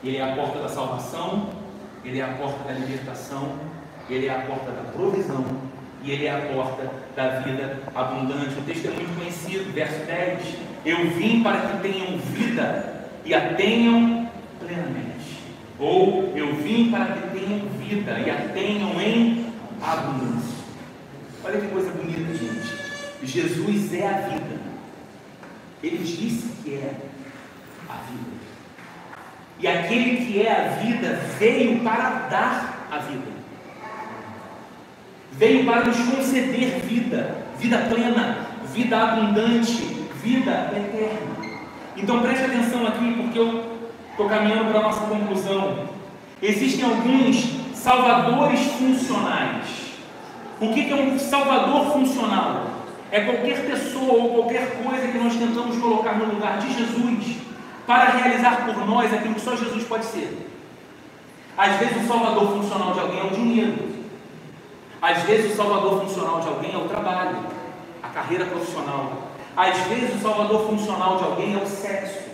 Ele 0.03 0.17
é 0.17 0.23
a 0.23 0.35
porta 0.35 0.59
da 0.59 0.69
salvação, 0.69 1.51
ele 2.05 2.19
é 2.19 2.25
a 2.25 2.35
porta 2.35 2.65
da 2.65 2.73
libertação, 2.73 3.53
ele 4.11 4.27
é 4.27 4.35
a 4.35 4.41
porta 4.41 4.71
da 4.73 4.93
provisão 4.93 5.45
e 6.03 6.11
ele 6.11 6.27
é 6.27 6.35
a 6.35 6.53
porta 6.53 6.91
da 7.15 7.41
vida 7.41 7.81
abundante. 7.95 8.59
O 8.59 8.63
texto 8.63 8.87
é 8.87 8.91
muito 8.91 9.17
conhecido, 9.17 9.73
verso 9.73 10.05
10. 10.07 10.57
Eu 10.85 11.11
vim 11.11 11.43
para 11.43 11.61
que 11.61 11.83
tenham 11.83 12.19
vida 12.19 13.09
e 13.25 13.33
a 13.33 13.55
tenham 13.55 14.29
plenamente. 14.59 15.39
Ou 15.79 16.33
eu 16.37 16.57
vim 16.57 16.91
para 16.91 17.07
que 17.07 17.39
tenham 17.39 17.61
vida 17.79 18.19
e 18.19 18.31
a 18.31 18.49
tenham 18.53 19.01
em 19.01 19.47
abundância. 19.81 20.63
Olha 21.45 21.61
que 21.61 21.69
coisa 21.69 21.91
bonita, 21.93 22.35
gente. 22.35 22.83
Jesus 23.23 23.95
é 23.95 24.09
a 24.09 24.13
vida. 24.29 24.61
Ele 25.83 25.99
disse 25.99 26.49
que 26.63 26.75
é 26.75 26.95
a 27.89 27.95
vida. 27.95 28.52
E 29.63 29.69
aquele 29.69 30.27
que 30.27 30.43
é 30.43 30.51
a 30.51 30.69
vida 30.83 31.21
veio 31.39 31.79
para 31.85 32.27
dar 32.29 32.89
a 32.91 32.99
vida. 32.99 33.31
Veio 35.31 35.65
para 35.65 35.85
nos 35.85 35.97
conceder 35.99 36.81
vida, 36.81 37.37
vida 37.61 37.79
plena, 37.89 38.39
vida 38.75 39.01
abundante, 39.01 39.85
vida 40.21 40.73
eterna. 40.75 41.61
Então 41.97 42.21
preste 42.23 42.45
atenção 42.45 42.85
aqui, 42.89 43.15
porque 43.17 43.39
eu 43.39 43.79
estou 44.11 44.29
caminhando 44.29 44.71
para 44.71 44.81
a 44.81 44.83
nossa 44.83 45.07
conclusão. 45.07 45.89
Existem 46.43 46.85
alguns 46.85 47.47
salvadores 47.73 48.61
funcionais. 48.73 49.93
O 50.61 50.73
que 50.75 50.91
é 50.91 50.95
um 50.97 51.17
salvador 51.21 51.93
funcional? 51.93 52.67
É 53.13 53.21
qualquer 53.21 53.65
pessoa 53.65 54.13
ou 54.13 54.35
qualquer 54.35 54.83
coisa 54.83 55.07
que 55.07 55.19
nós 55.19 55.37
tentamos 55.37 55.79
colocar 55.79 56.15
no 56.15 56.35
lugar 56.35 56.59
de 56.59 56.73
Jesus 56.75 57.42
para 57.87 58.11
realizar 58.11 58.65
por 58.65 58.87
nós 58.87 59.13
aquilo 59.13 59.35
que 59.35 59.41
só 59.41 59.57
Jesus 59.57 59.85
pode 59.85 60.05
ser. 60.05 60.49
Às 61.57 61.77
vezes 61.77 62.05
o 62.05 62.09
salvador 62.09 62.49
funcional 62.49 62.93
de 62.93 63.01
alguém 63.01 63.21
é 63.21 63.25
o 63.25 63.31
dinheiro. 63.31 63.93
Às 65.01 65.23
vezes 65.25 65.53
o 65.53 65.57
salvador 65.57 66.01
funcional 66.01 66.41
de 66.41 66.49
alguém 66.49 66.73
é 66.73 66.79
o 66.79 66.89
trabalho, 66.89 67.39
a 68.03 68.09
carreira 68.09 68.47
profissional. 68.47 69.31
Às 69.57 69.77
vezes 69.89 70.15
o 70.15 70.23
salvador 70.23 70.67
funcional 70.69 71.19
de 71.19 71.25
alguém 71.25 71.55
é 71.55 71.63
o 71.63 71.67
sexo. 71.67 72.31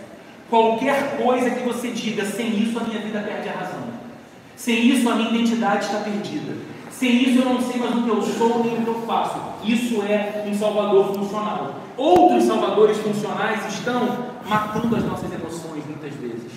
Qualquer 0.49 1.17
coisa 1.17 1.49
que 1.49 1.63
você 1.63 1.89
diga, 1.89 2.25
sem 2.25 2.47
isso 2.61 2.79
a 2.79 2.83
minha 2.83 2.99
vida 2.99 3.19
perde 3.19 3.49
a 3.49 3.53
razão. 3.53 3.83
Sem 4.55 4.87
isso 4.87 5.09
a 5.09 5.15
minha 5.15 5.29
identidade 5.29 5.85
está 5.85 5.99
perdida. 5.99 6.53
Sem 6.99 7.29
isso 7.29 7.39
eu 7.39 7.45
não 7.45 7.61
sei 7.61 7.79
mais 7.79 7.95
o 7.95 8.03
que 8.03 8.09
eu 8.09 8.21
sou 8.21 8.61
nem 8.61 8.77
o 8.77 8.83
que 8.83 8.87
eu 8.89 9.01
faço. 9.07 9.39
Isso 9.63 10.01
é 10.01 10.45
um 10.45 10.53
salvador 10.53 11.15
funcional. 11.15 11.75
Outros 11.95 12.43
salvadores 12.43 12.97
funcionais 12.97 13.65
estão 13.73 14.33
matando 14.45 14.97
as 14.97 15.05
nossas 15.05 15.31
emoções 15.31 15.85
muitas 15.85 16.13
vezes. 16.15 16.51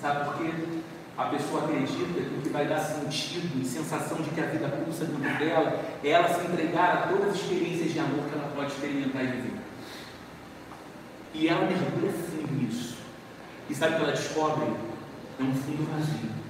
Sabe 0.00 0.24
por 0.24 0.38
quê? 0.38 0.50
A 1.18 1.24
pessoa 1.26 1.64
acredita 1.64 2.22
que 2.22 2.36
o 2.38 2.40
que 2.40 2.48
vai 2.48 2.66
dar 2.66 2.78
sentido 2.78 3.60
e 3.60 3.66
sensação 3.66 4.16
de 4.16 4.30
que 4.30 4.40
a 4.40 4.46
vida 4.46 4.66
pulsa 4.68 5.04
dentro 5.04 5.38
dela 5.38 5.80
é 6.02 6.08
ela 6.08 6.28
se 6.28 6.46
entregar 6.46 6.90
a 6.94 7.08
todas 7.08 7.34
as 7.34 7.34
experiências 7.34 7.92
de 7.92 7.98
amor 7.98 8.24
que 8.30 8.34
ela 8.34 8.50
pode 8.56 8.72
experimentar 8.72 9.24
e 9.24 9.26
viver. 9.26 9.58
E 11.34 11.48
ela 11.48 11.66
mergulha 11.66 12.12
fundo 12.12 12.50
nisso. 12.54 12.96
E 13.68 13.74
sabe 13.74 13.92
o 13.92 13.96
que 13.98 14.02
ela 14.04 14.12
descobre? 14.12 14.72
É 15.38 15.42
um 15.42 15.52
fundo 15.52 15.86
vazio. 15.92 16.43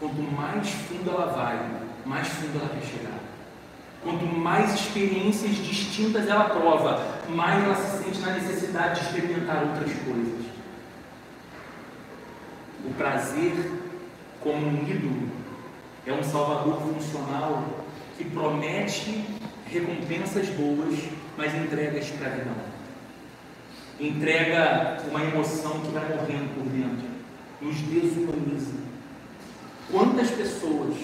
Quanto 0.00 0.22
mais 0.22 0.66
fundo 0.66 1.10
ela 1.10 1.26
vai, 1.26 1.82
mais 2.06 2.26
fundo 2.26 2.58
ela 2.58 2.70
quer 2.70 2.86
chegar. 2.86 3.20
Quanto 4.02 4.24
mais 4.24 4.74
experiências 4.74 5.56
distintas 5.56 6.26
ela 6.26 6.44
prova, 6.44 7.20
mais 7.28 7.62
ela 7.62 7.74
se 7.74 8.02
sente 8.02 8.18
na 8.20 8.32
necessidade 8.32 8.98
de 8.98 9.06
experimentar 9.06 9.62
outras 9.62 9.92
coisas. 9.92 10.46
O 12.82 12.94
prazer, 12.94 13.72
como 14.40 14.66
um 14.66 14.88
ídolo, 14.88 15.28
é 16.06 16.14
um 16.14 16.22
salvador 16.22 16.80
funcional 16.80 17.62
que 18.16 18.24
promete 18.24 19.22
recompensas 19.66 20.48
boas, 20.48 20.98
mas 21.36 21.54
entrega 21.54 21.98
a 21.98 22.00
escravidão. 22.00 22.56
Entrega 24.00 24.96
uma 25.10 25.22
emoção 25.22 25.80
que 25.80 25.88
vai 25.88 26.08
morrendo 26.08 26.54
por 26.54 26.64
dentro, 26.70 27.06
nos 27.60 27.76
desumaniza. 27.76 28.89
Quantas 29.90 30.30
pessoas 30.30 30.94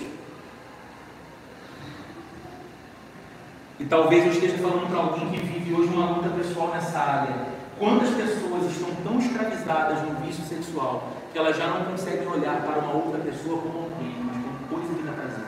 E 3.79 3.85
talvez 3.85 4.25
eu 4.25 4.33
esteja 4.33 4.57
falando 4.57 4.89
para 4.89 4.99
alguém 4.99 5.29
que 5.29 5.47
vive 5.47 5.75
hoje 5.75 5.93
uma 5.93 6.07
luta 6.13 6.31
pessoal 6.31 6.69
nessa 6.69 6.99
área. 6.99 7.35
Quantas 7.79 8.09
pessoas 8.11 8.71
estão 8.71 8.89
tão 9.05 9.19
escravizadas 9.19 10.03
no 10.03 10.15
vício 10.25 10.43
sexual 10.45 11.09
que 11.31 11.39
elas 11.39 11.59
já 11.59 11.67
não 11.67 11.85
conseguem 11.85 12.27
olhar 12.27 12.63
para 12.63 12.79
uma 12.79 12.95
outra 12.95 13.21
pessoa 13.21 13.61
como 13.61 13.85
alguém, 13.85 14.17
mas 14.25 14.37
como 14.37 14.81
coisa 14.81 14.95
que 14.95 15.03
prazer? 15.03 15.45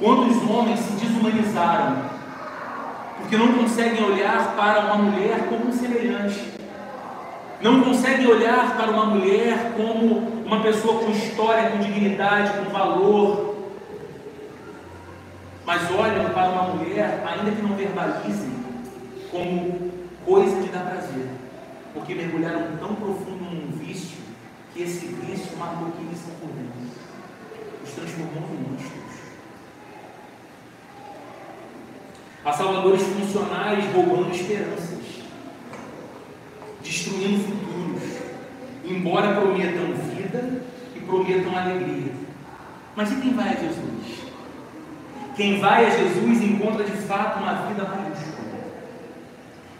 Quantos 0.00 0.50
homens 0.50 0.80
se 0.80 0.92
desumanizaram 0.94 2.10
porque 3.18 3.36
não 3.36 3.52
conseguem 3.52 4.04
olhar 4.04 4.56
para 4.56 4.80
uma 4.80 4.96
mulher 4.96 5.46
como 5.48 5.68
um 5.68 5.72
semelhante? 5.72 6.54
Não 7.60 7.84
conseguem 7.84 8.26
olhar 8.26 8.76
para 8.76 8.90
uma 8.90 9.06
mulher 9.06 9.74
como 9.76 10.31
uma 10.52 10.62
pessoa 10.62 10.98
com 10.98 11.10
história, 11.10 11.70
com 11.70 11.78
dignidade, 11.78 12.58
com 12.58 12.70
valor, 12.70 13.56
mas 15.64 15.90
olham 15.90 16.28
para 16.28 16.50
uma 16.50 16.74
mulher, 16.74 17.24
ainda 17.26 17.50
que 17.52 17.62
não 17.62 17.74
verbalizem, 17.74 18.52
como 19.30 19.90
coisa 20.26 20.60
de 20.60 20.68
dar 20.68 20.80
prazer, 20.80 21.26
porque 21.94 22.14
mergulharam 22.14 22.76
tão 22.78 22.94
profundo 22.94 23.42
num 23.44 23.72
vício 23.78 24.18
que 24.74 24.82
esse 24.82 25.06
vício 25.06 25.56
matou 25.56 25.90
quem 25.96 26.04
eles 26.04 26.18
são 26.18 26.34
por 26.34 26.50
dentro, 26.50 26.82
os 27.82 27.90
transformou 27.92 28.50
em 28.50 28.70
monstros. 28.70 29.02
Há 32.44 32.52
salvadores 32.52 33.02
funcionais 33.02 33.84
roubando 33.94 34.34
esperanças, 34.34 35.22
destruindo 36.82 37.42
futuros, 37.42 38.02
embora 38.84 39.40
prometam 39.40 40.11
vida 40.32 40.62
e 40.96 41.00
prometam 41.00 41.56
alegria. 41.56 42.12
Mas 42.96 43.12
e 43.12 43.16
quem 43.16 43.34
vai 43.34 43.48
a 43.48 43.56
Jesus? 43.56 44.22
Quem 45.36 45.60
vai 45.60 45.86
a 45.86 45.90
Jesus 45.90 46.42
encontra 46.42 46.84
de 46.84 46.96
fato 46.96 47.40
uma 47.40 47.54
vida 47.66 47.84
maiúscula. 47.84 48.42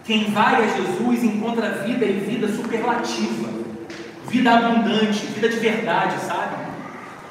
Quem 0.05 0.30
vai 0.30 0.64
a 0.64 0.66
Jesus 0.66 1.24
encontra 1.24 1.82
vida 1.84 2.05
e 2.05 2.20
vida 2.20 2.48
superlativa, 2.48 3.48
vida 4.28 4.50
abundante, 4.50 5.26
vida 5.26 5.48
de 5.48 5.57
verdade, 5.57 6.18
sabe? 6.20 6.62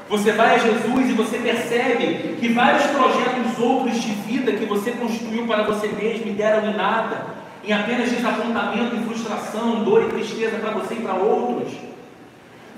Você 0.09 0.31
vai 0.33 0.55
a 0.55 0.57
Jesus 0.57 1.09
e 1.09 1.13
você 1.13 1.37
percebe 1.37 2.37
que 2.39 2.49
vários 2.49 2.83
projetos 2.87 3.57
outros 3.59 4.01
de 4.01 4.11
vida 4.11 4.51
que 4.51 4.65
você 4.65 4.91
construiu 4.91 5.47
para 5.47 5.63
você 5.63 5.87
mesmo 5.87 6.27
e 6.27 6.33
deram 6.33 6.69
em 6.69 6.75
nada, 6.75 7.25
em 7.63 7.73
apenas 7.73 8.09
desapontamento 8.09 8.95
e 8.95 9.03
frustração, 9.05 9.83
dor 9.83 10.03
e 10.03 10.09
tristeza 10.09 10.57
para 10.57 10.71
você 10.71 10.95
e 10.95 11.01
para 11.01 11.13
outros, 11.13 11.73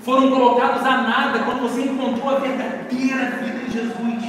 foram 0.04 0.30
colocados 0.30 0.84
a 0.84 0.98
nada 0.98 1.38
quando 1.40 1.62
você 1.62 1.82
encontrou 1.82 2.36
a 2.36 2.38
verdadeira 2.38 3.30
vida 3.42 3.58
de 3.64 3.72
Jesus. 3.72 4.24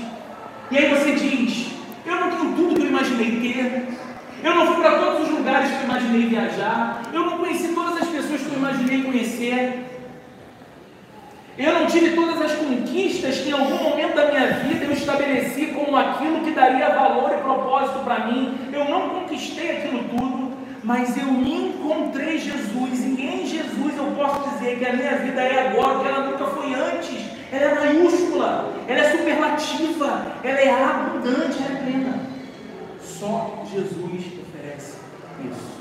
E 0.71 0.77
aí 0.77 0.89
você 0.89 1.11
diz: 1.11 1.67
Eu 2.05 2.15
não 2.15 2.31
tenho 2.31 2.55
tudo 2.55 2.75
que 2.75 2.81
eu 2.81 2.87
imaginei 2.87 3.39
ter. 3.41 3.87
Eu 4.43 4.55
não 4.55 4.67
fui 4.67 4.81
para 4.81 4.99
todos 4.99 5.27
os 5.27 5.37
lugares 5.37 5.69
que 5.69 5.75
eu 5.75 5.83
imaginei 5.83 6.27
viajar. 6.27 7.01
Eu 7.11 7.25
não 7.25 7.37
conheci 7.37 7.69
todas 7.69 8.01
as 8.01 8.07
pessoas 8.07 8.41
que 8.41 8.47
eu 8.47 8.57
imaginei 8.57 9.03
conhecer. 9.03 9.85
Eu 11.57 11.73
não 11.73 11.87
tive 11.87 12.11
todas 12.11 12.41
as 12.41 12.55
conquistas 12.55 13.39
que 13.39 13.49
em 13.49 13.53
algum 13.53 13.77
momento 13.77 14.15
da 14.15 14.29
minha 14.29 14.47
vida 14.59 14.85
eu 14.85 14.91
estabeleci 14.91 15.67
como 15.67 15.95
aquilo 15.95 16.41
que 16.41 16.51
daria 16.51 16.89
valor 16.89 17.31
e 17.31 17.41
propósito 17.41 17.99
para 17.99 18.27
mim. 18.27 18.57
Eu 18.73 18.85
não 18.85 19.09
conquistei 19.09 19.77
aquilo 19.77 20.03
tudo, 20.03 20.44
mas 20.85 21.17
eu 21.17 21.27
encontrei 21.27 22.37
Jesus. 22.37 22.99
E 22.99 23.21
em 23.21 23.45
Jesus 23.45 23.97
eu 23.97 24.05
posso 24.15 24.49
dizer 24.51 24.79
que 24.79 24.85
a 24.85 24.93
minha 24.93 25.17
vida 25.17 25.41
é 25.41 25.67
agora 25.67 25.99
que 25.99 26.07
ela 26.07 26.31
nunca 26.31 26.45
foi 26.45 26.73
antes 26.73 27.35
ela 27.51 27.71
é 27.71 27.75
maiúscula, 27.75 28.73
ela 28.87 28.99
é 28.99 29.17
superlativa, 29.17 30.25
ela 30.43 30.59
é 30.59 30.83
abundante, 30.83 31.57
ela 31.63 31.77
é 31.77 31.83
plena. 31.83 32.19
Só 33.01 33.63
Jesus 33.71 34.25
oferece 34.41 34.97
isso. 35.49 35.75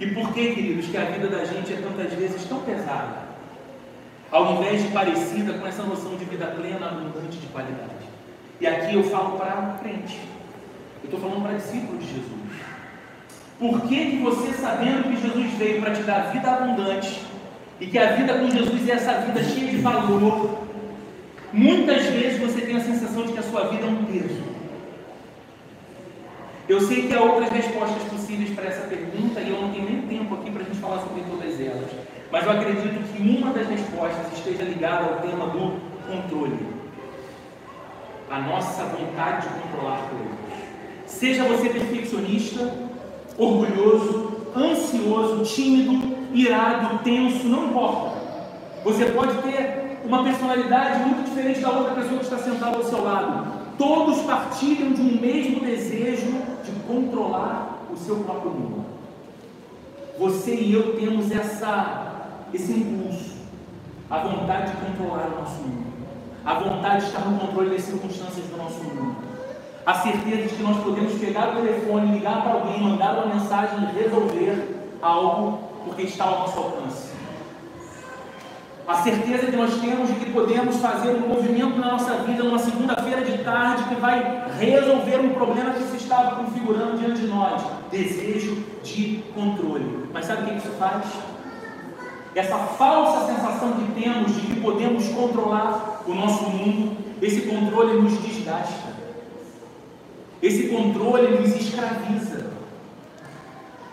E 0.00 0.06
por 0.08 0.32
que, 0.32 0.54
queridos, 0.54 0.86
que 0.86 0.96
a 0.96 1.04
vida 1.04 1.28
da 1.28 1.44
gente 1.44 1.72
é 1.72 1.76
tantas 1.76 2.12
vezes 2.14 2.44
tão 2.46 2.60
pesada? 2.60 3.24
Ao 4.30 4.54
invés 4.54 4.82
de 4.82 4.88
parecida 4.88 5.54
com 5.54 5.66
essa 5.66 5.82
noção 5.84 6.16
de 6.16 6.24
vida 6.24 6.46
plena, 6.46 6.88
abundante 6.88 7.38
de 7.38 7.46
qualidade. 7.48 8.04
E 8.60 8.66
aqui 8.66 8.94
eu 8.94 9.04
falo 9.04 9.38
para 9.38 9.78
crente. 9.80 10.18
Eu 11.02 11.10
estou 11.10 11.20
falando 11.20 11.42
para 11.42 11.56
discípulo 11.56 11.98
de 11.98 12.06
Jesus. 12.06 12.73
Por 13.58 13.82
que, 13.82 14.10
que 14.10 14.16
você, 14.18 14.52
sabendo 14.52 15.04
que 15.04 15.20
Jesus 15.20 15.52
veio 15.54 15.80
para 15.80 15.94
te 15.94 16.02
dar 16.02 16.32
vida 16.32 16.50
abundante, 16.50 17.20
e 17.80 17.86
que 17.86 17.98
a 17.98 18.12
vida 18.12 18.34
com 18.34 18.50
Jesus 18.50 18.88
é 18.88 18.92
essa 18.92 19.20
vida 19.20 19.42
cheia 19.42 19.70
de 19.70 19.76
valor, 19.78 20.58
muitas 21.52 22.04
vezes 22.06 22.38
você 22.38 22.60
tem 22.60 22.76
a 22.76 22.80
sensação 22.80 23.24
de 23.24 23.32
que 23.32 23.38
a 23.38 23.42
sua 23.42 23.68
vida 23.68 23.86
é 23.86 23.88
um 23.88 24.04
peso. 24.04 24.42
Eu 26.68 26.80
sei 26.80 27.06
que 27.06 27.14
há 27.14 27.20
outras 27.20 27.50
respostas 27.50 28.02
possíveis 28.04 28.50
para 28.50 28.64
essa 28.64 28.86
pergunta 28.86 29.40
e 29.40 29.50
eu 29.50 29.60
não 29.60 29.70
tenho 29.70 29.84
nem 29.84 30.02
tempo 30.02 30.34
aqui 30.34 30.50
para 30.50 30.62
a 30.62 30.64
gente 30.64 30.78
falar 30.78 31.00
sobre 31.00 31.22
todas 31.22 31.60
elas. 31.60 31.90
Mas 32.32 32.44
eu 32.44 32.50
acredito 32.52 33.12
que 33.12 33.22
uma 33.22 33.52
das 33.52 33.68
respostas 33.68 34.32
esteja 34.32 34.62
ligada 34.62 35.04
ao 35.04 35.20
tema 35.20 35.46
do 35.48 35.78
controle. 36.08 36.58
A 38.30 38.40
nossa 38.40 38.82
vontade 38.84 39.46
de 39.46 39.54
controlar 39.60 40.08
coisas. 40.08 40.34
Seja 41.06 41.44
você 41.44 41.68
perfeccionista, 41.68 42.72
orgulhoso, 43.38 44.32
ansioso, 44.56 45.42
tímido, 45.44 46.16
irado, 46.32 46.98
tenso, 47.02 47.46
não 47.46 47.66
importa. 47.66 48.14
Você 48.84 49.06
pode 49.06 49.34
ter 49.42 50.00
uma 50.04 50.22
personalidade 50.22 51.00
muito 51.00 51.24
diferente 51.30 51.60
da 51.60 51.70
outra 51.70 51.94
pessoa 51.94 52.18
que 52.18 52.24
está 52.24 52.38
sentada 52.38 52.76
ao 52.76 52.84
seu 52.84 53.02
lado. 53.02 53.64
Todos 53.78 54.20
partilham 54.22 54.92
de 54.92 55.00
um 55.00 55.20
mesmo 55.20 55.60
desejo 55.60 56.32
de 56.62 56.70
controlar 56.86 57.86
o 57.92 57.96
seu 57.96 58.16
próprio 58.16 58.50
mundo. 58.50 58.84
Você 60.18 60.54
e 60.54 60.74
eu 60.74 60.94
temos 60.96 61.32
essa, 61.32 62.36
esse 62.52 62.72
impulso, 62.72 63.34
a 64.08 64.18
vontade 64.18 64.70
de 64.70 64.76
controlar 64.76 65.26
o 65.26 65.40
nosso 65.40 65.60
mundo, 65.62 65.92
a 66.44 66.54
vontade 66.54 67.00
de 67.00 67.06
estar 67.06 67.28
no 67.28 67.38
controle 67.38 67.70
das 67.70 67.82
circunstâncias 67.82 68.46
do 68.46 68.56
nosso 68.56 68.78
mundo, 68.84 69.16
a 69.86 69.94
certeza 69.94 70.48
de 70.48 70.54
que 70.54 70.62
nós 70.62 70.82
podemos 70.82 71.12
pegar 71.14 71.50
o 71.50 71.56
telefone, 71.56 72.18
ligar 72.18 72.42
para 72.42 72.52
alguém, 72.54 72.80
mandar 72.80 73.14
uma 73.18 73.34
mensagem 73.34 73.78
e 73.82 74.02
resolver 74.02 74.86
algo 75.02 75.58
porque 75.84 76.02
está 76.02 76.24
ao 76.24 76.40
nosso 76.40 76.58
alcance. 76.58 77.14
A 78.86 78.96
certeza 78.96 79.46
que 79.46 79.56
nós 79.56 79.80
temos 79.80 80.08
de 80.08 80.14
que 80.14 80.30
podemos 80.30 80.76
fazer 80.76 81.10
um 81.10 81.28
movimento 81.28 81.78
na 81.78 81.92
nossa 81.92 82.16
vida 82.18 82.42
numa 82.42 82.58
segunda-feira 82.58 83.22
de 83.22 83.38
tarde 83.38 83.84
que 83.84 83.94
vai 83.94 84.44
resolver 84.58 85.20
um 85.20 85.30
problema 85.30 85.70
que 85.70 85.82
se 85.84 85.96
estava 85.96 86.36
configurando 86.36 86.98
diante 86.98 87.22
de 87.22 87.26
nós. 87.26 87.62
Desejo 87.90 88.62
de 88.82 89.22
controle. 89.34 90.06
Mas 90.12 90.26
sabe 90.26 90.42
o 90.42 90.46
que 90.46 90.58
isso 90.58 90.76
faz? 90.78 91.04
Essa 92.34 92.58
falsa 92.58 93.32
sensação 93.32 93.72
que 93.72 94.02
temos 94.02 94.34
de 94.34 94.40
que 94.48 94.60
podemos 94.60 95.08
controlar 95.08 96.02
o 96.06 96.14
nosso 96.14 96.44
mundo, 96.44 96.96
esse 97.22 97.42
controle 97.42 98.02
nos 98.02 98.20
desgasta. 98.20 98.83
Esse 100.44 100.68
controle 100.68 101.38
nos 101.38 101.56
escraviza. 101.56 102.50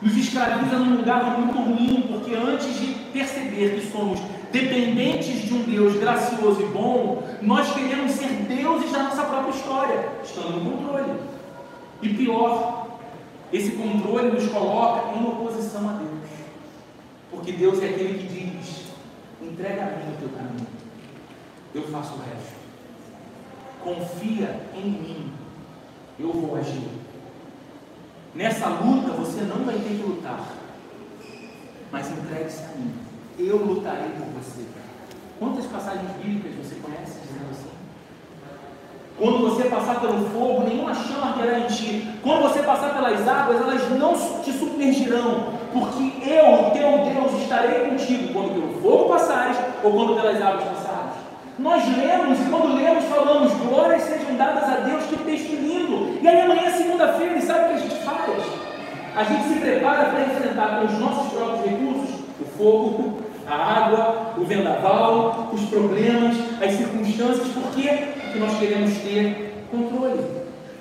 Nos 0.01 0.17
escraviza 0.17 0.79
num 0.79 0.97
lugar 0.97 1.39
muito 1.39 1.57
ruim, 1.57 2.09
porque 2.11 2.35
antes 2.35 2.77
de 2.77 2.87
perceber 3.13 3.79
que 3.79 3.89
somos 3.89 4.19
dependentes 4.51 5.43
de 5.43 5.53
um 5.53 5.61
Deus 5.61 5.95
gracioso 5.95 6.61
e 6.61 6.65
bom, 6.65 7.23
nós 7.41 7.73
queremos 7.73 8.11
ser 8.11 8.27
deuses 8.49 8.91
da 8.91 9.03
nossa 9.03 9.23
própria 9.23 9.51
história, 9.51 10.09
estando 10.25 10.61
no 10.61 10.71
controle. 10.71 11.21
E 12.01 12.09
pior, 12.09 12.97
esse 13.53 13.71
controle 13.71 14.31
nos 14.31 14.45
coloca 14.49 15.17
em 15.17 15.25
oposição 15.25 15.89
a 15.89 15.93
Deus. 15.93 16.29
Porque 17.31 17.53
Deus 17.53 17.81
é 17.81 17.85
aquele 17.85 18.27
que 18.27 18.27
diz: 18.27 18.87
entrega 19.41 19.83
a 19.83 19.85
mim 19.85 20.15
o 20.15 20.19
teu 20.19 20.29
caminho, 20.37 20.67
eu 21.73 21.83
faço 21.83 22.15
o 22.15 22.17
resto. 22.17 22.59
Confia 23.81 24.59
em 24.75 24.89
mim, 24.89 25.40
eu 26.21 26.31
vou 26.31 26.55
agir. 26.55 26.87
Nessa 28.33 28.67
luta 28.67 29.11
você 29.11 29.41
não 29.41 29.65
vai 29.65 29.75
ter 29.75 29.89
que 29.89 30.03
lutar, 30.03 30.39
mas 31.91 32.09
entregue-se 32.09 32.63
a 32.63 32.77
mim. 32.77 32.93
Eu 33.37 33.57
lutarei 33.57 34.11
por 34.11 34.27
você. 34.41 34.65
Quantas 35.39 35.65
passagens 35.65 36.11
bíblicas 36.23 36.65
você 36.65 36.75
conhece 36.75 37.19
dizendo 37.21 37.49
assim? 37.51 37.71
Quando 39.17 39.39
você 39.39 39.65
passar 39.65 39.99
pelo 39.99 40.25
fogo, 40.29 40.63
nenhuma 40.63 40.93
chama 40.93 41.27
arderá 41.27 41.59
em 41.59 41.67
ti. 41.67 42.07
Quando 42.23 42.43
você 42.43 42.63
passar 42.63 42.93
pelas 42.93 43.27
águas, 43.27 43.61
elas 43.61 43.89
não 43.97 44.13
te 44.41 44.51
submergirão, 44.51 45.53
porque 45.73 46.03
eu, 46.23 46.71
teu 46.71 47.13
Deus, 47.13 47.41
estarei 47.41 47.89
contigo 47.89 48.33
quando 48.33 48.53
pelo 48.53 48.81
fogo 48.81 49.09
passares 49.09 49.57
ou 49.83 49.91
quando 49.91 50.15
pelas 50.15 50.41
águas 50.41 50.63
passares. 50.63 51.00
Nós 51.61 51.83
lemos 51.95 52.39
e 52.39 52.49
quando 52.49 52.75
lemos 52.75 53.03
falamos, 53.05 53.53
glórias 53.53 54.01
sejam 54.01 54.35
dadas 54.35 54.63
a 54.63 54.77
Deus, 54.77 55.03
que 55.05 55.15
texto 55.17 55.51
lindo. 55.51 56.17
E 56.19 56.27
aí 56.27 56.41
amanhã, 56.41 56.71
segunda-feira, 56.71 57.37
e 57.37 57.41
sabe 57.43 57.65
o 57.65 57.67
que 57.67 57.73
a 57.73 57.77
gente 57.77 58.03
faz? 58.03 58.43
A 59.15 59.23
gente 59.23 59.43
se 59.47 59.59
prepara 59.59 60.05
para 60.05 60.21
enfrentar 60.21 60.79
com 60.79 60.85
os 60.85 60.99
nossos 60.99 61.31
próprios 61.31 61.65
recursos 61.65 62.15
o 62.39 62.45
fogo, 62.57 63.19
a 63.47 63.55
água, 63.55 64.33
o 64.37 64.43
vendaval, 64.43 65.51
os 65.53 65.61
problemas, 65.65 66.35
as 66.59 66.71
circunstâncias? 66.73 67.47
Porque 67.49 68.39
nós 68.39 68.57
queremos 68.57 68.97
ter 68.97 69.67
controle. 69.69 70.25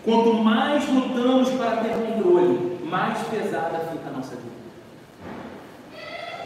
Quanto 0.02 0.32
mais 0.32 0.88
lutamos 0.88 1.50
para 1.50 1.76
ter 1.76 1.90
controle, 1.90 2.78
mais 2.84 3.18
pesada 3.28 3.80
fica 3.92 4.08
a 4.08 4.16
nossa 4.16 4.34
vida. 4.36 4.49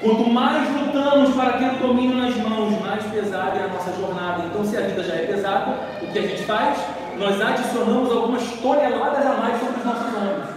Quanto 0.05 0.29
mais 0.29 0.69
lutamos 0.69 1.35
para 1.35 1.55
ter 1.55 1.77
o 1.77 1.79
domínio 1.79 2.19
nas 2.19 2.37
mãos, 2.37 2.79
mais 2.79 3.03
pesada 3.05 3.59
é 3.59 3.65
a 3.65 3.69
nossa 3.69 3.91
jornada. 3.99 4.45
Então, 4.45 4.63
se 4.63 4.77
a 4.77 4.83
vida 4.83 5.03
já 5.03 5.15
é 5.15 5.27
pesada, 5.27 5.79
o 6.03 6.13
que 6.13 6.19
a 6.19 6.23
gente 6.23 6.43
faz? 6.43 6.79
Nós 7.19 7.41
adicionamos 7.41 8.13
algumas 8.13 8.43
toneladas 8.61 9.27
a 9.27 9.33
mais 9.39 9.59
sobre 9.59 9.79
os 9.79 9.85
nossos 9.87 10.15
ombros. 10.15 10.55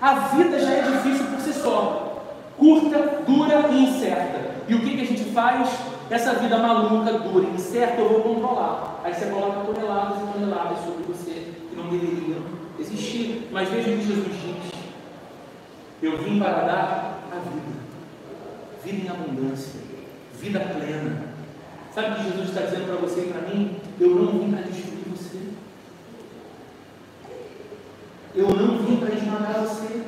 A 0.00 0.14
vida 0.34 0.58
já 0.58 0.70
é 0.70 0.80
difícil 0.80 1.26
por 1.26 1.40
si 1.40 1.52
só, 1.52 2.24
curta, 2.56 3.22
dura 3.26 3.66
e 3.70 3.84
incerta. 3.84 4.40
E 4.66 4.74
o 4.74 4.80
que, 4.80 4.96
que 4.96 5.02
a 5.02 5.06
gente 5.06 5.24
faz? 5.24 5.68
Essa 6.08 6.36
vida 6.36 6.56
maluca, 6.56 7.18
dura 7.18 7.48
e 7.48 7.56
incerta, 7.56 8.00
eu 8.00 8.08
vou 8.08 8.20
controlar. 8.22 9.02
Aí 9.04 9.12
você 9.12 9.26
coloca 9.26 9.60
toneladas 9.60 10.16
e 10.22 10.32
toneladas 10.32 10.78
sobre 10.78 11.02
você 11.06 11.52
que 11.68 11.76
não 11.76 11.90
deveriam 11.90 12.40
existir. 12.78 13.46
Mas 13.52 13.68
veja 13.68 13.90
o 13.90 13.98
que 13.98 14.06
Jesus 14.06 14.26
diz: 14.26 14.72
Eu 16.02 16.16
vim 16.16 16.38
para 16.38 16.62
dar 16.62 17.18
a 17.30 17.34
vida 17.40 17.79
vida 18.84 19.06
em 19.06 19.08
abundância, 19.08 19.80
vida 20.40 20.60
plena. 20.60 21.30
Sabe 21.94 22.12
o 22.12 22.14
que 22.14 22.30
Jesus 22.30 22.48
está 22.48 22.62
dizendo 22.62 22.86
para 22.86 22.96
você 22.96 23.20
e 23.22 23.32
para 23.32 23.48
mim? 23.48 23.76
Eu 24.00 24.14
não 24.14 24.38
vim 24.38 24.52
para 24.52 24.62
destruir 24.62 25.04
você. 25.10 25.38
Eu 28.34 28.48
não 28.48 28.78
vim 28.78 28.96
para 28.96 29.14
esmagar 29.14 29.60
você. 29.60 30.02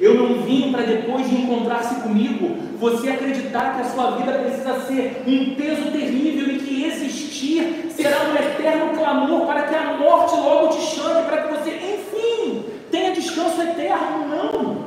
Eu 0.00 0.14
não 0.14 0.42
vim 0.42 0.70
para 0.70 0.82
depois 0.82 1.28
de 1.28 1.34
encontrar-se 1.34 1.96
comigo, 2.02 2.56
você 2.78 3.10
acreditar 3.10 3.74
que 3.74 3.80
a 3.80 3.90
sua 3.90 4.12
vida 4.12 4.32
precisa 4.32 4.80
ser 4.86 5.24
um 5.26 5.56
peso 5.56 5.90
terrível 5.90 6.54
e 6.54 6.58
que 6.58 6.84
existir 6.84 7.88
será 7.90 8.28
um 8.28 8.34
eterno 8.36 8.96
clamor 8.96 9.46
para 9.46 9.62
que 9.62 9.74
a 9.74 9.94
morte 9.94 10.36
logo 10.36 10.68
te 10.68 10.82
chame, 10.82 11.26
para 11.26 11.42
que 11.42 11.54
você, 11.54 11.70
enfim, 11.70 12.64
tenha 12.92 13.12
descanso 13.12 13.60
eterno. 13.60 14.28
Não. 14.28 14.84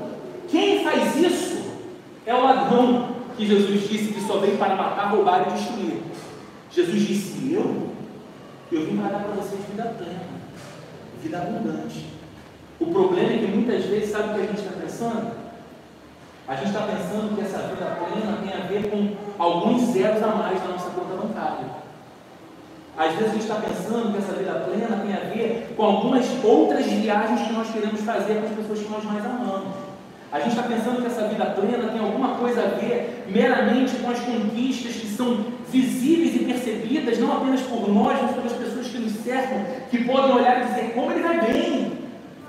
Quem 0.48 0.84
faz 0.84 1.16
isso 1.18 1.62
é 2.26 2.34
o 2.34 2.44
ladrão 2.44 3.10
que 3.42 3.48
Jesus 3.48 3.90
disse 3.90 4.14
que 4.14 4.22
só 4.22 4.38
veio 4.38 4.56
para 4.58 4.76
matar, 4.76 5.10
roubar 5.10 5.48
e 5.48 5.54
destruir. 5.54 6.04
Jesus 6.70 7.08
disse: 7.08 7.52
Eu? 7.52 7.90
Eu 8.72 8.86
vim 8.86 8.98
para 8.98 9.10
dar 9.10 9.24
para 9.24 9.34
vocês 9.34 9.60
vida 9.68 9.84
plena, 9.98 10.22
vida 11.24 11.38
abundante. 11.40 12.06
O 12.80 12.86
problema 12.86 13.34
é 13.34 13.38
que 13.40 13.48
muitas 13.48 13.84
vezes, 13.86 14.12
sabe 14.12 14.30
o 14.30 14.34
que 14.36 14.42
a 14.42 14.46
gente 14.46 14.60
está 14.60 14.80
pensando? 14.80 15.32
A 16.48 16.56
gente 16.56 16.68
está 16.68 16.82
pensando 16.82 17.36
que 17.36 17.42
essa 17.42 17.58
vida 17.68 17.98
plena 17.98 18.38
tem 18.44 18.54
a 18.54 18.68
ver 18.68 18.90
com 18.92 19.16
alguns 19.44 19.92
zeros 19.92 20.22
a 20.22 20.28
mais 20.28 20.62
na 20.62 20.70
nossa 20.70 20.90
conta 20.92 21.16
bancária. 21.16 21.82
Às 22.96 23.16
vezes 23.16 23.30
a 23.30 23.34
gente 23.34 23.42
está 23.42 23.56
pensando 23.56 24.12
que 24.12 24.18
essa 24.20 24.34
vida 24.34 24.54
plena 24.54 25.04
tem 25.04 25.14
a 25.14 25.34
ver 25.34 25.74
com 25.76 25.84
algumas 25.84 26.26
outras 26.44 26.86
viagens 26.86 27.48
que 27.48 27.54
nós 27.54 27.72
queremos 27.72 28.02
fazer 28.02 28.36
com 28.36 28.46
as 28.46 28.56
pessoas 28.56 28.80
que 28.80 28.90
nós 28.90 29.04
mais 29.04 29.26
amamos. 29.26 29.81
A 30.32 30.40
gente 30.40 30.52
está 30.52 30.64
pensando 30.64 31.02
que 31.02 31.08
essa 31.08 31.28
vida 31.28 31.46
plena 31.46 31.90
tem 31.90 32.00
alguma 32.00 32.36
coisa 32.36 32.62
a 32.62 32.68
ver 32.80 33.26
meramente 33.28 33.98
com 33.98 34.10
as 34.10 34.20
conquistas 34.20 34.94
que 34.94 35.08
são 35.08 35.46
visíveis 35.70 36.36
e 36.36 36.46
percebidas, 36.46 37.20
não 37.20 37.34
apenas 37.34 37.60
por 37.62 37.90
nós, 37.90 38.18
mas 38.22 38.32
pelas 38.32 38.54
pessoas 38.54 38.88
que 38.88 38.98
nos 38.98 39.12
cercam, 39.24 39.66
que 39.90 40.06
podem 40.06 40.32
olhar 40.32 40.62
e 40.62 40.66
dizer 40.68 40.94
como 40.94 41.12
ele 41.12 41.22
vai 41.22 41.52
bem, 41.52 41.92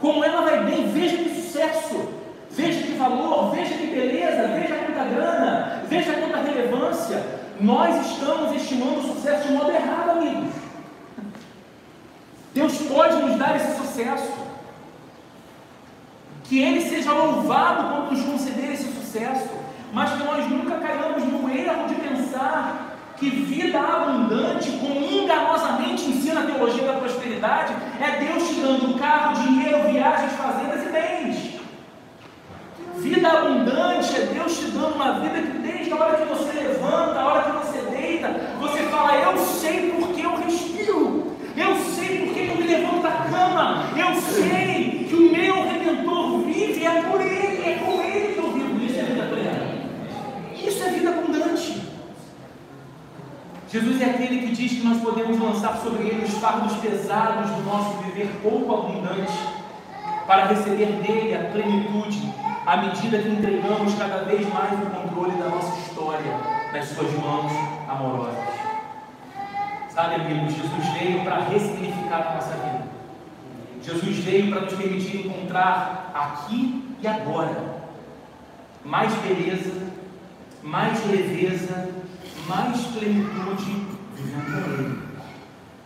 como 0.01 0.25
ela 0.25 0.43
vai 0.43 0.65
bem, 0.65 0.93
veja 0.93 1.17
que 1.17 1.35
sucesso, 1.35 2.09
veja 2.53 2.83
que 2.83 2.93
valor, 2.93 3.51
veja 3.51 3.75
que 3.75 3.87
beleza, 3.89 4.49
veja 4.49 4.75
quanta 4.77 5.05
grana, 5.05 5.83
veja 5.89 6.13
quanta 6.13 6.39
relevância. 6.39 7.21
Nós 7.61 8.13
estamos 8.13 8.55
estimando 8.63 8.99
o 8.99 9.15
sucesso 9.15 9.49
de 9.49 9.55
modo 9.55 9.71
errado, 9.73 10.11
amigos. 10.11 10.55
Deus 12.55 12.77
pode 12.83 13.17
nos 13.23 13.37
dar 13.37 13.57
esse 13.57 13.77
sucesso. 13.77 14.52
Que 16.53 16.61
Ele 16.61 16.83
seja 16.83 17.15
louvado 17.15 17.89
quando 17.89 18.11
nos 18.11 18.27
conceder 18.27 18.75
esse 18.75 18.93
sucesso, 18.93 19.49
mas 19.91 20.13
que 20.13 20.23
nós 20.23 20.47
nunca 20.51 20.75
caiamos 20.81 21.25
no 21.25 21.49
erro 21.49 21.89
de 21.89 21.95
pensar 21.95 22.95
que 23.17 23.31
vida 23.31 23.81
abundante, 23.81 24.71
como 24.73 25.01
enganosamente 25.03 26.11
ensina 26.11 26.43
a 26.43 26.45
teologia 26.45 26.89
da 26.89 26.99
prosperidade, 26.99 27.73
é 27.99 28.27
Deus 28.27 28.47
te 28.51 28.61
dando 28.61 28.99
carro, 28.99 29.43
dinheiro, 29.43 29.91
viagens, 29.91 30.33
fazendas 30.35 30.83
e 30.83 30.91
bens. 30.91 31.61
Vida 32.99 33.29
abundante 33.31 34.15
é 34.15 34.27
Deus 34.35 34.59
te 34.59 34.67
dando 34.73 34.97
uma 34.97 35.21
vida 35.21 35.41
que 35.41 35.57
desde 35.57 35.91
a 35.91 35.97
hora 35.97 36.17
que 36.19 36.29
você 36.29 36.53
levanta, 36.53 37.19
a 37.19 37.27
hora 37.29 37.43
que 37.45 37.67
você 37.67 37.79
deita, 37.97 38.29
você 38.61 38.83
fala, 38.91 39.15
eu 39.15 39.39
sei 39.39 39.91
porque 39.99 40.21
eu 40.21 40.37
respiro, 40.37 41.35
eu 41.57 41.77
sei 41.95 42.27
porque 42.27 42.41
eu 42.41 42.57
me 42.57 42.65
levanto 42.65 43.01
da 43.01 43.11
cama, 43.11 43.87
eu 43.97 44.21
sei 44.21 45.07
que 45.09 45.15
o 45.15 45.33
meu 45.33 45.52
é 46.85 47.03
por 47.03 47.21
Ele, 47.21 47.63
é 47.65 47.79
com 47.79 48.03
Ele 48.03 48.35
que 48.35 48.39
eu 48.39 48.53
vivo. 48.53 48.85
Isso 48.85 49.01
é 49.01 49.03
vida 49.03 49.25
plena. 49.25 49.73
Isso 50.55 50.85
é 50.85 50.91
vida 50.91 51.11
abundante. 51.11 51.83
Jesus 53.69 54.03
é 54.03 54.05
aquele 54.05 54.47
que 54.47 54.55
diz 54.55 54.73
que 54.73 54.87
nós 54.87 55.01
podemos 55.01 55.39
lançar 55.41 55.77
sobre 55.79 56.03
Ele 56.03 56.25
os 56.25 56.35
fardos 56.35 56.75
pesados 56.77 57.51
do 57.51 57.63
nosso 57.63 57.99
viver 58.03 58.29
pouco 58.43 58.75
abundante, 58.75 59.33
para 60.27 60.47
receber 60.47 60.93
dele 61.03 61.35
a 61.35 61.51
plenitude, 61.51 62.33
à 62.67 62.77
medida 62.77 63.19
que 63.19 63.29
entregamos 63.29 63.95
cada 63.95 64.25
vez 64.25 64.47
mais 64.53 64.73
o 64.73 64.87
controle 64.91 65.33
da 65.33 65.49
nossa 65.49 65.79
história 65.81 66.37
nas 66.73 66.87
Suas 66.89 67.11
mãos 67.15 67.51
amorosas. 67.89 68.45
Sabe, 69.89 70.15
amigos, 70.17 70.55
Jesus 70.55 70.89
veio 70.99 71.23
para 71.25 71.41
ressignificar 71.45 72.29
a 72.29 72.35
nossa 72.35 72.55
vida. 72.55 72.82
Jesus 73.83 74.19
veio 74.19 74.51
para 74.51 74.63
nos 74.63 74.75
permitir 74.75 75.27
encontrar 75.27 76.13
aqui 76.15 76.97
e 77.01 77.07
agora 77.07 77.83
mais 78.85 79.13
beleza, 79.15 79.73
mais 80.63 81.05
leveza, 81.07 81.89
mais 82.49 82.81
plenitude 82.87 83.87
vivendo 84.15 84.65
com 84.65 84.71
Ele. 84.73 85.03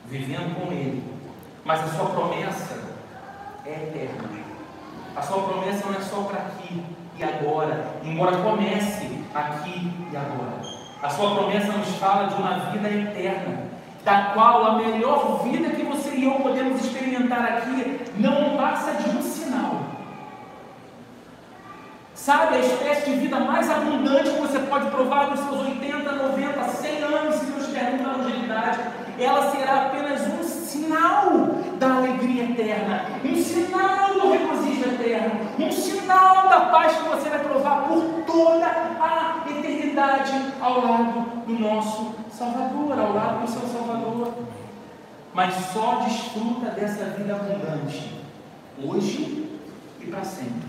Vivendo 0.06 0.54
com 0.54 0.72
Ele. 0.72 1.02
Mas 1.64 1.80
a 1.82 1.88
sua 1.88 2.06
promessa 2.06 2.78
é 3.64 3.70
eterna. 3.70 4.24
A 5.14 5.22
sua 5.22 5.42
promessa 5.42 5.86
não 5.86 5.94
é 5.94 6.00
só 6.00 6.22
para 6.22 6.40
aqui 6.40 6.82
e 7.18 7.24
agora, 7.24 7.92
embora 8.04 8.36
comece 8.38 9.08
aqui 9.34 9.92
e 10.12 10.16
agora. 10.16 10.60
A 11.02 11.10
sua 11.10 11.34
promessa 11.34 11.72
nos 11.72 11.96
fala 11.96 12.28
de 12.28 12.34
uma 12.34 12.70
vida 12.70 12.88
eterna 12.88 13.76
da 14.04 14.30
qual 14.34 14.64
a 14.64 14.76
melhor 14.76 15.42
vida 15.42 15.70
que 15.70 15.82
você 15.82 16.05
eu 16.24 16.32
podemos 16.32 16.84
experimentar 16.84 17.44
aqui 17.44 18.00
não 18.18 18.56
passa 18.56 18.92
de 18.92 19.16
um 19.16 19.22
sinal. 19.22 19.82
Sabe, 22.14 22.56
a 22.56 22.58
espécie 22.58 23.10
de 23.10 23.16
vida 23.18 23.38
mais 23.38 23.70
abundante 23.70 24.30
que 24.30 24.40
você 24.40 24.58
pode 24.60 24.90
provar 24.90 25.30
nos 25.30 25.40
seus 25.40 25.60
80, 25.60 26.10
90, 26.12 26.64
100 26.68 27.02
anos, 27.02 27.34
se 27.36 27.44
Deus 27.44 27.66
quer 27.68 27.90
muita 27.92 28.08
longevidade, 28.16 28.80
ela 29.18 29.50
será 29.50 29.86
apenas 29.86 30.22
um 30.26 30.42
sinal 30.42 31.30
da 31.78 31.96
alegria 31.96 32.44
eterna, 32.44 33.04
um 33.24 33.36
sinal 33.36 34.14
do 34.14 34.32
regozijo 34.32 34.88
eterno, 34.88 35.40
um 35.58 35.70
sinal 35.70 36.48
da 36.48 36.60
paz 36.66 36.96
que 36.96 37.08
você 37.08 37.28
vai 37.28 37.38
provar 37.40 37.82
por 37.82 38.02
toda 38.26 38.66
a 38.66 39.44
eternidade 39.48 40.32
ao 40.60 40.80
lado 40.80 41.44
do 41.46 41.58
nosso 41.58 42.14
Salvador, 42.30 42.98
ao 42.98 43.12
lado 43.12 43.42
do 43.42 43.50
seu 43.50 43.68
Salvador. 43.68 44.32
Mas 45.36 45.54
só 45.66 45.96
desfruta 45.96 46.70
dessa 46.70 47.10
vida 47.10 47.34
abundante, 47.36 48.10
hoje 48.82 49.50
e 50.00 50.06
para 50.06 50.24
sempre. 50.24 50.66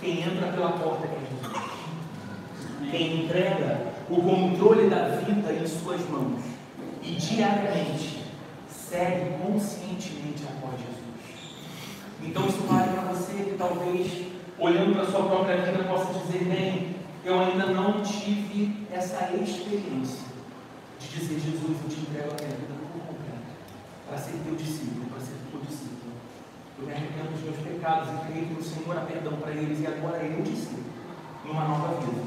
Quem 0.00 0.20
entra 0.20 0.48
pela 0.48 0.72
porta 0.72 1.06
é 1.06 1.20
Jesus. 1.20 2.90
Quem 2.90 3.24
entrega 3.24 3.92
o 4.10 4.20
controle 4.20 4.90
da 4.90 5.20
vida 5.20 5.52
em 5.52 5.64
suas 5.64 6.00
mãos 6.10 6.42
e 7.04 7.12
diariamente 7.12 8.24
segue 8.68 9.36
conscientemente 9.44 10.42
após 10.56 10.74
Jesus. 10.80 11.62
Então 12.24 12.48
isso 12.48 12.62
vale 12.62 12.90
para 12.94 13.12
você 13.12 13.44
que 13.44 13.56
talvez, 13.56 14.26
olhando 14.58 14.94
para 14.94 15.02
a 15.02 15.06
sua 15.06 15.22
própria 15.22 15.56
vida, 15.58 15.84
possa 15.84 16.18
dizer, 16.18 16.46
bem, 16.46 16.96
eu 17.24 17.38
ainda 17.38 17.66
não 17.66 18.02
tive 18.02 18.88
essa 18.90 19.30
experiência 19.34 20.26
de 20.98 21.06
dizer, 21.06 21.38
Jesus, 21.38 21.76
eu 21.84 21.88
te 21.88 22.00
entrego 22.00 22.32
a 22.32 22.42
minha 22.42 22.56
vida 22.56 22.77
para 24.08 24.18
ser 24.18 24.40
teu 24.44 24.54
discípulo, 24.54 25.06
para 25.10 25.20
ser 25.20 25.36
teu 25.50 25.60
discípulo. 25.60 26.12
Eu 26.78 26.86
me 26.86 26.92
arrependo 26.92 27.32
dos 27.32 27.42
meus 27.42 27.56
pecados 27.58 28.08
e 28.08 28.32
creio 28.32 28.46
que 28.46 28.60
o 28.60 28.64
Senhor 28.64 28.96
há 28.96 29.00
perdão 29.02 29.36
para 29.36 29.52
eles 29.52 29.80
e 29.80 29.86
agora 29.86 30.22
eu 30.22 30.42
discípulo, 30.42 30.84
numa 31.44 31.64
nova 31.64 32.00
vida. 32.00 32.22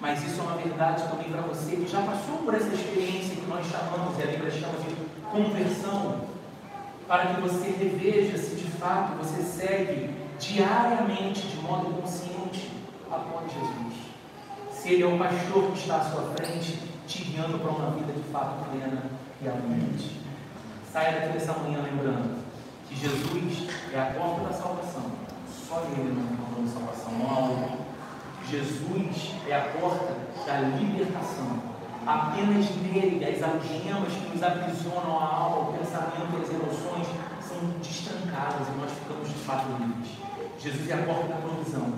Mas 0.00 0.24
isso 0.24 0.40
é 0.40 0.42
uma 0.42 0.56
verdade 0.56 1.02
também 1.08 1.30
para 1.30 1.42
você 1.42 1.76
que 1.76 1.86
já 1.86 2.02
passou 2.02 2.38
por 2.38 2.54
essa 2.54 2.74
experiência 2.74 3.36
que 3.36 3.46
nós 3.46 3.66
chamamos, 3.66 4.18
e 4.18 4.22
a 4.22 4.26
Bíblia 4.26 4.50
chama 4.50 4.74
de 4.78 4.96
conversão, 5.30 6.22
para 7.06 7.26
que 7.26 7.40
você 7.40 7.68
reveja 7.70 8.38
se 8.38 8.56
de 8.56 8.70
fato 8.72 9.16
você 9.18 9.42
segue 9.42 10.10
diariamente, 10.40 11.46
de 11.46 11.56
modo 11.56 12.00
consciente, 12.00 12.70
após 13.10 13.52
Jesus. 13.52 13.94
Se 14.72 14.94
Ele 14.94 15.02
é 15.02 15.06
o 15.06 15.18
pastor 15.18 15.70
que 15.72 15.78
está 15.78 15.96
à 15.96 16.04
sua 16.04 16.32
frente, 16.34 16.78
te 17.06 17.24
guiando 17.24 17.58
para 17.58 17.70
uma 17.70 17.90
vida 17.92 18.12
de 18.12 18.22
fato 18.32 18.64
plena 18.70 19.02
e 19.40 19.48
abundante. 19.48 20.21
Saia 20.92 21.12
daqui 21.12 21.38
dessa 21.38 21.54
manhã 21.54 21.80
lembrando 21.80 22.36
que 22.86 22.94
Jesus 22.94 23.66
é 23.94 23.98
a 23.98 24.12
porta 24.12 24.44
da 24.44 24.52
salvação. 24.52 25.10
Só 25.48 25.80
Ele 25.88 26.12
não 26.12 26.20
é 26.20 26.34
a 26.34 26.36
porta 26.36 26.60
da 26.60 26.68
salvação, 26.68 27.12
não 27.12 27.30
há 27.30 27.38
outro. 27.48 27.78
Jesus 28.50 29.32
é 29.48 29.56
a 29.56 29.60
porta 29.80 30.14
da 30.44 30.60
libertação. 30.60 31.62
Apenas 32.06 32.68
nele 32.76 33.24
as 33.24 33.42
algemas 33.42 34.12
que 34.12 34.34
nos 34.34 34.42
aprisionam 34.42 35.18
a 35.18 35.34
alma, 35.34 35.70
o 35.70 35.72
pensamento 35.78 36.28
e 36.36 36.42
as 36.42 36.50
emoções 36.50 37.06
são 37.40 37.56
destrancadas 37.80 38.68
e 38.68 38.78
nós 38.78 38.90
ficamos 38.92 39.28
de 39.28 39.34
fato 39.46 39.68
livres. 39.80 40.12
Jesus 40.60 40.90
é 40.90 40.92
a 40.92 41.06
porta 41.06 41.28
da 41.28 41.36
provisão. 41.36 41.90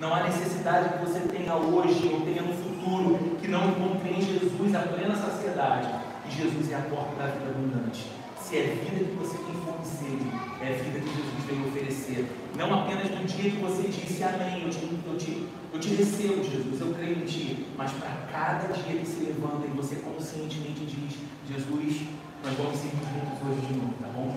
Não 0.00 0.12
há 0.12 0.24
necessidade 0.24 0.98
que 0.98 1.06
você 1.06 1.20
tenha 1.20 1.54
hoje 1.54 2.10
ou 2.12 2.22
tenha 2.22 2.42
no 2.42 2.54
futuro 2.54 3.36
que 3.40 3.46
não 3.46 3.68
encontre 3.68 4.10
em 4.10 4.20
Jesus 4.20 4.74
a 4.74 4.80
plena 4.80 5.14
saciedade. 5.14 5.88
E 6.26 6.32
Jesus 6.32 6.72
é 6.72 6.74
a 6.74 6.80
porta 6.80 7.14
da 7.14 7.26
vida 7.26 7.50
abundante. 7.50 8.19
Se 8.50 8.56
é 8.56 8.62
vida 8.82 9.04
que 9.04 9.14
você 9.14 9.38
tem 9.38 9.54
fome 9.62 9.86
sede, 9.86 10.26
é 10.60 10.74
a 10.74 10.82
vida 10.82 10.98
que 10.98 11.06
Jesus 11.06 11.44
veio 11.46 11.68
oferecer. 11.68 12.26
Não 12.58 12.80
apenas 12.80 13.08
no 13.08 13.24
dia 13.24 13.48
que 13.48 13.58
você 13.58 13.86
disse 13.86 14.24
amém, 14.24 14.64
eu 14.64 14.70
te, 14.70 14.82
eu 15.06 15.16
te 15.16 15.46
eu 15.72 15.78
te 15.78 15.90
recebo, 15.90 16.42
Jesus, 16.42 16.80
eu 16.80 16.92
creio 16.92 17.18
em 17.18 17.24
Ti. 17.26 17.64
Mas 17.78 17.92
para 17.92 18.10
cada 18.32 18.72
dia 18.72 18.98
que 18.98 19.06
se 19.06 19.20
levanta 19.22 19.68
e 19.68 19.70
você 19.70 19.94
conscientemente 20.02 20.84
diz: 20.84 21.14
Jesus, 21.46 22.02
nós 22.42 22.56
vamos 22.58 22.76
seguir 22.76 22.98
juntos 23.06 23.38
hoje 23.38 23.66
de 23.68 23.74
novo, 23.78 23.94
tá 24.02 24.08
bom? 24.08 24.34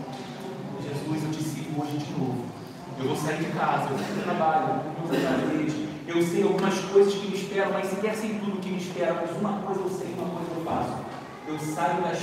Jesus, 0.78 1.24
eu 1.24 1.32
te 1.32 1.44
sigo 1.44 1.82
hoje 1.82 1.98
de 1.98 2.12
novo. 2.12 2.46
Eu 3.00 3.08
vou 3.08 3.16
sair 3.18 3.38
de 3.40 3.50
casa, 3.58 3.90
eu 3.90 3.98
vou 3.98 4.06
para 4.06 4.16
o 4.16 4.22
trabalho, 4.22 4.82
eu 4.86 4.94
vou 4.94 5.10
para 5.10 6.14
Eu 6.14 6.22
sei 6.22 6.44
algumas 6.44 6.78
coisas 6.82 7.16
que 7.16 7.28
me 7.30 7.36
esperam, 7.36 7.74
mas 7.74 7.88
sequer 7.88 8.14
sei 8.14 8.38
tudo 8.38 8.62
que 8.62 8.70
me 8.70 8.78
espera. 8.78 9.16
Mas 9.16 9.36
uma 9.42 9.58
coisa 9.64 9.82
eu 9.82 9.90
sei, 9.90 10.14
uma 10.14 10.30
coisa 10.30 10.52
eu 10.56 10.64
faço. 10.64 11.04
Eu 11.48 11.60
saio, 11.60 12.04
das, 12.04 12.20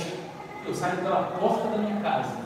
eu 0.65 0.75
saio 0.75 0.97
pela 0.97 1.23
porta 1.23 1.69
da 1.69 1.77
minha 1.77 1.99
casa, 2.01 2.37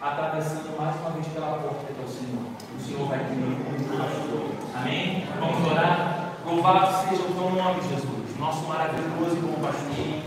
atravessando 0.00 0.76
mais 0.78 0.94
uma 1.00 1.10
vez 1.10 1.26
pela 1.28 1.58
porta 1.58 1.92
que 1.92 2.00
é 2.00 2.04
o 2.04 2.08
Senhor. 2.08 2.44
O 2.76 2.80
Senhor 2.80 3.08
vai 3.08 3.18
comigo 3.24 3.64
como 3.64 3.98
pastor. 3.98 4.80
Amém? 4.80 5.26
Vamos 5.40 5.70
orar? 5.70 6.32
Louvado 6.46 7.08
seja 7.08 7.22
o 7.22 7.32
teu 7.32 7.50
nome, 7.50 7.80
Jesus, 7.82 8.38
nosso 8.38 8.66
maravilhoso 8.66 9.36
e 9.36 9.40
bom 9.40 9.60
pastor. 9.60 10.22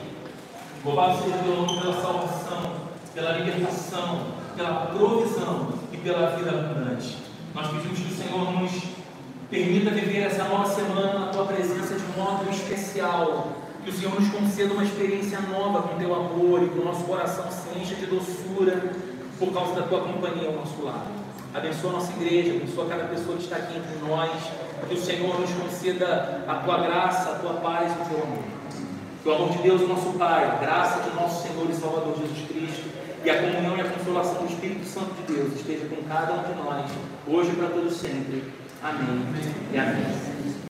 Louvado 0.83 1.23
seja 1.23 1.35
o 1.35 1.43
teu 1.43 1.55
nome 1.55 1.79
pela 1.79 2.01
salvação, 2.01 2.71
pela 3.13 3.31
libertação, 3.33 4.19
pela 4.55 4.87
provisão 4.87 5.69
e 5.91 5.97
pela 5.97 6.35
vida 6.35 6.49
abundante. 6.49 7.17
Nós 7.53 7.67
pedimos 7.67 7.99
que 7.99 8.13
o 8.13 8.17
Senhor 8.17 8.51
nos 8.51 8.71
permita 9.49 9.91
viver 9.91 10.23
essa 10.23 10.43
nova 10.43 10.65
semana 10.65 11.19
na 11.19 11.27
tua 11.27 11.45
presença 11.45 11.95
de 11.95 12.19
modo 12.19 12.49
especial. 12.49 13.66
Que 13.87 13.93
o 13.93 13.95
Senhor 13.95 14.19
nos 14.19 14.27
conceda 14.27 14.73
uma 14.73 14.83
experiência 14.83 15.39
nova 15.39 15.81
com 15.81 15.97
teu 15.97 16.13
amor 16.13 16.61
e 16.61 16.67
que 16.67 16.77
o 16.77 16.83
nosso 16.83 17.05
coração 17.05 17.45
se 17.49 17.79
encha 17.79 17.95
de 17.95 18.05
doçura 18.05 18.91
por 19.39 19.53
causa 19.53 19.75
da 19.75 19.83
tua 19.83 20.01
companhia 20.01 20.49
ao 20.49 20.55
nosso 20.55 20.83
lado. 20.83 21.07
Abençoa 21.53 21.91
a 21.91 21.93
nossa 21.93 22.11
igreja, 22.11 22.53
abençoa 22.53 22.85
cada 22.89 23.05
pessoa 23.05 23.37
que 23.37 23.43
está 23.43 23.55
aqui 23.55 23.77
entre 23.77 24.05
nós. 24.05 24.29
Que 24.89 24.93
o 24.93 24.97
Senhor 24.97 25.39
nos 25.39 25.49
conceda 25.51 26.43
a 26.49 26.55
tua 26.55 26.79
graça, 26.79 27.31
a 27.31 27.35
tua 27.35 27.53
paz 27.61 27.93
e 27.97 28.01
o 28.01 28.05
teu 28.09 28.23
amor. 28.25 28.43
Que 29.23 29.29
o 29.29 29.33
amor 29.33 29.49
de 29.51 29.57
Deus, 29.59 29.87
nosso 29.87 30.11
Pai, 30.17 30.43
a 30.43 30.55
graça 30.55 31.09
de 31.09 31.15
nosso 31.15 31.47
Senhor 31.47 31.69
e 31.69 31.73
Salvador 31.73 32.13
Jesus 32.17 32.45
Cristo 32.45 32.89
e 33.23 33.29
a 33.29 33.41
comunhão 33.41 33.77
e 33.77 33.79
a 33.79 33.85
consolação 33.85 34.43
do 34.43 34.51
Espírito 34.51 34.85
Santo 34.85 35.13
de 35.13 35.33
Deus 35.33 35.53
esteja 35.53 35.85
com 35.85 36.03
cada 36.09 36.33
um 36.33 36.43
de 36.43 36.61
nós, 36.61 36.91
hoje 37.25 37.51
e 37.51 37.55
para 37.55 37.69
todos 37.69 37.95
sempre. 37.95 38.43
Amém 38.83 39.25
e 39.71 39.77
amém. 39.77 40.36